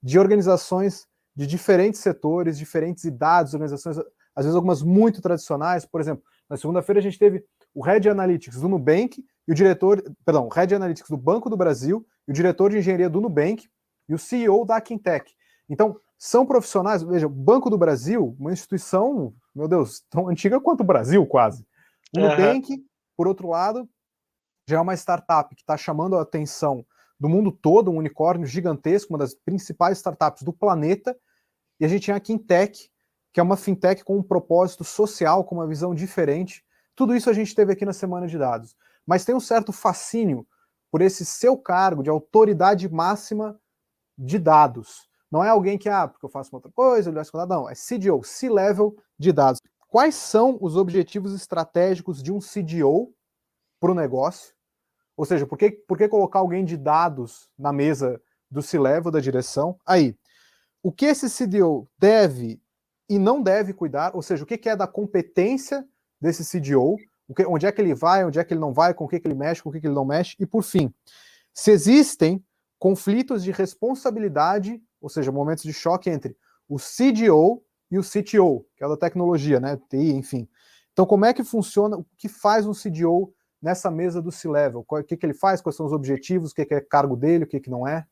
de 0.00 0.16
organizações 0.16 1.08
de 1.34 1.44
diferentes 1.44 2.00
setores, 2.00 2.56
diferentes 2.56 3.02
idades, 3.02 3.52
organizações, 3.52 3.98
às 3.98 4.44
vezes 4.44 4.54
algumas 4.54 4.80
muito 4.80 5.20
tradicionais. 5.20 5.84
Por 5.84 6.00
exemplo, 6.00 6.22
na 6.48 6.56
segunda-feira 6.56 7.00
a 7.00 7.02
gente 7.02 7.18
teve 7.18 7.44
o 7.74 7.82
Head 7.84 8.08
Analytics 8.08 8.60
do 8.60 8.68
Nubank 8.68 9.24
e 9.48 9.50
o 9.50 9.56
diretor, 9.56 10.00
perdão, 10.24 10.46
o 10.46 10.54
Head 10.54 10.72
Analytics 10.72 11.10
do 11.10 11.16
Banco 11.16 11.50
do 11.50 11.56
Brasil 11.56 12.06
e 12.28 12.30
o 12.30 12.34
diretor 12.34 12.70
de 12.70 12.78
engenharia 12.78 13.10
do 13.10 13.20
Nubank 13.20 13.68
e 14.08 14.14
o 14.14 14.18
CEO 14.18 14.64
da 14.64 14.80
Quintec. 14.80 15.32
Então, 15.68 15.96
são 16.16 16.46
profissionais, 16.46 17.02
veja, 17.02 17.26
o 17.26 17.30
Banco 17.30 17.68
do 17.68 17.76
Brasil, 17.76 18.36
uma 18.38 18.52
instituição, 18.52 19.34
meu 19.52 19.66
Deus, 19.66 20.04
tão 20.08 20.28
antiga 20.28 20.60
quanto 20.60 20.82
o 20.82 20.86
Brasil, 20.86 21.26
quase. 21.26 21.66
O 22.16 22.20
uhum. 22.20 22.28
Nubank, 22.28 22.84
por 23.16 23.26
outro 23.26 23.48
lado, 23.48 23.88
já 24.72 24.78
é 24.78 24.80
uma 24.80 24.94
startup 24.94 25.54
que 25.54 25.60
está 25.60 25.76
chamando 25.76 26.16
a 26.16 26.22
atenção 26.22 26.84
do 27.20 27.28
mundo 27.28 27.52
todo, 27.52 27.90
um 27.90 27.98
unicórnio 27.98 28.46
gigantesco, 28.46 29.12
uma 29.12 29.18
das 29.18 29.34
principais 29.34 29.98
startups 29.98 30.42
do 30.42 30.52
planeta, 30.52 31.16
e 31.78 31.84
a 31.84 31.88
gente 31.88 32.06
tem 32.06 32.14
a 32.14 32.20
Quintech, 32.20 32.90
que 33.32 33.38
é 33.38 33.42
uma 33.42 33.56
fintech 33.56 34.02
com 34.02 34.16
um 34.16 34.22
propósito 34.22 34.82
social, 34.82 35.44
com 35.44 35.54
uma 35.54 35.66
visão 35.66 35.94
diferente. 35.94 36.64
Tudo 36.94 37.14
isso 37.14 37.28
a 37.28 37.32
gente 37.32 37.54
teve 37.54 37.72
aqui 37.72 37.84
na 37.84 37.92
semana 37.92 38.26
de 38.26 38.38
dados. 38.38 38.74
Mas 39.06 39.24
tem 39.24 39.34
um 39.34 39.40
certo 39.40 39.72
fascínio 39.72 40.46
por 40.90 41.00
esse 41.00 41.24
seu 41.24 41.56
cargo 41.56 42.02
de 42.02 42.10
autoridade 42.10 42.88
máxima 42.88 43.58
de 44.16 44.38
dados. 44.38 45.08
Não 45.30 45.42
é 45.42 45.48
alguém 45.48 45.78
que, 45.78 45.88
ah, 45.88 46.06
porque 46.06 46.24
eu 46.24 46.30
faço 46.30 46.50
uma 46.50 46.58
outra 46.58 46.72
coisa, 46.72 47.10
eu 47.10 47.14
faço 47.14 47.46
não, 47.46 47.68
é 47.68 47.74
CDO, 47.74 48.22
C-level 48.22 48.96
de 49.18 49.32
dados. 49.32 49.60
Quais 49.88 50.14
são 50.14 50.58
os 50.60 50.76
objetivos 50.76 51.34
estratégicos 51.34 52.22
de 52.22 52.32
um 52.32 52.38
CDO 52.38 53.14
para 53.80 53.90
o 53.90 53.94
negócio? 53.94 54.54
Ou 55.22 55.26
seja, 55.26 55.46
por 55.46 55.56
que, 55.56 55.70
por 55.70 55.96
que 55.96 56.08
colocar 56.08 56.40
alguém 56.40 56.64
de 56.64 56.76
dados 56.76 57.48
na 57.56 57.72
mesa 57.72 58.20
do 58.50 58.60
C-level 58.60 59.08
da 59.08 59.20
direção? 59.20 59.78
Aí, 59.86 60.16
o 60.82 60.90
que 60.90 61.06
esse 61.06 61.30
CDO 61.30 61.88
deve 61.96 62.60
e 63.08 63.20
não 63.20 63.40
deve 63.40 63.72
cuidar, 63.72 64.16
ou 64.16 64.20
seja, 64.20 64.42
o 64.42 64.46
que 64.48 64.68
é 64.68 64.74
da 64.74 64.88
competência 64.88 65.86
desse 66.20 66.42
CDO, 66.44 66.96
que, 67.36 67.46
onde 67.46 67.66
é 67.66 67.70
que 67.70 67.80
ele 67.80 67.94
vai, 67.94 68.24
onde 68.24 68.40
é 68.40 68.42
que 68.42 68.52
ele 68.52 68.58
não 68.58 68.72
vai, 68.72 68.94
com 68.94 69.04
o 69.04 69.08
que, 69.08 69.20
que 69.20 69.28
ele 69.28 69.36
mexe, 69.36 69.62
com 69.62 69.68
o 69.68 69.72
que, 69.72 69.80
que 69.80 69.86
ele 69.86 69.94
não 69.94 70.04
mexe, 70.04 70.34
e 70.40 70.44
por 70.44 70.64
fim, 70.64 70.92
se 71.54 71.70
existem 71.70 72.44
conflitos 72.76 73.44
de 73.44 73.52
responsabilidade, 73.52 74.82
ou 75.00 75.08
seja, 75.08 75.30
momentos 75.30 75.62
de 75.62 75.72
choque 75.72 76.10
entre 76.10 76.36
o 76.68 76.78
CDO 76.78 77.62
e 77.92 77.96
o 77.96 78.02
CTO, 78.02 78.66
que 78.76 78.82
é 78.82 78.88
da 78.88 78.96
tecnologia, 78.96 79.60
né, 79.60 79.78
TI, 79.88 80.14
enfim. 80.14 80.48
Então, 80.92 81.06
como 81.06 81.24
é 81.24 81.32
que 81.32 81.44
funciona, 81.44 81.96
o 81.96 82.04
que 82.18 82.28
faz 82.28 82.66
um 82.66 82.72
CDO 82.72 83.32
nessa 83.62 83.90
mesa 83.90 84.20
do 84.20 84.32
C-Level? 84.32 84.84
O 84.86 85.04
que, 85.04 85.16
que 85.16 85.24
ele 85.24 85.34
faz, 85.34 85.60
quais 85.60 85.76
são 85.76 85.86
os 85.86 85.92
objetivos, 85.92 86.50
o 86.50 86.54
que, 86.54 86.66
que 86.66 86.74
é 86.74 86.80
cargo 86.80 87.16
dele, 87.16 87.44
o 87.44 87.46
que, 87.46 87.60
que 87.60 87.70
não 87.70 87.86
é? 87.86 88.04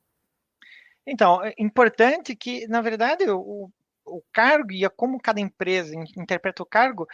Então, 1.06 1.42
é 1.44 1.52
importante 1.58 2.36
que, 2.36 2.66
na 2.68 2.80
verdade, 2.80 3.28
o, 3.28 3.70
o 4.04 4.22
cargo 4.32 4.72
e 4.72 4.88
como 4.90 5.20
cada 5.20 5.40
empresa 5.40 5.94
interpreta 6.16 6.62
o 6.62 6.66
cargo 6.66 7.06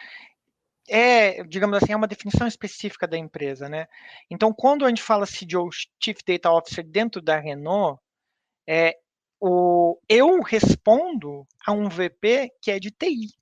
é, 0.89 1.43
digamos 1.45 1.77
assim, 1.77 1.93
é 1.93 1.97
uma 1.97 2.07
definição 2.07 2.47
específica 2.47 3.07
da 3.07 3.19
empresa, 3.19 3.69
né? 3.69 3.87
Então, 4.31 4.53
quando 4.53 4.85
a 4.85 4.89
gente 4.89 5.03
fala 5.03 5.27
CDO, 5.27 5.69
Chief 6.01 6.19
Data 6.27 6.51
Officer, 6.51 6.85
dentro 6.87 7.21
da 7.21 7.39
Renault, 7.39 8.01
é, 8.69 8.97
o, 9.41 9.99
eu 10.09 10.41
respondo 10.43 11.47
a 11.67 11.73
um 11.73 11.89
VP 11.89 12.53
que 12.61 12.71
é 12.71 12.79
de 12.79 12.91
TI. 12.91 13.35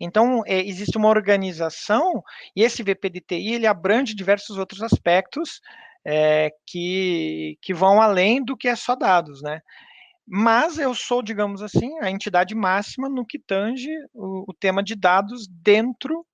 Então, 0.00 0.42
é, 0.46 0.60
existe 0.60 0.96
uma 0.96 1.08
organização 1.08 2.22
e 2.54 2.62
esse 2.62 2.82
VP 2.82 3.10
de 3.10 3.20
TI 3.20 3.54
ele 3.54 3.66
abrange 3.66 4.14
diversos 4.14 4.56
outros 4.56 4.82
aspectos 4.82 5.60
é, 6.04 6.50
que, 6.66 7.58
que 7.60 7.74
vão 7.74 8.00
além 8.00 8.44
do 8.44 8.56
que 8.56 8.68
é 8.68 8.76
só 8.76 8.94
dados, 8.94 9.42
né? 9.42 9.60
Mas 10.26 10.78
eu 10.78 10.94
sou, 10.94 11.22
digamos 11.22 11.62
assim, 11.62 11.98
a 12.00 12.10
entidade 12.10 12.54
máxima 12.54 13.08
no 13.08 13.26
que 13.26 13.38
tange 13.38 13.90
o, 14.12 14.44
o 14.50 14.54
tema 14.54 14.82
de 14.82 14.94
dados 14.94 15.48
dentro 15.48 16.24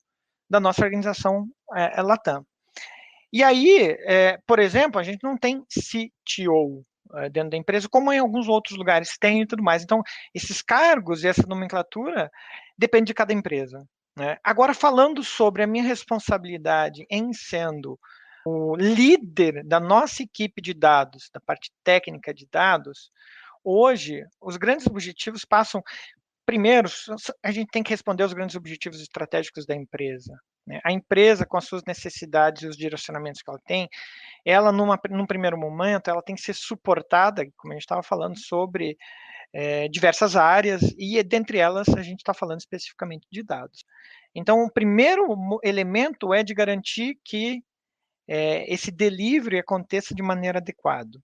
da 0.50 0.60
nossa 0.60 0.84
organização 0.84 1.46
é, 1.74 2.00
é 2.00 2.02
Latam. 2.02 2.44
E 3.32 3.42
aí, 3.42 3.96
é, 4.06 4.38
por 4.46 4.58
exemplo, 4.58 5.00
a 5.00 5.02
gente 5.02 5.22
não 5.22 5.36
tem 5.36 5.62
CTO 5.62 6.84
dentro 7.32 7.50
da 7.50 7.56
empresa, 7.56 7.88
como 7.88 8.12
em 8.12 8.18
alguns 8.18 8.48
outros 8.48 8.76
lugares 8.76 9.16
tem 9.18 9.42
e 9.42 9.46
tudo 9.46 9.62
mais. 9.62 9.82
Então, 9.82 10.02
esses 10.34 10.62
cargos 10.62 11.24
e 11.24 11.28
essa 11.28 11.46
nomenclatura 11.46 12.30
depende 12.76 13.06
de 13.06 13.14
cada 13.14 13.32
empresa. 13.32 13.86
Né? 14.16 14.38
Agora, 14.44 14.74
falando 14.74 15.22
sobre 15.24 15.62
a 15.62 15.66
minha 15.66 15.84
responsabilidade 15.84 17.04
em 17.10 17.32
sendo 17.32 17.98
o 18.46 18.76
líder 18.76 19.64
da 19.64 19.80
nossa 19.80 20.22
equipe 20.22 20.60
de 20.60 20.74
dados, 20.74 21.30
da 21.32 21.40
parte 21.40 21.72
técnica 21.82 22.32
de 22.32 22.46
dados, 22.50 23.10
hoje 23.64 24.22
os 24.40 24.56
grandes 24.56 24.86
objetivos 24.86 25.44
passam. 25.44 25.82
Primeiro, 26.46 26.90
a 27.42 27.50
gente 27.50 27.70
tem 27.70 27.82
que 27.82 27.90
responder 27.90 28.22
aos 28.22 28.34
grandes 28.34 28.54
objetivos 28.54 29.00
estratégicos 29.00 29.64
da 29.64 29.74
empresa. 29.74 30.38
Né? 30.66 30.80
A 30.84 30.92
empresa, 30.92 31.46
com 31.46 31.56
as 31.56 31.64
suas 31.64 31.82
necessidades 31.86 32.62
e 32.62 32.66
os 32.66 32.76
direcionamentos 32.76 33.42
que 33.42 33.50
ela 33.50 33.60
tem, 33.66 33.88
ela, 34.44 34.72
numa, 34.72 34.98
num 35.10 35.26
primeiro 35.26 35.58
momento, 35.58 36.08
ela 36.08 36.22
tem 36.22 36.34
que 36.34 36.42
ser 36.42 36.54
suportada, 36.54 37.46
como 37.56 37.72
a 37.72 37.76
gente 37.76 37.82
estava 37.82 38.02
falando, 38.02 38.38
sobre 38.38 38.96
é, 39.52 39.88
diversas 39.88 40.36
áreas, 40.36 40.82
e 40.98 41.22
dentre 41.22 41.58
elas 41.58 41.88
a 41.88 42.02
gente 42.02 42.20
está 42.20 42.34
falando 42.34 42.60
especificamente 42.60 43.26
de 43.30 43.42
dados. 43.42 43.84
Então, 44.34 44.64
o 44.64 44.70
primeiro 44.70 45.28
elemento 45.62 46.34
é 46.34 46.42
de 46.42 46.52
garantir 46.52 47.16
que 47.24 47.62
é, 48.26 48.72
esse 48.72 48.90
delivery 48.90 49.58
aconteça 49.58 50.14
de 50.14 50.22
maneira 50.22 50.58
adequada. 50.58 51.18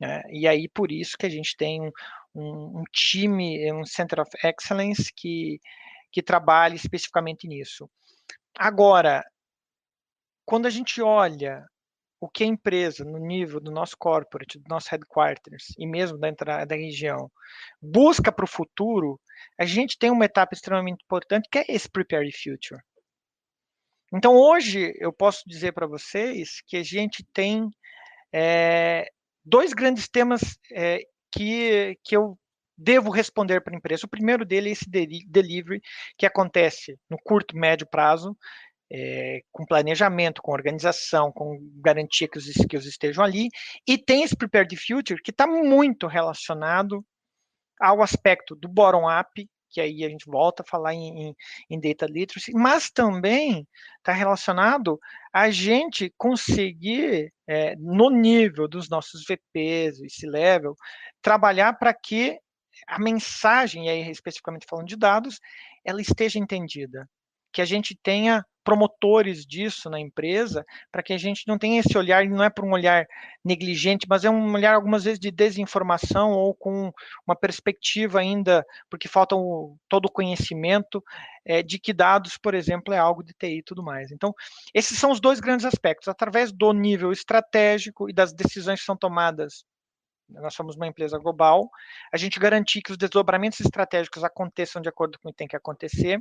Né? 0.00 0.22
E 0.30 0.48
aí, 0.48 0.68
por 0.68 0.90
isso 0.90 1.16
que 1.18 1.26
a 1.26 1.30
gente 1.30 1.56
tem 1.56 1.80
um, 1.82 1.90
um, 2.34 2.80
um 2.80 2.84
time, 2.90 3.70
um 3.72 3.84
Center 3.84 4.20
of 4.20 4.30
Excellence 4.42 5.12
que, 5.14 5.60
que 6.10 6.22
trabalha 6.22 6.74
especificamente 6.74 7.46
nisso. 7.46 7.88
Agora, 8.56 9.24
quando 10.44 10.66
a 10.66 10.70
gente 10.70 11.02
olha 11.02 11.64
o 12.20 12.28
que 12.28 12.44
a 12.44 12.46
empresa, 12.46 13.04
no 13.04 13.18
nível 13.18 13.60
do 13.60 13.70
nosso 13.70 13.96
corporate, 13.98 14.58
do 14.58 14.68
nosso 14.68 14.88
headquarters 14.90 15.74
e 15.78 15.86
mesmo 15.86 16.18
da, 16.18 16.64
da 16.64 16.74
região, 16.74 17.30
busca 17.82 18.32
para 18.32 18.44
o 18.44 18.48
futuro, 18.48 19.20
a 19.58 19.64
gente 19.64 19.98
tem 19.98 20.10
uma 20.10 20.24
etapa 20.24 20.54
extremamente 20.54 21.02
importante 21.04 21.48
que 21.50 21.58
é 21.58 21.64
esse 21.68 21.90
Prepare 21.90 22.30
Future. 22.32 22.80
Então, 24.12 24.36
hoje, 24.36 24.94
eu 24.98 25.12
posso 25.12 25.42
dizer 25.46 25.72
para 25.72 25.86
vocês 25.86 26.62
que 26.66 26.76
a 26.76 26.82
gente 26.82 27.26
tem 27.32 27.68
é, 28.32 29.06
dois 29.44 29.72
grandes 29.72 30.08
temas 30.08 30.40
é, 30.72 31.00
que, 31.32 31.98
que 32.04 32.16
eu 32.16 32.38
devo 32.76 33.10
responder 33.10 33.60
para 33.62 33.74
a 33.74 33.76
empresa. 33.76 34.06
O 34.06 34.10
primeiro 34.10 34.44
dele 34.44 34.70
é 34.70 34.72
esse 34.72 34.88
delivery 34.88 35.80
que 36.18 36.26
acontece 36.26 36.98
no 37.08 37.16
curto, 37.22 37.56
médio 37.56 37.86
prazo, 37.86 38.36
é, 38.92 39.42
com 39.50 39.64
planejamento, 39.64 40.42
com 40.42 40.52
organização, 40.52 41.32
com 41.32 41.58
garantia 41.76 42.28
que 42.28 42.38
os 42.38 42.46
skills 42.46 42.86
estejam 42.86 43.24
ali, 43.24 43.48
e 43.86 43.98
tem 43.98 44.22
esse 44.22 44.36
Prepare 44.36 44.68
the 44.68 44.76
Future 44.76 45.20
que 45.22 45.30
está 45.30 45.46
muito 45.46 46.06
relacionado 46.06 47.04
ao 47.80 48.02
aspecto 48.02 48.54
do 48.54 48.68
bottom-up, 48.68 49.48
que 49.70 49.80
aí 49.80 50.04
a 50.04 50.08
gente 50.08 50.26
volta 50.26 50.62
a 50.62 50.66
falar 50.66 50.94
em, 50.94 51.28
em, 51.28 51.36
em 51.68 51.80
data 51.80 52.06
literacy, 52.06 52.52
mas 52.54 52.90
também 52.90 53.66
está 53.98 54.12
relacionado 54.12 55.00
a 55.32 55.50
gente 55.50 56.14
conseguir, 56.16 57.32
é, 57.48 57.74
no 57.76 58.08
nível 58.08 58.68
dos 58.68 58.88
nossos 58.88 59.24
VPs, 59.26 60.00
esse 60.00 60.26
level, 60.28 60.76
trabalhar 61.20 61.72
para 61.72 61.92
que 61.92 62.38
a 62.86 62.98
mensagem, 62.98 63.86
e 63.86 63.90
aí 63.90 64.10
especificamente 64.10 64.66
falando 64.68 64.88
de 64.88 64.96
dados, 64.96 65.40
ela 65.84 66.00
esteja 66.00 66.38
entendida. 66.38 67.08
Que 67.52 67.62
a 67.62 67.64
gente 67.64 67.96
tenha 68.02 68.44
promotores 68.64 69.44
disso 69.46 69.90
na 69.90 70.00
empresa, 70.00 70.64
para 70.90 71.02
que 71.02 71.12
a 71.12 71.18
gente 71.18 71.46
não 71.46 71.58
tenha 71.58 71.78
esse 71.80 71.96
olhar, 71.96 72.26
não 72.26 72.42
é 72.42 72.48
para 72.48 72.64
um 72.64 72.72
olhar 72.72 73.06
negligente, 73.44 74.06
mas 74.08 74.24
é 74.24 74.30
um 74.30 74.52
olhar 74.54 74.74
algumas 74.74 75.04
vezes 75.04 75.20
de 75.20 75.30
desinformação 75.30 76.32
ou 76.32 76.54
com 76.54 76.90
uma 77.26 77.36
perspectiva 77.36 78.20
ainda, 78.20 78.64
porque 78.88 79.06
falta 79.06 79.36
o, 79.36 79.76
todo 79.88 80.06
o 80.06 80.10
conhecimento 80.10 81.04
é, 81.44 81.62
de 81.62 81.78
que 81.78 81.92
dados, 81.92 82.38
por 82.38 82.54
exemplo, 82.54 82.94
é 82.94 82.98
algo 82.98 83.22
de 83.22 83.34
TI 83.34 83.58
e 83.58 83.62
tudo 83.62 83.82
mais. 83.82 84.10
Então, 84.10 84.34
esses 84.72 84.98
são 84.98 85.10
os 85.10 85.20
dois 85.20 85.38
grandes 85.38 85.66
aspectos, 85.66 86.08
através 86.08 86.50
do 86.50 86.72
nível 86.72 87.12
estratégico 87.12 88.08
e 88.08 88.14
das 88.14 88.32
decisões 88.32 88.80
que 88.80 88.86
são 88.86 88.96
tomadas 88.96 89.64
nós 90.28 90.54
somos 90.54 90.76
uma 90.76 90.86
empresa 90.86 91.18
global, 91.18 91.70
a 92.12 92.16
gente 92.16 92.38
garantir 92.38 92.82
que 92.82 92.92
os 92.92 92.98
desdobramentos 92.98 93.60
estratégicos 93.60 94.24
aconteçam 94.24 94.80
de 94.80 94.88
acordo 94.88 95.18
com 95.18 95.28
o 95.28 95.32
que 95.32 95.36
tem 95.36 95.48
que 95.48 95.56
acontecer, 95.56 96.20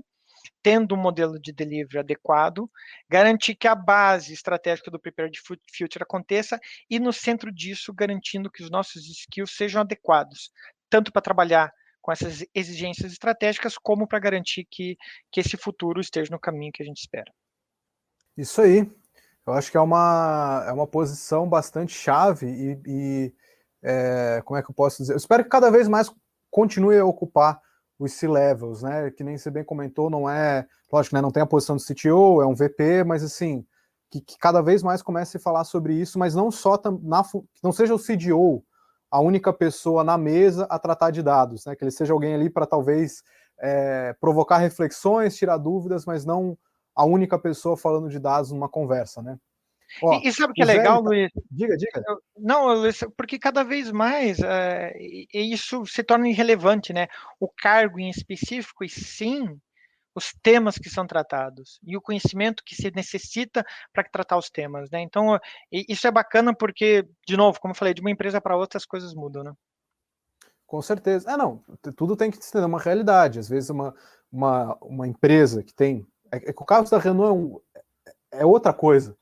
tendo 0.61 0.95
um 0.95 0.97
modelo 0.97 1.39
de 1.39 1.53
delivery 1.53 1.99
adequado, 1.99 2.69
garantir 3.09 3.55
que 3.55 3.67
a 3.67 3.75
base 3.75 4.33
estratégica 4.33 4.91
do 4.91 4.99
Prepare 4.99 5.31
Future 5.75 6.03
aconteça 6.03 6.59
e 6.89 6.99
no 6.99 7.13
centro 7.13 7.51
disso 7.51 7.93
garantindo 7.93 8.51
que 8.51 8.63
os 8.63 8.69
nossos 8.69 9.07
skills 9.07 9.55
sejam 9.55 9.81
adequados, 9.81 10.51
tanto 10.89 11.11
para 11.11 11.21
trabalhar 11.21 11.71
com 12.01 12.11
essas 12.11 12.45
exigências 12.53 13.13
estratégicas, 13.13 13.77
como 13.77 14.05
para 14.05 14.19
garantir 14.19 14.67
que, 14.69 14.97
que 15.31 15.39
esse 15.39 15.55
futuro 15.55 16.01
esteja 16.01 16.29
no 16.31 16.39
caminho 16.39 16.71
que 16.73 16.83
a 16.83 16.85
gente 16.85 16.99
espera. 16.99 17.31
Isso 18.37 18.61
aí. 18.61 18.91
Eu 19.45 19.53
acho 19.53 19.71
que 19.71 19.77
é 19.77 19.79
uma, 19.79 20.65
é 20.67 20.71
uma 20.71 20.87
posição 20.87 21.47
bastante 21.47 21.93
chave 21.93 22.45
e, 22.47 22.81
e 22.85 23.33
é, 23.83 24.41
como 24.45 24.57
é 24.57 24.63
que 24.63 24.71
eu 24.71 24.75
posso 24.75 24.97
dizer? 24.97 25.13
Eu 25.13 25.17
espero 25.17 25.43
que 25.43 25.49
cada 25.49 25.69
vez 25.69 25.87
mais 25.87 26.11
continue 26.49 26.97
a 26.97 27.05
ocupar 27.05 27.59
os 27.99 28.13
C-levels, 28.13 28.81
né? 28.81 29.11
Que 29.11 29.23
nem 29.23 29.37
você 29.37 29.51
bem 29.51 29.63
comentou, 29.63 30.09
não 30.09 30.29
é, 30.29 30.65
lógico, 30.91 31.15
né? 31.15 31.21
Não 31.21 31.31
tem 31.31 31.43
a 31.43 31.47
posição 31.47 31.75
do 31.75 31.83
CTO, 31.83 32.41
é 32.41 32.47
um 32.47 32.55
VP, 32.55 33.03
mas 33.03 33.23
assim, 33.23 33.65
que, 34.09 34.21
que 34.21 34.37
cada 34.37 34.61
vez 34.61 34.81
mais 34.81 35.01
comece 35.01 35.37
a 35.37 35.39
falar 35.39 35.63
sobre 35.63 35.93
isso, 35.93 36.17
mas 36.17 36.33
não 36.33 36.49
só 36.51 36.79
na, 37.01 37.23
não 37.61 37.71
seja 37.71 37.93
o 37.93 37.99
CDO 37.99 38.63
a 39.11 39.19
única 39.19 39.53
pessoa 39.53 40.03
na 40.03 40.17
mesa 40.17 40.65
a 40.71 40.79
tratar 40.79 41.11
de 41.11 41.21
dados, 41.21 41.65
né? 41.65 41.75
Que 41.75 41.83
ele 41.83 41.91
seja 41.91 42.13
alguém 42.13 42.33
ali 42.33 42.49
para 42.49 42.65
talvez 42.65 43.23
é, 43.59 44.13
provocar 44.19 44.57
reflexões, 44.57 45.35
tirar 45.35 45.57
dúvidas, 45.57 46.05
mas 46.05 46.25
não 46.25 46.57
a 46.95 47.05
única 47.05 47.37
pessoa 47.37 47.77
falando 47.77 48.09
de 48.09 48.19
dados 48.19 48.51
numa 48.51 48.69
conversa, 48.69 49.21
né? 49.21 49.37
Ó, 50.01 50.15
e, 50.15 50.27
e, 50.27 50.33
sabe 50.33 50.51
o 50.51 50.53
que 50.53 50.61
é 50.61 50.65
legal, 50.65 51.03
tá... 51.03 51.09
Luiz? 51.09 51.31
Diga, 51.51 51.77
diga. 51.77 52.03
Não, 52.37 52.73
Luiz, 52.73 53.03
porque 53.15 53.37
cada 53.37 53.63
vez 53.63 53.91
mais 53.91 54.39
é, 54.39 54.93
isso 55.33 55.85
se 55.85 56.03
torna 56.03 56.27
irrelevante, 56.27 56.93
né? 56.93 57.07
O 57.39 57.47
cargo 57.47 57.99
em 57.99 58.09
específico, 58.09 58.83
e 58.83 58.89
sim 58.89 59.59
os 60.15 60.31
temas 60.43 60.77
que 60.77 60.89
são 60.89 61.07
tratados 61.07 61.79
e 61.83 61.97
o 61.97 62.01
conhecimento 62.01 62.63
que 62.63 62.75
se 62.75 62.91
necessita 62.91 63.65
para 63.91 64.03
tratar 64.03 64.37
os 64.37 64.49
temas, 64.49 64.89
né? 64.91 65.01
Então, 65.01 65.39
isso 65.71 66.07
é 66.07 66.11
bacana 66.11 66.55
porque, 66.55 67.07
de 67.27 67.35
novo, 67.35 67.59
como 67.59 67.71
eu 67.71 67.77
falei, 67.77 67.93
de 67.93 68.01
uma 68.01 68.11
empresa 68.11 68.39
para 68.39 68.55
outra 68.55 68.77
as 68.77 68.85
coisas 68.85 69.13
mudam, 69.13 69.43
né? 69.43 69.53
Com 70.67 70.81
certeza. 70.81 71.31
É, 71.31 71.37
não, 71.37 71.63
tudo 71.95 72.15
tem 72.15 72.31
que 72.31 72.39
ter 72.39 72.63
uma 72.63 72.79
realidade. 72.79 73.39
Às 73.39 73.49
vezes, 73.49 73.69
uma, 73.69 73.93
uma, 74.31 74.77
uma 74.81 75.07
empresa 75.07 75.63
que 75.63 75.73
tem. 75.73 76.05
É, 76.31 76.49
é 76.49 76.51
o 76.51 76.65
caso 76.65 76.89
da 76.89 76.97
Renault 76.97 77.29
é, 77.29 77.33
um, 77.33 78.41
é 78.41 78.45
outra 78.45 78.73
coisa 78.73 79.15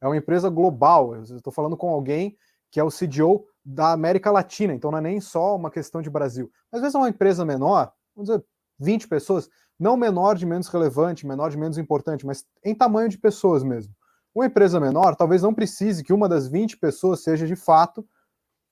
é 0.00 0.06
uma 0.06 0.16
empresa 0.16 0.48
global. 0.48 1.14
Eu 1.14 1.22
estou 1.22 1.52
falando 1.52 1.76
com 1.76 1.88
alguém 1.88 2.36
que 2.70 2.78
é 2.78 2.84
o 2.84 2.90
CDO 2.90 3.46
da 3.64 3.92
América 3.92 4.30
Latina, 4.30 4.72
então 4.72 4.90
não 4.90 4.98
é 4.98 5.02
nem 5.02 5.20
só 5.20 5.56
uma 5.56 5.70
questão 5.70 6.00
de 6.00 6.10
Brasil. 6.10 6.50
Às 6.72 6.80
vezes 6.80 6.94
é 6.94 6.98
uma 6.98 7.08
empresa 7.08 7.44
menor, 7.44 7.92
vamos 8.14 8.30
dizer 8.30 8.44
20 8.78 9.08
pessoas, 9.08 9.48
não 9.78 9.96
menor 9.96 10.36
de 10.36 10.46
menos 10.46 10.68
relevante, 10.68 11.26
menor 11.26 11.50
de 11.50 11.58
menos 11.58 11.78
importante, 11.78 12.26
mas 12.26 12.44
em 12.64 12.74
tamanho 12.74 13.08
de 13.08 13.18
pessoas 13.18 13.62
mesmo. 13.62 13.94
Uma 14.34 14.46
empresa 14.46 14.78
menor 14.78 15.16
talvez 15.16 15.42
não 15.42 15.54
precise 15.54 16.04
que 16.04 16.12
uma 16.12 16.28
das 16.28 16.48
20 16.48 16.76
pessoas 16.78 17.22
seja 17.22 17.46
de 17.46 17.56
fato 17.56 18.06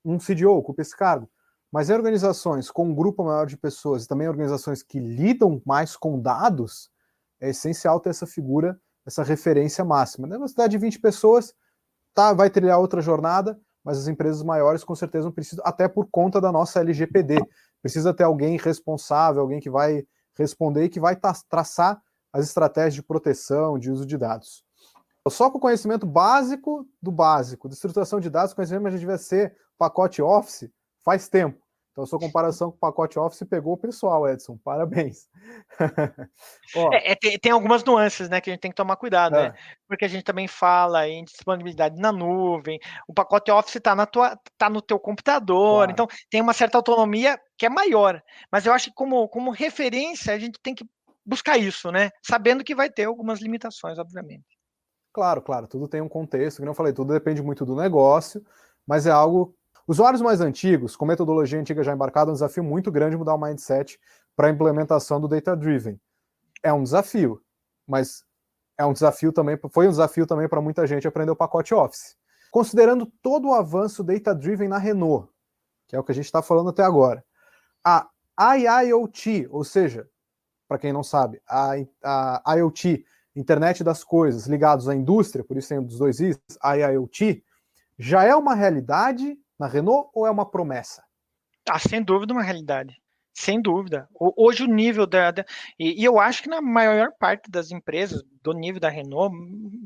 um 0.05 0.19
CDO, 0.19 0.53
ocupe 0.53 0.83
esse 0.83 0.97
cargo. 0.97 1.29
Mas 1.73 1.91
em 1.91 1.95
organizações 1.95 2.71
com 2.71 2.87
um 2.87 2.95
grupo 2.95 3.25
maior 3.25 3.47
de 3.47 3.57
pessoas 3.57 4.05
e 4.05 4.09
também 4.09 4.29
organizações 4.29 4.83
que 4.83 5.01
lidam 5.01 5.61
mais 5.67 5.97
com 5.97 6.21
dados, 6.21 6.91
é 7.41 7.51
essencial 7.51 8.01
ter 8.01 8.11
essa 8.11 8.27
figura 8.27 8.81
essa 9.07 9.23
referência 9.23 9.85
máxima. 9.85 10.27
Né? 10.27 10.37
Uma 10.37 10.49
cidade 10.49 10.73
de 10.73 10.79
20 10.79 10.99
pessoas 10.99 11.55
tá, 12.15 12.33
vai 12.33 12.51
trilhar 12.51 12.79
outra 12.79 13.01
jornada, 13.01 13.59
mas 13.85 13.99
as 13.99 14.09
empresas 14.09 14.43
maiores 14.43 14.83
com 14.83 14.95
certeza 14.95 15.31
precisam, 15.31 15.65
até 15.65 15.87
por 15.87 16.09
conta 16.11 16.41
da 16.41 16.51
nossa 16.51 16.81
LGPD. 16.81 17.37
Precisa 17.81 18.13
ter 18.13 18.25
alguém 18.25 18.59
responsável, 18.59 19.43
alguém 19.43 19.61
que 19.61 19.71
vai 19.71 20.05
responder 20.37 20.85
e 20.85 20.89
que 20.89 21.01
vai 21.01 21.17
traçar 21.49 22.01
as 22.33 22.45
estratégias 22.45 22.95
de 22.95 23.03
proteção, 23.03 23.79
de 23.79 23.91
uso 23.91 24.05
de 24.05 24.19
dados. 24.19 24.65
Só 25.29 25.51
com 25.51 25.59
o 25.59 25.61
conhecimento 25.61 26.07
básico 26.07 26.87
do 27.01 27.11
básico, 27.11 27.69
de 27.69 27.75
estruturação 27.75 28.21
de 28.21 28.31
dados, 28.31 28.55
conhecimento 28.55 28.91
gente 28.91 29.01
devia 29.01 29.19
ser 29.19 29.57
pacote 29.79 30.23
Office 30.23 30.71
faz 31.05 31.29
tempo. 31.29 31.66
Então, 31.97 32.05
a 32.05 32.07
sua 32.07 32.19
comparação 32.19 32.71
com 32.71 32.77
o 32.77 32.79
pacote 32.79 33.19
Office 33.19 33.43
pegou 33.49 33.73
o 33.73 33.79
pessoal, 33.79 34.29
Edson. 34.29 34.59
Parabéns. 34.59 35.31
é, 36.93 37.13
é, 37.13 37.15
tem, 37.15 37.39
tem, 37.39 37.51
algumas 37.51 37.83
nuances 37.83 38.29
né, 38.29 38.39
que 38.39 38.51
a 38.51 38.53
gente 38.53 38.61
tem 38.61 38.71
que 38.71 38.77
tomar 38.77 38.97
cuidado, 38.97 39.33
né? 39.33 39.47
é. 39.47 39.49
né? 39.49 39.55
Porque 39.89 40.05
a 40.05 40.09
gente 40.09 40.23
também 40.23 40.47
fala 40.47 41.09
em 41.09 41.25
disponibilidade 41.25 41.99
na 41.99 42.13
nuvem. 42.13 42.79
O 43.09 43.15
pacote 43.15 43.51
Office 43.51 43.77
está 43.77 43.97
tá 44.59 44.69
no 44.69 44.83
teu 44.83 44.99
computador, 44.99 45.87
claro. 45.87 45.91
então 45.91 46.07
tem 46.29 46.43
uma 46.43 46.53
certa 46.53 46.77
autonomia 46.77 47.41
que 47.57 47.65
é 47.65 47.71
maior. 47.71 48.23
Mas 48.53 48.67
eu 48.67 48.75
acho 48.75 48.91
que 48.91 48.95
como, 48.95 49.27
como 49.31 49.51
referência 49.51 50.35
a 50.35 50.39
gente 50.39 50.61
tem 50.63 50.75
que 50.75 50.85
buscar 51.25 51.57
isso, 51.57 51.91
né? 51.91 52.11
Sabendo 52.23 52.63
que 52.63 52.75
vai 52.75 52.91
ter 52.91 53.05
algumas 53.05 53.41
limitações, 53.41 53.99
obviamente. 53.99 54.45
Claro, 55.15 55.41
claro, 55.41 55.67
tudo 55.67 55.89
tem 55.89 56.03
um 56.03 56.11
contexto, 56.11 56.59
como 56.59 56.69
eu 56.69 56.75
falei, 56.75 56.93
tudo 56.93 57.15
depende 57.15 57.41
muito 57.41 57.65
do 57.65 57.75
negócio, 57.75 58.45
mas 58.87 59.07
é 59.07 59.11
algo 59.11 59.57
Usuários 59.87 60.21
mais 60.21 60.41
antigos, 60.41 60.97
com 60.97 61.07
metodologia 61.07 61.61
antiga 61.61 61.83
já 61.83 61.93
embarcada, 61.93 62.31
é 62.31 62.33
um 62.33 62.35
desafio 62.35 62.65
muito 62.65 62.91
grande 62.91 63.17
mudar 63.17 63.35
o 63.35 63.41
mindset 63.41 64.01
para 64.35 64.49
a 64.49 64.51
implementação 64.51 65.21
do 65.21 65.29
data 65.29 65.57
driven. 65.57 66.01
É 66.61 66.73
um 66.73 66.83
desafio, 66.83 67.41
mas 67.87 68.25
é 68.77 68.85
um 68.85 68.93
desafio 68.93 69.33
também, 69.33 69.57
foi 69.71 69.87
um 69.87 69.91
desafio 69.91 70.27
também 70.27 70.49
para 70.49 70.61
muita 70.61 70.87
gente 70.89 71.07
aprender 71.07 71.31
o 71.31 71.37
pacote 71.37 71.73
Office. 71.73 72.17
Considerando 72.51 73.07
todo 73.23 73.49
o 73.49 73.55
avanço 73.55 74.03
data 74.03 74.35
driven 74.35 74.67
na 74.67 74.79
Renault, 74.79 75.31
que 75.87 75.95
é 75.95 76.01
o 76.01 76.03
que 76.03 76.11
a 76.11 76.15
gente 76.15 76.25
está 76.25 76.43
falando 76.43 76.71
até 76.71 76.83
agora, 76.83 77.25
a 77.85 78.09
IIoT, 78.57 79.47
ou 79.51 79.63
seja, 79.63 80.09
para 80.67 80.79
quem 80.79 80.93
não 80.93 81.05
sabe, 81.05 81.41
a, 81.49 81.75
a 82.45 82.55
IoT, 82.57 83.05
internet 83.37 83.85
das 83.85 84.03
coisas 84.03 84.47
ligados 84.47 84.89
à 84.89 84.97
indústria, 84.97 85.45
por 85.45 85.57
isso 85.57 85.69
tem 85.69 85.81
dos 85.81 85.99
dois 85.99 86.19
Is, 86.19 86.41
IIoT, 86.65 87.45
já 87.97 88.25
é 88.25 88.35
uma 88.35 88.55
realidade 88.55 89.39
na 89.59 89.67
Renault 89.67 90.11
ou 90.15 90.27
é 90.27 90.31
uma 90.31 90.49
promessa? 90.49 91.03
Ah, 91.69 91.79
sem 91.79 92.03
dúvida 92.03 92.33
uma 92.33 92.43
realidade. 92.43 92.97
Sem 93.35 93.61
dúvida. 93.61 94.09
Hoje 94.19 94.65
o 94.65 94.67
nível 94.67 95.07
da. 95.07 95.31
da 95.31 95.45
e, 95.79 96.03
eu 96.03 96.19
acho 96.19 96.43
que 96.43 96.49
na 96.49 96.63
maior 96.63 97.13
parte 97.19 97.51
das 97.51 97.71
empresas, 97.71 98.23
do 98.43 98.53
nível 98.53 98.81
da 98.81 98.89
Renault, 98.89 99.37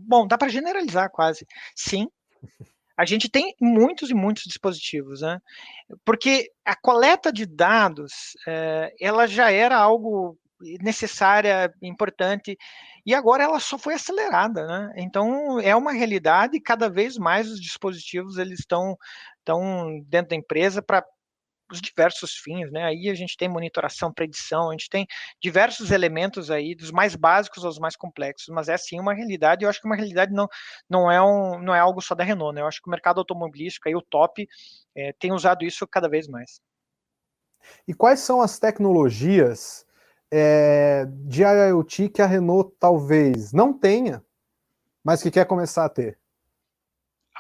bom, 0.07 0.27
dá 0.27 0.39
para 0.39 0.49
generalizar 0.49 1.11
quase. 1.11 1.47
Sim. 1.75 2.09
A 2.97 3.05
gente 3.05 3.29
tem 3.29 3.55
muitos 3.61 4.11
e 4.11 4.15
muitos 4.15 4.45
dispositivos, 4.45 5.23
né? 5.23 5.41
Porque 6.05 6.53
a 6.65 6.77
coleta 6.77 7.33
de 7.33 7.45
dados, 7.45 8.37
é, 8.47 8.95
ela 9.01 9.27
já 9.27 9.51
era 9.51 9.77
algo 9.77 10.39
necessária, 10.81 11.73
importante, 11.83 12.57
e 13.05 13.15
agora 13.15 13.43
ela 13.45 13.59
só 13.59 13.79
foi 13.79 13.95
acelerada, 13.95 14.67
né? 14.67 14.93
Então 14.97 15.59
é 15.61 15.75
uma 15.75 15.93
realidade 15.93 16.61
cada 16.61 16.89
vez 16.89 17.17
mais 17.17 17.51
os 17.51 17.61
dispositivos 17.61 18.37
eles 18.37 18.61
estão, 18.61 18.97
estão 19.51 20.01
dentro 20.07 20.31
da 20.31 20.37
empresa 20.37 20.81
para 20.81 21.05
os 21.73 21.81
diversos 21.81 22.35
fins, 22.35 22.71
né? 22.73 22.85
Aí 22.85 23.09
a 23.09 23.15
gente 23.15 23.37
tem 23.37 23.49
monitoração, 23.49 24.13
predição, 24.13 24.71
a 24.71 24.73
gente 24.73 24.89
tem 24.89 25.07
diversos 25.41 25.91
elementos 25.91 26.51
aí, 26.51 26.75
dos 26.75 26.91
mais 26.91 27.15
básicos 27.15 27.65
aos 27.65 27.79
mais 27.79 27.95
complexos, 27.97 28.49
mas 28.49 28.69
é 28.69 28.77
sim 28.77 28.99
uma 28.99 29.15
realidade, 29.15 29.65
eu 29.65 29.71
acho 29.71 29.81
que 29.81 29.87
uma 29.87 29.95
realidade 29.95 30.33
não, 30.33 30.49
não, 30.89 31.11
é, 31.11 31.23
um, 31.23 31.61
não 31.61 31.75
é 31.75 31.79
algo 31.79 32.01
só 32.01 32.15
da 32.15 32.25
Renault, 32.25 32.55
né? 32.55 32.61
Eu 32.61 32.67
acho 32.67 32.83
que 32.83 32.89
o 32.89 32.91
mercado 32.91 33.19
automobilístico 33.19 33.89
aí, 33.89 33.95
o 33.95 34.03
top, 34.03 34.49
é, 34.97 35.13
tem 35.13 35.33
usado 35.33 35.65
isso 35.65 35.87
cada 35.87 36.09
vez 36.09 36.27
mais. 36.27 36.61
E 37.87 37.95
quais 37.95 38.21
são 38.21 38.41
as 38.41 38.59
tecnologias 38.59 39.87
é, 40.31 41.07
de 41.07 41.43
IoT 41.43 42.09
que 42.09 42.23
a 42.23 42.27
Renault 42.27 42.75
talvez 42.81 43.53
não 43.53 43.73
tenha, 43.73 44.25
mas 45.05 45.23
que 45.23 45.31
quer 45.31 45.47
começar 45.47 45.85
a 45.85 45.89
ter? 45.89 46.20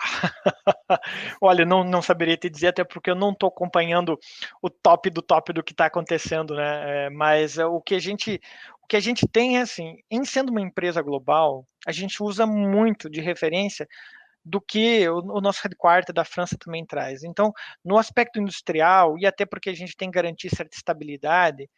Olha, 1.40 1.64
não, 1.64 1.84
não 1.84 2.02
saberia 2.02 2.36
te 2.36 2.48
dizer, 2.48 2.68
até 2.68 2.84
porque 2.84 3.10
eu 3.10 3.14
não 3.14 3.30
estou 3.32 3.48
acompanhando 3.48 4.18
o 4.62 4.70
top 4.70 5.10
do 5.10 5.22
top 5.22 5.52
do 5.52 5.62
que 5.62 5.72
está 5.72 5.86
acontecendo, 5.86 6.54
né? 6.54 7.06
É, 7.06 7.10
mas 7.10 7.58
é, 7.58 7.66
o 7.66 7.80
que 7.80 7.94
a 7.94 7.98
gente 7.98 8.40
o 8.82 8.86
que 8.86 8.96
a 8.96 9.00
gente 9.00 9.26
tem 9.28 9.58
é 9.58 9.60
assim, 9.60 9.98
em 10.10 10.24
sendo 10.24 10.50
uma 10.50 10.60
empresa 10.60 11.00
global, 11.00 11.64
a 11.86 11.92
gente 11.92 12.22
usa 12.22 12.46
muito 12.46 13.08
de 13.08 13.20
referência 13.20 13.86
do 14.44 14.60
que 14.60 15.08
o, 15.08 15.18
o 15.18 15.40
nosso 15.40 15.60
headquarter 15.62 16.14
da 16.14 16.24
França 16.24 16.56
também 16.58 16.84
traz. 16.84 17.22
Então, 17.22 17.52
no 17.84 17.98
aspecto 17.98 18.40
industrial, 18.40 19.16
e 19.18 19.26
até 19.26 19.46
porque 19.46 19.70
a 19.70 19.74
gente 19.74 19.96
tem 19.96 20.10
garantir 20.10 20.50
certa 20.50 20.76
estabilidade, 20.76 21.68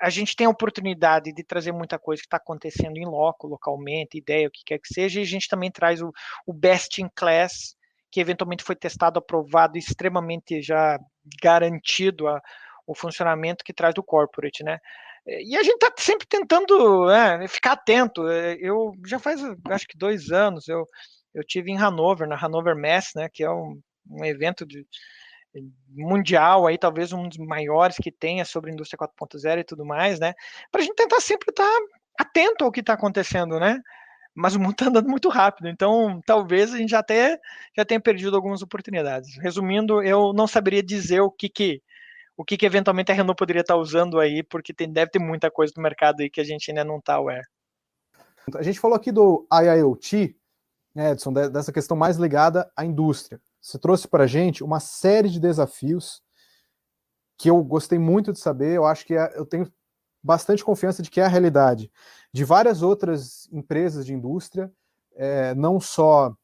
a 0.00 0.10
gente 0.10 0.36
tem 0.36 0.46
a 0.46 0.50
oportunidade 0.50 1.32
de 1.32 1.42
trazer 1.44 1.72
muita 1.72 1.98
coisa 1.98 2.20
que 2.20 2.26
está 2.26 2.36
acontecendo 2.36 2.96
em 2.96 3.06
loco, 3.06 3.46
localmente, 3.46 4.18
ideia, 4.18 4.48
o 4.48 4.50
que 4.50 4.62
quer 4.64 4.78
que 4.78 4.92
seja, 4.92 5.20
e 5.20 5.22
a 5.22 5.26
gente 5.26 5.48
também 5.48 5.70
traz 5.70 6.00
o, 6.00 6.12
o 6.46 6.52
best 6.52 7.00
in 7.02 7.08
class, 7.14 7.76
que 8.10 8.20
eventualmente 8.20 8.64
foi 8.64 8.76
testado, 8.76 9.18
aprovado, 9.18 9.76
extremamente 9.76 10.62
já 10.62 10.98
garantido 11.42 12.28
a, 12.28 12.40
o 12.86 12.94
funcionamento 12.94 13.64
que 13.64 13.74
traz 13.74 13.94
do 13.94 14.02
corporate, 14.02 14.64
né? 14.64 14.78
E 15.26 15.56
a 15.56 15.62
gente 15.62 15.74
está 15.74 15.92
sempre 15.98 16.26
tentando 16.26 17.06
né, 17.06 17.46
ficar 17.48 17.72
atento. 17.72 18.26
Eu 18.30 18.92
já 19.06 19.18
faz, 19.18 19.42
acho 19.70 19.86
que 19.86 19.98
dois 19.98 20.30
anos, 20.30 20.68
eu, 20.68 20.86
eu 21.34 21.44
tive 21.44 21.70
em 21.70 21.76
Hanover, 21.76 22.26
na 22.26 22.42
Hanover 22.42 22.74
Mess, 22.74 23.10
né, 23.14 23.28
que 23.30 23.44
é 23.44 23.50
um, 23.50 23.78
um 24.10 24.24
evento 24.24 24.64
de, 24.64 24.86
mundial 25.88 26.66
aí, 26.66 26.78
talvez 26.78 27.12
um 27.12 27.28
dos 27.28 27.38
maiores 27.38 27.96
que 27.96 28.10
tenha 28.10 28.44
sobre 28.44 28.70
indústria 28.70 28.98
4.0 28.98 29.60
e 29.60 29.64
tudo 29.64 29.84
mais, 29.84 30.20
né? 30.20 30.34
Para 30.70 30.80
a 30.80 30.84
gente 30.84 30.96
tentar 30.96 31.20
sempre 31.20 31.50
estar 31.50 31.64
tá 31.64 31.78
atento 32.18 32.64
ao 32.64 32.72
que 32.72 32.80
está 32.80 32.94
acontecendo, 32.94 33.58
né? 33.58 33.80
Mas 34.34 34.54
o 34.54 34.60
mundo 34.60 34.72
está 34.72 34.86
andando 34.86 35.08
muito 35.08 35.28
rápido, 35.28 35.68
então 35.68 36.20
talvez 36.24 36.72
a 36.72 36.78
gente 36.78 36.90
já 36.90 37.00
até 37.00 37.38
já 37.76 37.84
tenha 37.84 38.00
perdido 38.00 38.36
algumas 38.36 38.62
oportunidades. 38.62 39.36
Resumindo, 39.38 40.02
eu 40.02 40.32
não 40.32 40.46
saberia 40.46 40.82
dizer 40.82 41.20
o 41.20 41.30
que 41.30 41.48
que 41.48 41.82
o 42.36 42.44
que, 42.44 42.56
que 42.56 42.64
eventualmente 42.64 43.10
a 43.10 43.14
Renault 43.16 43.36
poderia 43.36 43.62
estar 43.62 43.74
tá 43.74 43.80
usando 43.80 44.20
aí, 44.20 44.44
porque 44.44 44.72
tem, 44.72 44.92
deve 44.92 45.10
ter 45.10 45.18
muita 45.18 45.50
coisa 45.50 45.72
no 45.76 45.82
mercado 45.82 46.20
aí 46.20 46.30
que 46.30 46.40
a 46.40 46.44
gente 46.44 46.70
ainda 46.70 46.84
não 46.84 46.98
está 46.98 47.14
aware. 47.14 47.44
A 48.54 48.62
gente 48.62 48.78
falou 48.78 48.96
aqui 48.96 49.10
do 49.10 49.44
IIoT, 49.52 50.36
né, 50.94 51.10
Edson, 51.10 51.32
dessa 51.32 51.72
questão 51.72 51.96
mais 51.96 52.16
ligada 52.16 52.70
à 52.76 52.84
indústria. 52.84 53.40
Você 53.68 53.78
trouxe 53.78 54.08
para 54.08 54.24
a 54.24 54.26
gente 54.26 54.64
uma 54.64 54.80
série 54.80 55.28
de 55.28 55.38
desafios 55.38 56.22
que 57.36 57.50
eu 57.50 57.62
gostei 57.62 57.98
muito 57.98 58.32
de 58.32 58.38
saber. 58.38 58.74
Eu 58.74 58.86
acho 58.86 59.04
que 59.04 59.14
é, 59.14 59.30
eu 59.36 59.44
tenho 59.44 59.70
bastante 60.22 60.64
confiança 60.64 61.02
de 61.02 61.10
que 61.10 61.20
é 61.20 61.24
a 61.26 61.28
realidade 61.28 61.92
de 62.32 62.44
várias 62.46 62.80
outras 62.80 63.46
empresas 63.52 64.06
de 64.06 64.14
indústria, 64.14 64.72
é, 65.14 65.54
não 65.54 65.78
só 65.78 66.34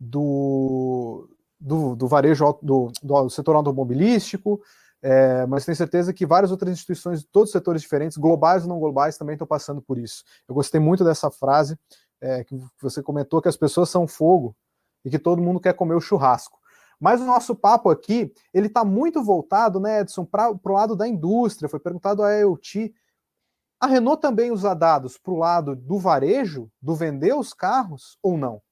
do, 0.00 1.28
do, 1.60 1.94
do 1.94 2.08
varejo 2.08 2.58
do, 2.60 2.90
do, 3.00 3.30
setor 3.30 3.54
automobilístico, 3.54 4.60
é, 5.00 5.46
mas 5.46 5.64
tenho 5.64 5.76
certeza 5.76 6.12
que 6.12 6.26
várias 6.26 6.50
outras 6.50 6.72
instituições 6.72 7.20
de 7.20 7.28
todos 7.28 7.50
os 7.50 7.52
setores 7.52 7.82
diferentes, 7.82 8.18
globais 8.18 8.64
ou 8.64 8.68
não 8.68 8.80
globais, 8.80 9.16
também 9.16 9.34
estão 9.34 9.46
passando 9.46 9.80
por 9.80 9.96
isso. 9.96 10.24
Eu 10.48 10.56
gostei 10.56 10.80
muito 10.80 11.04
dessa 11.04 11.30
frase 11.30 11.78
é, 12.20 12.42
que 12.42 12.58
você 12.82 13.00
comentou, 13.00 13.40
que 13.40 13.48
as 13.48 13.56
pessoas 13.56 13.88
são 13.90 14.08
fogo 14.08 14.56
e 15.04 15.10
que 15.10 15.20
todo 15.20 15.40
mundo 15.40 15.60
quer 15.60 15.74
comer 15.74 15.94
o 15.94 16.00
churrasco. 16.00 16.63
Mas 17.04 17.20
o 17.20 17.26
nosso 17.26 17.54
papo 17.54 17.90
aqui, 17.90 18.32
ele 18.54 18.66
está 18.66 18.82
muito 18.82 19.22
voltado, 19.22 19.78
né, 19.78 20.00
Edson, 20.00 20.24
para 20.24 20.50
o 20.50 20.72
lado 20.72 20.96
da 20.96 21.06
indústria. 21.06 21.68
Foi 21.68 21.78
perguntado 21.78 22.22
a 22.22 22.32
IoT. 22.32 22.94
A 23.78 23.86
Renault 23.86 24.22
também 24.22 24.50
usa 24.50 24.72
dados 24.72 25.18
para 25.18 25.34
o 25.34 25.36
lado 25.36 25.76
do 25.76 25.98
varejo, 25.98 26.72
do 26.80 26.94
vender 26.94 27.34
os 27.34 27.52
carros, 27.52 28.16
ou 28.22 28.38
não? 28.38 28.62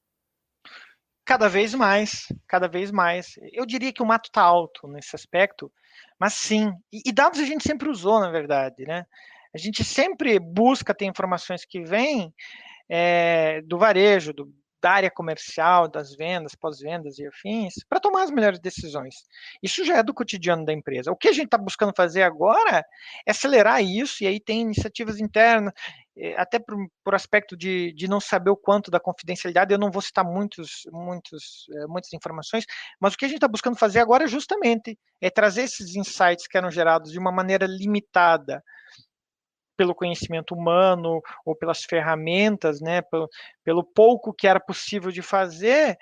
Cada 1.23 1.47
vez 1.47 1.75
mais, 1.75 2.25
cada 2.47 2.67
vez 2.67 2.89
mais. 2.89 3.35
Eu 3.51 3.67
diria 3.67 3.93
que 3.93 4.01
o 4.01 4.05
mato 4.07 4.29
está 4.29 4.41
alto 4.41 4.87
nesse 4.87 5.15
aspecto, 5.15 5.71
mas 6.19 6.33
sim. 6.33 6.73
E, 6.91 7.03
e, 7.05 7.11
dados 7.11 7.39
a 7.39 7.45
gente 7.45 7.63
sempre 7.63 7.87
usou, 7.87 8.19
na 8.19 8.31
verdade, 8.31 8.83
né? 8.83 9.05
A 9.53 9.59
gente 9.59 9.83
sempre 9.83 10.39
busca 10.39 10.91
ter 10.91 11.05
informações 11.05 11.65
que 11.65 11.83
vêm 11.83 12.33
é, 12.89 13.61
do 13.61 13.77
varejo, 13.77 14.33
do, 14.33 14.51
da 14.83 14.91
área 14.91 15.09
comercial, 15.09 15.87
das 15.87 16.13
vendas, 16.13 16.55
pós-vendas 16.55 17.17
e 17.17 17.25
afins, 17.25 17.75
para 17.87 18.01
tomar 18.01 18.23
as 18.23 18.31
melhores 18.31 18.59
decisões. 18.59 19.15
Isso 19.63 19.85
já 19.85 19.97
é 19.97 20.03
do 20.03 20.13
cotidiano 20.13 20.65
da 20.65 20.73
empresa. 20.73 21.09
O 21.09 21.15
que 21.15 21.29
a 21.29 21.31
gente 21.31 21.45
está 21.45 21.57
buscando 21.57 21.93
fazer 21.95 22.21
agora 22.21 22.83
é 23.25 23.31
acelerar 23.31 23.81
isso, 23.81 24.25
e 24.25 24.27
aí 24.27 24.41
tem 24.41 24.59
iniciativas 24.59 25.21
internas, 25.21 25.71
eh, 26.17 26.35
até 26.37 26.59
por, 26.59 26.75
por 27.01 27.15
aspecto 27.15 27.55
de, 27.55 27.93
de 27.93 28.09
não 28.09 28.19
saber 28.19 28.49
o 28.49 28.57
quanto 28.57 28.91
da 28.91 28.99
confidencialidade, 28.99 29.73
eu 29.73 29.79
não 29.79 29.89
vou 29.89 30.01
citar 30.01 30.25
muitos, 30.25 30.81
muitos, 30.91 31.65
eh, 31.73 31.87
muitas 31.87 32.11
informações, 32.11 32.65
mas 32.99 33.13
o 33.13 33.17
que 33.17 33.23
a 33.23 33.27
gente 33.29 33.37
está 33.37 33.47
buscando 33.47 33.77
fazer 33.77 34.01
agora 34.01 34.25
é 34.25 34.27
justamente 34.27 34.99
é 35.21 35.29
trazer 35.29 35.61
esses 35.61 35.95
insights 35.95 36.45
que 36.45 36.57
eram 36.57 36.69
gerados 36.69 37.09
de 37.09 37.17
uma 37.17 37.31
maneira 37.31 37.65
limitada, 37.65 38.61
pelo 39.75 39.95
conhecimento 39.95 40.53
humano 40.55 41.21
ou 41.45 41.55
pelas 41.55 41.83
ferramentas, 41.83 42.81
né, 42.81 43.01
pelo, 43.01 43.29
pelo 43.63 43.83
pouco 43.83 44.33
que 44.33 44.47
era 44.47 44.59
possível 44.59 45.11
de 45.11 45.21
fazer, 45.21 45.97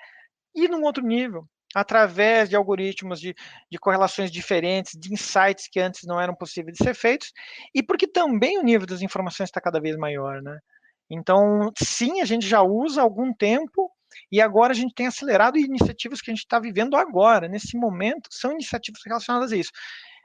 e 0.54 0.68
num 0.68 0.82
outro 0.82 1.04
nível, 1.04 1.46
através 1.74 2.48
de 2.48 2.56
algoritmos 2.56 3.20
de, 3.20 3.34
de 3.70 3.78
correlações 3.78 4.30
diferentes, 4.30 4.98
de 4.98 5.12
insights 5.12 5.68
que 5.68 5.80
antes 5.80 6.04
não 6.04 6.20
eram 6.20 6.34
possíveis 6.34 6.76
de 6.76 6.84
ser 6.84 6.94
feitos, 6.94 7.32
e 7.74 7.82
porque 7.82 8.06
também 8.06 8.58
o 8.58 8.62
nível 8.62 8.86
das 8.86 9.02
informações 9.02 9.48
está 9.48 9.60
cada 9.60 9.80
vez 9.80 9.96
maior, 9.96 10.42
né? 10.42 10.58
Então, 11.10 11.70
sim, 11.78 12.20
a 12.20 12.24
gente 12.24 12.46
já 12.46 12.62
usa 12.62 13.00
há 13.00 13.04
algum 13.04 13.32
tempo, 13.34 13.90
e 14.30 14.40
agora 14.40 14.72
a 14.72 14.76
gente 14.76 14.94
tem 14.94 15.06
acelerado 15.06 15.58
iniciativas 15.58 16.20
que 16.20 16.30
a 16.30 16.34
gente 16.34 16.44
está 16.44 16.58
vivendo 16.58 16.96
agora, 16.96 17.48
nesse 17.48 17.76
momento, 17.78 18.28
são 18.30 18.52
iniciativas 18.52 19.00
relacionadas 19.04 19.52
a 19.52 19.56
isso 19.56 19.72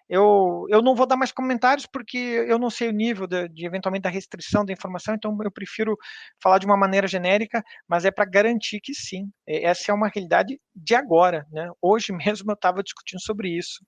eu, 0.09 0.65
eu 0.69 0.81
não 0.81 0.95
vou 0.95 1.05
dar 1.05 1.17
mais 1.17 1.31
comentários 1.31 1.85
porque 1.85 2.17
eu 2.17 2.57
não 2.57 2.69
sei 2.69 2.89
o 2.89 2.93
nível 2.93 3.27
de, 3.27 3.47
de, 3.49 3.65
eventualmente 3.65 4.03
da 4.03 4.09
restrição 4.09 4.63
da 4.63 4.71
informação, 4.71 5.15
então 5.15 5.37
eu 5.43 5.51
prefiro 5.51 5.97
falar 6.41 6.59
de 6.59 6.65
uma 6.65 6.77
maneira 6.77 7.07
genérica, 7.07 7.63
mas 7.87 8.05
é 8.05 8.11
para 8.11 8.25
garantir 8.25 8.79
que 8.79 8.93
sim, 8.93 9.29
essa 9.45 9.91
é 9.91 9.93
uma 9.93 10.07
realidade 10.07 10.59
de 10.75 10.95
agora, 10.95 11.45
né? 11.51 11.69
Hoje 11.81 12.13
mesmo 12.13 12.51
eu 12.51 12.55
estava 12.55 12.81
discutindo 12.81 13.21
sobre 13.21 13.49
isso 13.49 13.83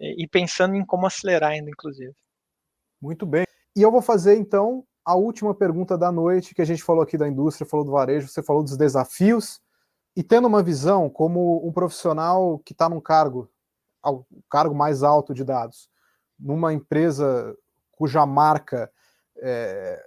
e 0.00 0.26
pensando 0.26 0.74
em 0.74 0.84
como 0.84 1.06
acelerar 1.06 1.50
ainda, 1.52 1.70
inclusive. 1.70 2.14
Muito 3.00 3.24
bem. 3.24 3.44
E 3.76 3.82
eu 3.82 3.90
vou 3.90 4.02
fazer 4.02 4.36
então 4.36 4.84
a 5.04 5.14
última 5.14 5.54
pergunta 5.54 5.96
da 5.98 6.12
noite, 6.12 6.54
que 6.54 6.62
a 6.62 6.64
gente 6.64 6.82
falou 6.82 7.02
aqui 7.02 7.18
da 7.18 7.28
indústria, 7.28 7.68
falou 7.68 7.84
do 7.84 7.92
varejo, 7.92 8.28
você 8.28 8.42
falou 8.42 8.62
dos 8.62 8.76
desafios, 8.76 9.60
e 10.16 10.22
tendo 10.22 10.46
uma 10.46 10.62
visão 10.62 11.08
como 11.08 11.66
um 11.66 11.72
profissional 11.72 12.58
que 12.64 12.72
está 12.72 12.88
num 12.88 13.00
cargo 13.00 13.50
ao 14.02 14.26
cargo 14.50 14.74
mais 14.74 15.02
alto 15.02 15.32
de 15.32 15.44
dados, 15.44 15.88
numa 16.38 16.72
empresa 16.72 17.56
cuja 17.92 18.26
marca 18.26 18.90
é, 19.36 20.02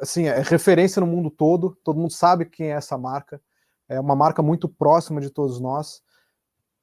assim, 0.00 0.26
é 0.26 0.40
referência 0.40 1.00
no 1.00 1.06
mundo 1.06 1.30
todo, 1.30 1.76
todo 1.84 1.98
mundo 1.98 2.12
sabe 2.12 2.46
quem 2.46 2.68
é 2.68 2.76
essa 2.76 2.96
marca, 2.96 3.40
é 3.88 4.00
uma 4.00 4.16
marca 4.16 4.42
muito 4.42 4.68
próxima 4.68 5.20
de 5.20 5.30
todos 5.30 5.60
nós. 5.60 6.02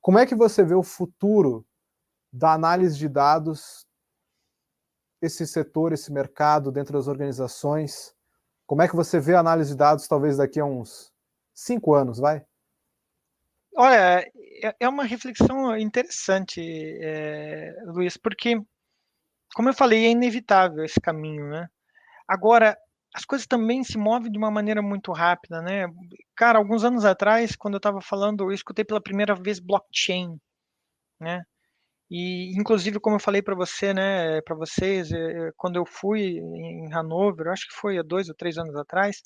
Como 0.02 0.20
é 0.20 0.26
que 0.26 0.36
você 0.36 0.64
vê 0.64 0.76
o 0.76 0.84
futuro 0.84 1.66
da 2.32 2.54
análise 2.54 2.98
de 2.98 3.10
dados, 3.10 3.88
esse 5.22 5.48
setor, 5.48 5.94
esse 5.94 6.12
mercado 6.12 6.72
dentro 6.72 6.94
das 6.94 7.08
organizações? 7.08 8.14
Como 8.66 8.82
é 8.82 8.88
que 8.88 8.96
você 8.96 9.20
vê 9.20 9.34
a 9.34 9.40
análise 9.40 9.72
de 9.72 9.78
dados 9.78 10.08
talvez 10.08 10.38
daqui 10.38 10.60
a 10.60 10.66
uns 10.66 11.12
cinco 11.54 11.94
anos, 11.94 12.20
vai? 12.20 12.46
Olha, 13.78 14.26
é, 14.64 14.76
é 14.80 14.90
uma 14.90 15.04
reflexão 15.04 15.78
interessante, 15.78 16.60
é, 17.02 17.72
Luiz, 17.86 18.18
porque, 18.18 18.60
como 19.56 19.70
eu 19.70 19.74
falei, 19.74 20.06
é 20.08 20.12
inevitável 20.12 20.86
esse 20.86 21.00
caminho, 21.02 21.50
né? 21.50 21.68
Agora, 22.28 22.78
as 23.16 23.26
coisas 23.26 23.48
também 23.48 23.84
se 23.84 23.98
movem 23.98 24.32
de 24.32 24.38
uma 24.40 24.52
maneira 24.52 24.82
muito 24.82 25.12
rápida, 25.14 25.62
né? 25.62 25.88
Cara, 26.36 26.60
alguns 26.60 26.84
anos 26.86 27.06
atrás, 27.06 27.56
quando 27.56 27.76
eu 27.76 27.80
estava 27.80 28.02
falando, 28.02 28.46
eu 28.46 28.54
escutei 28.54 28.86
pela 28.86 29.02
primeira 29.02 29.36
vez 29.36 29.60
blockchain, 29.60 30.38
né? 31.20 31.44
E, 32.10 32.58
inclusive, 32.58 33.00
como 33.00 33.18
eu 33.18 33.20
falei 33.20 33.42
para 33.42 33.54
você, 33.56 33.94
né, 33.94 34.42
para 34.42 34.56
vocês, 34.56 35.12
é, 35.12 35.52
quando 35.58 35.76
eu 35.76 35.86
fui 35.86 36.40
em 36.40 36.94
Hanover, 36.94 37.48
acho 37.48 37.68
que 37.68 37.76
foi 37.76 37.98
há 37.98 38.04
dois 38.04 38.30
ou 38.30 38.36
três 38.36 38.58
anos 38.58 38.76
atrás, 38.78 39.22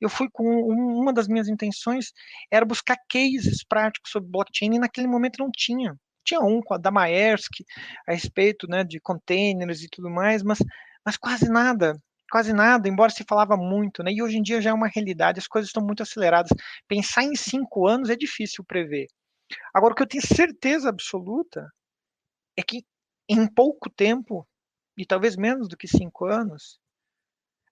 eu 0.00 0.08
fui 0.08 0.28
com 0.32 0.44
um, 0.44 1.00
uma 1.00 1.12
das 1.12 1.28
minhas 1.28 1.48
intenções 1.48 2.12
era 2.50 2.64
buscar 2.64 2.96
cases 3.08 3.62
práticos 3.68 4.10
sobre 4.10 4.30
blockchain 4.30 4.74
e 4.76 4.78
naquele 4.78 5.06
momento 5.06 5.36
não 5.38 5.50
tinha. 5.52 5.94
Tinha 6.24 6.40
um 6.40 6.60
da 6.80 6.90
Maersk 6.90 7.52
a 8.08 8.12
respeito, 8.12 8.66
né, 8.68 8.82
de 8.84 8.98
containers 9.00 9.82
e 9.82 9.88
tudo 9.90 10.08
mais, 10.08 10.42
mas, 10.42 10.58
mas 11.04 11.16
quase 11.18 11.50
nada, 11.50 11.94
quase 12.30 12.52
nada, 12.54 12.88
embora 12.88 13.10
se 13.10 13.24
falava 13.28 13.56
muito, 13.56 14.02
né? 14.02 14.12
E 14.12 14.22
hoje 14.22 14.38
em 14.38 14.42
dia 14.42 14.60
já 14.62 14.70
é 14.70 14.72
uma 14.72 14.88
realidade, 14.88 15.38
as 15.38 15.46
coisas 15.46 15.68
estão 15.68 15.84
muito 15.84 16.02
aceleradas. 16.02 16.50
Pensar 16.88 17.24
em 17.24 17.34
cinco 17.34 17.86
anos 17.86 18.08
é 18.08 18.16
difícil 18.16 18.64
prever. 18.64 19.06
Agora, 19.74 19.92
o 19.92 19.96
que 19.96 20.02
eu 20.02 20.08
tenho 20.08 20.26
certeza 20.26 20.88
absoluta 20.88 21.66
é 22.56 22.62
que 22.62 22.84
em 23.28 23.46
pouco 23.46 23.88
tempo, 23.90 24.46
e 24.96 25.06
talvez 25.06 25.36
menos 25.36 25.68
do 25.68 25.76
que 25.76 25.88
cinco 25.88 26.26
anos, 26.26 26.78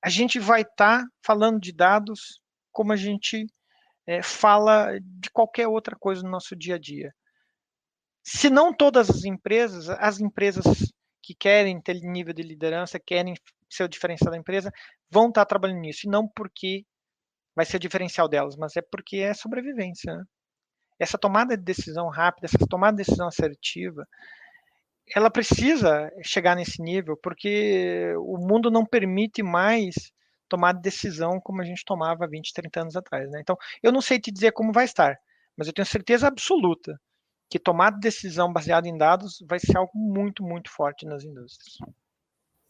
a 0.02 0.08
gente 0.08 0.38
vai 0.38 0.62
estar 0.62 1.02
tá 1.02 1.08
falando 1.24 1.60
de 1.60 1.72
dados 1.72 2.40
como 2.72 2.92
a 2.92 2.96
gente 2.96 3.46
é, 4.06 4.22
fala 4.22 4.98
de 5.00 5.30
qualquer 5.30 5.68
outra 5.68 5.96
coisa 5.96 6.22
no 6.22 6.30
nosso 6.30 6.56
dia 6.56 6.76
a 6.76 6.78
dia. 6.78 7.12
Se 8.22 8.48
não 8.48 8.74
todas 8.74 9.10
as 9.10 9.24
empresas, 9.24 9.88
as 9.88 10.20
empresas 10.20 10.64
que 11.22 11.34
querem 11.34 11.80
ter 11.80 12.00
nível 12.00 12.32
de 12.32 12.42
liderança, 12.42 12.98
querem 12.98 13.34
ser 13.68 13.84
o 13.84 13.88
diferencial 13.88 14.30
da 14.30 14.38
empresa, 14.38 14.72
vão 15.10 15.28
estar 15.28 15.42
tá 15.42 15.46
trabalhando 15.46 15.80
nisso. 15.80 16.06
E 16.06 16.10
não 16.10 16.26
porque 16.28 16.84
vai 17.54 17.64
ser 17.64 17.76
o 17.76 17.80
diferencial 17.80 18.28
delas, 18.28 18.56
mas 18.56 18.76
é 18.76 18.82
porque 18.82 19.18
é 19.18 19.34
sobrevivência. 19.34 20.16
Né? 20.16 20.24
Essa 20.98 21.18
tomada 21.18 21.56
de 21.56 21.62
decisão 21.62 22.08
rápida, 22.08 22.46
essa 22.46 22.66
tomada 22.68 22.96
de 22.96 23.04
decisão 23.04 23.28
assertiva, 23.28 24.06
ela 25.14 25.30
precisa 25.30 26.10
chegar 26.22 26.54
nesse 26.56 26.82
nível, 26.82 27.16
porque 27.16 28.14
o 28.18 28.38
mundo 28.38 28.70
não 28.70 28.84
permite 28.84 29.42
mais 29.42 29.94
tomar 30.48 30.72
decisão 30.72 31.40
como 31.40 31.62
a 31.62 31.64
gente 31.64 31.84
tomava 31.84 32.26
20, 32.26 32.52
30 32.52 32.80
anos 32.80 32.96
atrás. 32.96 33.30
Né? 33.30 33.40
Então, 33.40 33.56
eu 33.82 33.92
não 33.92 34.00
sei 34.00 34.18
te 34.18 34.32
dizer 34.32 34.52
como 34.52 34.72
vai 34.72 34.84
estar, 34.84 35.16
mas 35.56 35.66
eu 35.66 35.72
tenho 35.72 35.86
certeza 35.86 36.26
absoluta 36.26 37.00
que 37.48 37.58
tomar 37.58 37.90
decisão 37.90 38.52
baseada 38.52 38.88
em 38.88 38.96
dados 38.96 39.44
vai 39.48 39.58
ser 39.58 39.76
algo 39.76 39.92
muito, 39.94 40.42
muito 40.42 40.70
forte 40.70 41.04
nas 41.06 41.24
indústrias. 41.24 41.78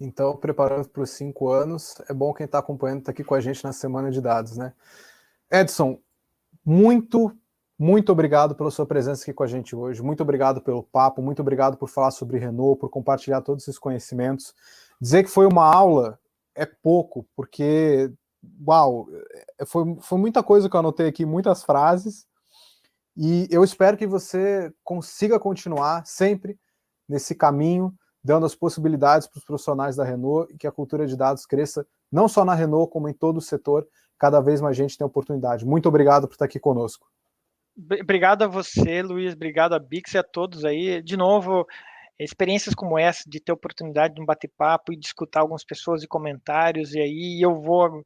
Então, 0.01 0.35
preparando 0.35 0.89
para 0.89 1.03
os 1.03 1.11
cinco 1.11 1.51
anos, 1.51 2.01
é 2.09 2.15
bom 2.15 2.33
quem 2.33 2.47
está 2.47 2.59
acompanhando 2.59 3.01
está 3.01 3.13
aqui 3.13 3.23
com 3.23 3.35
a 3.35 3.41
gente 3.41 3.63
na 3.63 3.73
semana 3.73 4.11
de 4.11 4.21
dados, 4.21 4.57
né? 4.57 4.73
Edson, 5.53 6.01
muito 6.65 7.37
muito 7.81 8.13
obrigado 8.13 8.55
pela 8.55 8.71
sua 8.71 8.85
presença 8.85 9.23
aqui 9.23 9.33
com 9.33 9.43
a 9.43 9.47
gente 9.47 9.75
hoje. 9.75 10.03
Muito 10.03 10.23
obrigado 10.23 10.61
pelo 10.61 10.83
papo, 10.83 11.23
muito 11.23 11.41
obrigado 11.41 11.79
por 11.79 11.89
falar 11.89 12.11
sobre 12.11 12.37
Renault, 12.39 12.79
por 12.79 12.91
compartilhar 12.91 13.41
todos 13.41 13.65
esses 13.65 13.79
conhecimentos. 13.79 14.55
Dizer 15.01 15.25
que 15.25 15.31
foi 15.31 15.47
uma 15.47 15.65
aula 15.65 16.21
é 16.55 16.67
pouco, 16.67 17.27
porque, 17.35 18.13
uau, 18.67 19.09
é, 19.59 19.65
foi, 19.65 19.97
foi 20.03 20.19
muita 20.19 20.43
coisa 20.43 20.69
que 20.69 20.77
eu 20.77 20.81
anotei 20.81 21.09
aqui, 21.09 21.25
muitas 21.25 21.65
frases. 21.65 22.27
E 23.17 23.49
eu 23.51 23.65
espero 23.65 23.97
que 23.97 24.07
você 24.07 24.71
consiga 24.85 25.41
continuar 25.41 26.05
sempre 26.05 26.61
nesse 27.09 27.35
caminho, 27.35 27.95
dando 28.23 28.45
as 28.45 28.55
possibilidades 28.55 29.27
para 29.27 29.39
os 29.39 29.45
profissionais 29.45 29.97
da 29.97 30.05
Renault 30.05 30.53
e 30.53 30.59
que 30.59 30.67
a 30.67 30.73
cultura 30.73 31.07
de 31.07 31.17
dados 31.17 31.47
cresça, 31.47 31.87
não 32.13 32.29
só 32.29 32.45
na 32.45 32.55
Renault, 32.55 32.93
como 32.93 33.09
em 33.09 33.15
todo 33.15 33.39
o 33.39 33.41
setor. 33.41 33.89
Cada 34.19 34.39
vez 34.39 34.61
mais 34.61 34.77
gente 34.77 34.99
tem 34.99 35.07
oportunidade. 35.07 35.65
Muito 35.65 35.89
obrigado 35.89 36.29
por 36.29 36.35
estar 36.35 36.45
aqui 36.45 36.61
conosco. 36.61 37.09
Obrigado 38.01 38.43
a 38.43 38.47
você, 38.47 39.03
Luiz. 39.03 39.35
Obrigado 39.35 39.75
a 39.75 39.79
Bix 39.79 40.15
e 40.15 40.19
a 40.19 40.23
todos 40.23 40.65
aí. 40.65 41.03
De 41.03 41.17
novo, 41.17 41.67
experiências 42.25 42.75
como 42.75 42.99
essa, 42.99 43.25
de 43.27 43.41
ter 43.41 43.53
oportunidade 43.53 44.15
de 44.15 44.21
um 44.21 44.27
bate-papo 44.27 44.93
e 44.93 44.97
de 44.97 45.07
escutar 45.07 45.41
algumas 45.41 45.65
pessoas 45.65 46.03
e 46.03 46.09
comentários, 46.09 46.95
e 46.95 47.01
aí 47.01 47.41
eu 47.43 47.61
vou, 47.61 48.05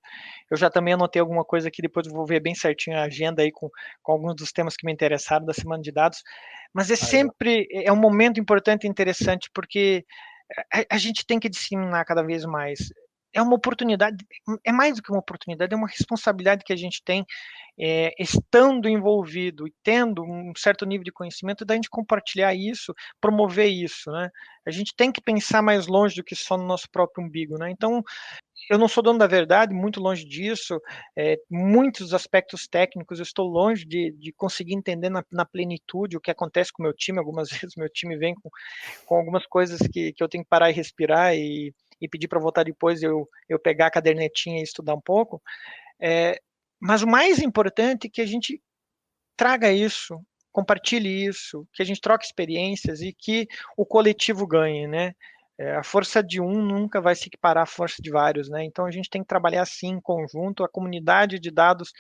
eu 0.51 0.57
já 0.57 0.71
também 0.71 0.95
anotei 0.95 1.21
alguma 1.21 1.45
coisa 1.45 1.69
aqui, 1.69 1.83
depois 1.83 2.07
eu 2.07 2.13
vou 2.13 2.25
ver 2.25 2.41
bem 2.41 2.55
certinho 2.55 2.97
a 2.97 3.03
agenda 3.03 3.43
aí 3.43 3.51
com, 3.51 3.69
com 4.03 4.13
alguns 4.13 4.37
dos 4.37 4.53
temas 4.53 4.77
que 4.77 4.87
me 4.87 4.93
interessaram 4.93 5.45
da 5.45 5.53
semana 5.53 5.83
de 5.83 5.91
dados, 5.91 6.23
mas 6.73 6.91
é 6.91 6.97
sempre, 6.97 7.67
é 7.73 7.93
um 7.93 7.97
momento 7.97 8.39
importante 8.39 8.85
e 8.85 8.89
interessante, 8.89 9.51
porque 9.53 10.05
a, 10.73 10.95
a 10.95 10.99
gente 10.99 11.27
tem 11.27 11.41
que 11.41 11.49
disseminar 11.49 12.05
cada 12.05 12.23
vez 12.23 12.45
mais 12.45 12.93
é 13.35 13.43
uma 13.43 13.57
oportunidade, 13.57 14.25
é 14.65 14.71
mais 14.71 14.95
do 14.97 15.03
que 15.03 15.11
uma 15.11 15.19
oportunidade, 15.19 15.75
é 15.75 15.77
uma 15.77 15.89
responsabilidade 15.89 16.65
que 16.65 16.73
a 16.73 16.77
gente 16.77 17.03
tem, 17.05 17.27
é, 17.79 18.15
estando 18.19 18.89
envolvido 18.89 19.67
e 19.67 19.75
tendo 19.83 20.23
um 20.23 20.53
certo 20.57 20.87
nível 20.87 21.05
de 21.05 21.11
conhecimento, 21.11 21.65
da 21.65 21.75
gente 21.75 21.91
compartilhar 21.91 22.55
isso, 22.55 22.95
promover 23.21 23.69
isso, 23.69 24.11
né? 24.13 24.31
A 24.65 24.71
gente 24.71 24.95
tem 24.97 25.11
que 25.11 25.21
pensar 25.21 25.61
mais 25.61 25.89
longe 25.89 26.15
do 26.15 26.25
que 26.25 26.37
só 26.37 26.57
no 26.57 26.65
nosso 26.65 26.89
próprio 26.91 27.25
umbigo, 27.27 27.59
né? 27.59 27.71
Então, 27.71 28.03
eu 28.71 28.79
não 28.79 28.89
sou 28.89 29.03
dono 29.03 29.19
da 29.19 29.27
verdade, 29.27 29.75
muito 29.75 30.01
longe 30.01 30.25
disso, 30.25 30.81
é, 31.17 31.37
muitos 31.51 32.15
aspectos 32.15 32.67
técnicos 32.67 33.19
eu 33.19 33.25
estou 33.25 33.47
longe 33.47 33.85
de, 33.85 34.13
de 34.13 34.33
conseguir 34.33 34.75
entender 34.75 35.11
na, 35.11 35.25
na, 35.31 35.45
plenitude 35.45 36.17
o 36.17 36.21
que 36.21 36.31
acontece 36.31 36.73
com 36.73 36.83
o 36.83 36.85
meu 36.85 36.95
time, 36.95 37.19
algumas 37.19 37.51
vezes 37.69 37.77
meu 37.77 37.89
time 37.91 38.17
vem 38.17 38.35
com, 38.35 38.49
com 39.05 39.17
algumas 39.17 39.47
coisas 39.47 39.79
que, 39.93 40.13
que 40.13 40.23
eu 40.23 40.29
tenho 40.29 40.45
que 40.45 40.49
parar 40.49 40.71
e 40.71 40.73
respirar 40.73 41.35
e 41.35 41.75
e 42.01 42.09
pedir 42.09 42.29
para 42.29 42.41
voltar 42.41 42.65
depois 42.65 43.03
eu, 43.03 43.29
eu 43.49 43.59
pegar 43.59 43.87
a 43.87 43.91
cadernetinha 43.91 44.61
e 44.61 44.63
estudar 44.63 44.95
um 44.95 45.01
pouco. 45.01 45.43
É, 46.01 46.41
mas 46.81 47.03
o 47.03 47.07
mais 47.07 47.39
importante 47.39 48.07
é 48.07 48.11
que 48.11 48.21
a 48.21 48.27
gente 48.27 48.61
traga 49.37 49.73
isso, 49.73 50.21
compartilhe 50.53 51.27
isso, 51.27 51.67
que 51.73 51.83
a 51.83 51.85
gente 51.87 52.01
troque 52.01 52.25
experiências 52.25 53.01
e 53.01 53.13
que 53.13 53.49
o 53.77 53.85
coletivo 53.85 54.47
ganhe, 54.47 54.87
né? 54.87 55.15
É, 55.57 55.77
a 55.77 55.85
força 55.85 56.23
de 56.23 56.41
um 56.41 56.63
nunca 56.63 57.01
vai 57.01 57.15
se 57.15 57.29
equiparar 57.29 57.63
à 57.63 57.67
força 57.67 58.03
de 58.03 58.11
vários, 58.11 58.49
né? 58.49 58.65
Então 58.65 58.85
a 58.85 58.91
gente 58.91 59.09
tem 59.09 59.23
que 59.23 59.29
trabalhar 59.29 59.63
assim 59.63 59.89
em 59.89 60.01
conjunto. 60.01 60.65
A 60.65 60.69
comunidade 60.69 61.39
de 61.39 61.51
dados 61.51 61.93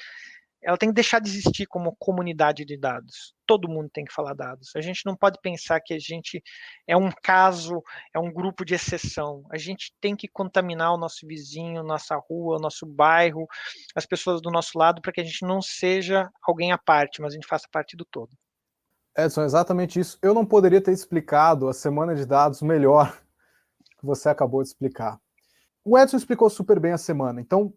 ela 0.64 0.78
tem 0.78 0.88
que 0.88 0.94
deixar 0.94 1.20
de 1.20 1.28
existir 1.28 1.66
como 1.66 1.94
comunidade 1.96 2.64
de 2.64 2.76
dados. 2.76 3.34
Todo 3.46 3.68
mundo 3.68 3.90
tem 3.92 4.04
que 4.04 4.14
falar 4.14 4.32
dados. 4.32 4.70
A 4.74 4.80
gente 4.80 5.04
não 5.04 5.14
pode 5.14 5.38
pensar 5.42 5.78
que 5.78 5.92
a 5.92 5.98
gente 5.98 6.42
é 6.88 6.96
um 6.96 7.10
caso, 7.22 7.82
é 8.14 8.18
um 8.18 8.32
grupo 8.32 8.64
de 8.64 8.74
exceção. 8.74 9.44
A 9.52 9.58
gente 9.58 9.94
tem 10.00 10.16
que 10.16 10.26
contaminar 10.26 10.94
o 10.94 10.96
nosso 10.96 11.26
vizinho, 11.26 11.82
nossa 11.82 12.16
rua, 12.16 12.58
nosso 12.58 12.86
bairro, 12.86 13.46
as 13.94 14.06
pessoas 14.06 14.40
do 14.40 14.50
nosso 14.50 14.78
lado, 14.78 15.02
para 15.02 15.12
que 15.12 15.20
a 15.20 15.24
gente 15.24 15.42
não 15.42 15.60
seja 15.60 16.30
alguém 16.42 16.72
à 16.72 16.78
parte, 16.78 17.20
mas 17.20 17.34
a 17.34 17.36
gente 17.36 17.46
faça 17.46 17.68
parte 17.70 17.94
do 17.94 18.06
todo. 18.06 18.30
Edson, 19.16 19.44
exatamente 19.44 20.00
isso. 20.00 20.18
Eu 20.22 20.32
não 20.32 20.46
poderia 20.46 20.80
ter 20.80 20.92
explicado 20.92 21.68
a 21.68 21.74
semana 21.74 22.14
de 22.14 22.24
dados 22.24 22.62
melhor 22.62 23.20
que 24.00 24.06
você 24.06 24.30
acabou 24.30 24.62
de 24.62 24.68
explicar. 24.68 25.20
O 25.84 25.98
Edson 25.98 26.16
explicou 26.16 26.48
super 26.48 26.80
bem 26.80 26.92
a 26.92 26.98
semana, 26.98 27.38
então 27.38 27.70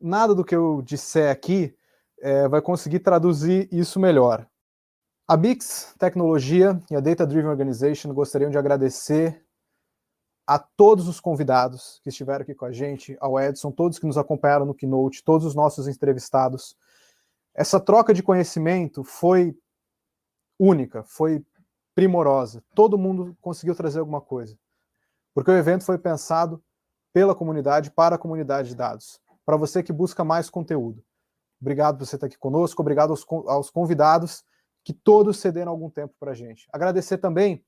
nada 0.00 0.34
do 0.34 0.44
que 0.44 0.56
eu 0.56 0.82
disser 0.82 1.30
aqui 1.30 1.72
é, 2.20 2.48
vai 2.48 2.60
conseguir 2.60 3.00
traduzir 3.00 3.68
isso 3.72 3.98
melhor. 4.00 4.46
A 5.26 5.36
Bix 5.36 5.94
Tecnologia 5.98 6.78
e 6.90 6.96
a 6.96 7.00
Data 7.00 7.26
Driven 7.26 7.50
Organization 7.50 8.12
gostariam 8.12 8.50
de 8.50 8.58
agradecer 8.58 9.44
a 10.46 10.58
todos 10.58 11.08
os 11.08 11.20
convidados 11.20 12.00
que 12.02 12.10
estiveram 12.10 12.42
aqui 12.42 12.54
com 12.54 12.66
a 12.66 12.72
gente, 12.72 13.16
ao 13.18 13.40
Edson, 13.40 13.70
todos 13.70 13.98
que 13.98 14.06
nos 14.06 14.18
acompanharam 14.18 14.66
no 14.66 14.74
Keynote, 14.74 15.24
todos 15.24 15.46
os 15.46 15.54
nossos 15.54 15.88
entrevistados. 15.88 16.76
Essa 17.54 17.80
troca 17.80 18.12
de 18.12 18.22
conhecimento 18.22 19.02
foi 19.02 19.56
única, 20.58 21.02
foi 21.04 21.42
primorosa. 21.94 22.62
Todo 22.74 22.98
mundo 22.98 23.36
conseguiu 23.40 23.74
trazer 23.74 24.00
alguma 24.00 24.20
coisa. 24.20 24.58
Porque 25.32 25.50
o 25.50 25.56
evento 25.56 25.84
foi 25.84 25.96
pensado 25.96 26.62
pela 27.12 27.34
comunidade, 27.34 27.90
para 27.90 28.16
a 28.16 28.18
comunidade 28.18 28.68
de 28.68 28.74
dados, 28.74 29.20
para 29.46 29.56
você 29.56 29.82
que 29.82 29.92
busca 29.92 30.24
mais 30.24 30.50
conteúdo. 30.50 31.02
Obrigado 31.64 31.96
por 31.96 32.04
você 32.04 32.16
estar 32.16 32.26
aqui 32.26 32.36
conosco, 32.36 32.82
obrigado 32.82 33.08
aos, 33.08 33.24
aos 33.46 33.70
convidados 33.70 34.44
que 34.84 34.92
todos 34.92 35.38
cederam 35.38 35.72
algum 35.72 35.88
tempo 35.88 36.14
para 36.20 36.32
a 36.32 36.34
gente. 36.34 36.68
Agradecer 36.70 37.16
também 37.16 37.64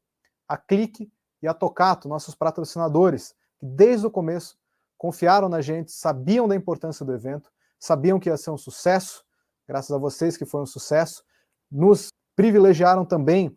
a 0.46 0.58
Clique 0.58 1.10
e 1.40 1.48
a 1.48 1.54
Tocato, 1.54 2.06
nossos 2.06 2.34
patrocinadores, 2.34 3.34
que 3.58 3.64
desde 3.64 4.06
o 4.06 4.10
começo 4.10 4.58
confiaram 4.98 5.48
na 5.48 5.62
gente, 5.62 5.92
sabiam 5.92 6.46
da 6.46 6.54
importância 6.54 7.06
do 7.06 7.14
evento, 7.14 7.50
sabiam 7.80 8.20
que 8.20 8.28
ia 8.28 8.36
ser 8.36 8.50
um 8.50 8.58
sucesso, 8.58 9.24
graças 9.66 9.90
a 9.90 9.96
vocês 9.96 10.36
que 10.36 10.44
foi 10.44 10.60
um 10.60 10.66
sucesso, 10.66 11.24
nos 11.72 12.10
privilegiaram 12.36 13.02
também 13.02 13.56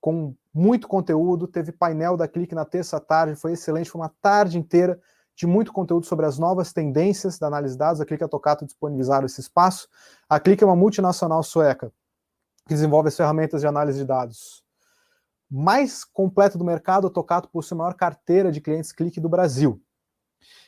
com 0.00 0.34
muito 0.52 0.88
conteúdo, 0.88 1.46
teve 1.46 1.72
painel 1.72 2.16
da 2.16 2.26
Clique 2.26 2.54
na 2.54 2.64
terça 2.64 2.98
tarde, 2.98 3.36
foi 3.36 3.52
excelente, 3.52 3.90
foi 3.90 4.00
uma 4.00 4.14
tarde 4.22 4.56
inteira 4.56 4.98
de 5.36 5.46
muito 5.46 5.72
conteúdo 5.72 6.06
sobre 6.06 6.26
as 6.26 6.38
novas 6.38 6.72
tendências 6.72 7.38
da 7.38 7.46
análise 7.46 7.74
de 7.74 7.78
dados. 7.78 8.00
A 8.00 8.06
Clique 8.06 8.26
Tocato 8.28 8.64
disponibilizaram 8.64 9.26
esse 9.26 9.40
espaço. 9.40 9.88
A 10.28 10.38
Clique 10.38 10.62
é 10.62 10.66
uma 10.66 10.76
multinacional 10.76 11.42
sueca 11.42 11.92
que 12.66 12.74
desenvolve 12.74 13.08
as 13.08 13.16
ferramentas 13.16 13.60
de 13.60 13.66
análise 13.66 13.98
de 13.98 14.04
dados 14.04 14.64
mais 15.50 16.04
completa 16.04 16.58
do 16.58 16.64
mercado. 16.64 17.06
A 17.06 17.10
Tocato 17.10 17.48
possui 17.48 17.76
a 17.76 17.78
maior 17.78 17.94
carteira 17.94 18.50
de 18.50 18.60
clientes 18.60 18.92
Clique 18.92 19.20
do 19.20 19.28
Brasil. 19.28 19.80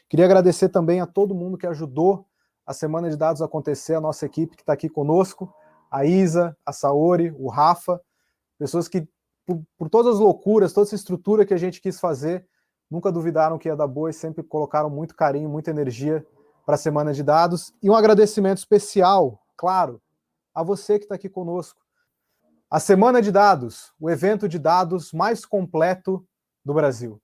Queria 0.08 0.24
agradecer 0.24 0.68
também 0.68 1.00
a 1.00 1.06
todo 1.06 1.34
mundo 1.34 1.58
que 1.58 1.66
ajudou 1.66 2.26
a 2.64 2.72
semana 2.72 3.10
de 3.10 3.16
dados 3.16 3.42
acontecer, 3.42 3.94
a 3.94 4.00
nossa 4.00 4.26
equipe 4.26 4.56
que 4.56 4.62
está 4.62 4.72
aqui 4.72 4.88
conosco, 4.88 5.52
a 5.90 6.04
Isa, 6.04 6.56
a 6.64 6.72
Saori, 6.72 7.34
o 7.36 7.48
Rafa, 7.48 8.00
pessoas 8.58 8.88
que, 8.88 9.08
por, 9.44 9.62
por, 9.76 9.88
todas 9.88 10.14
as 10.14 10.20
loucuras, 10.20 10.72
toda 10.72 10.86
essa 10.86 10.94
estrutura 10.94 11.44
que 11.44 11.54
a 11.54 11.56
gente 11.56 11.80
quis 11.80 11.98
fazer, 11.98 12.46
nunca 12.90 13.12
duvidaram 13.12 13.58
que 13.58 13.68
ia 13.68 13.76
dar 13.76 13.86
boa 13.86 14.10
e 14.10 14.14
sempre 14.14 14.42
colocaram 14.42 14.88
muito 14.90 15.14
carinho, 15.14 15.48
muita 15.48 15.70
energia 15.70 16.26
para 16.64 16.74
a 16.74 16.78
semana 16.78 17.12
de 17.12 17.22
dados. 17.22 17.72
E 17.82 17.88
um 17.88 17.94
agradecimento 17.94 18.58
especial, 18.58 19.42
claro, 19.56 20.00
a 20.54 20.62
você 20.62 20.98
que 20.98 21.04
está 21.04 21.14
aqui 21.14 21.28
conosco. 21.28 21.80
A 22.68 22.80
Semana 22.80 23.22
de 23.22 23.30
Dados, 23.30 23.92
o 24.00 24.10
evento 24.10 24.48
de 24.48 24.58
dados 24.58 25.12
mais 25.12 25.44
completo 25.44 26.26
do 26.64 26.74
Brasil. 26.74 27.20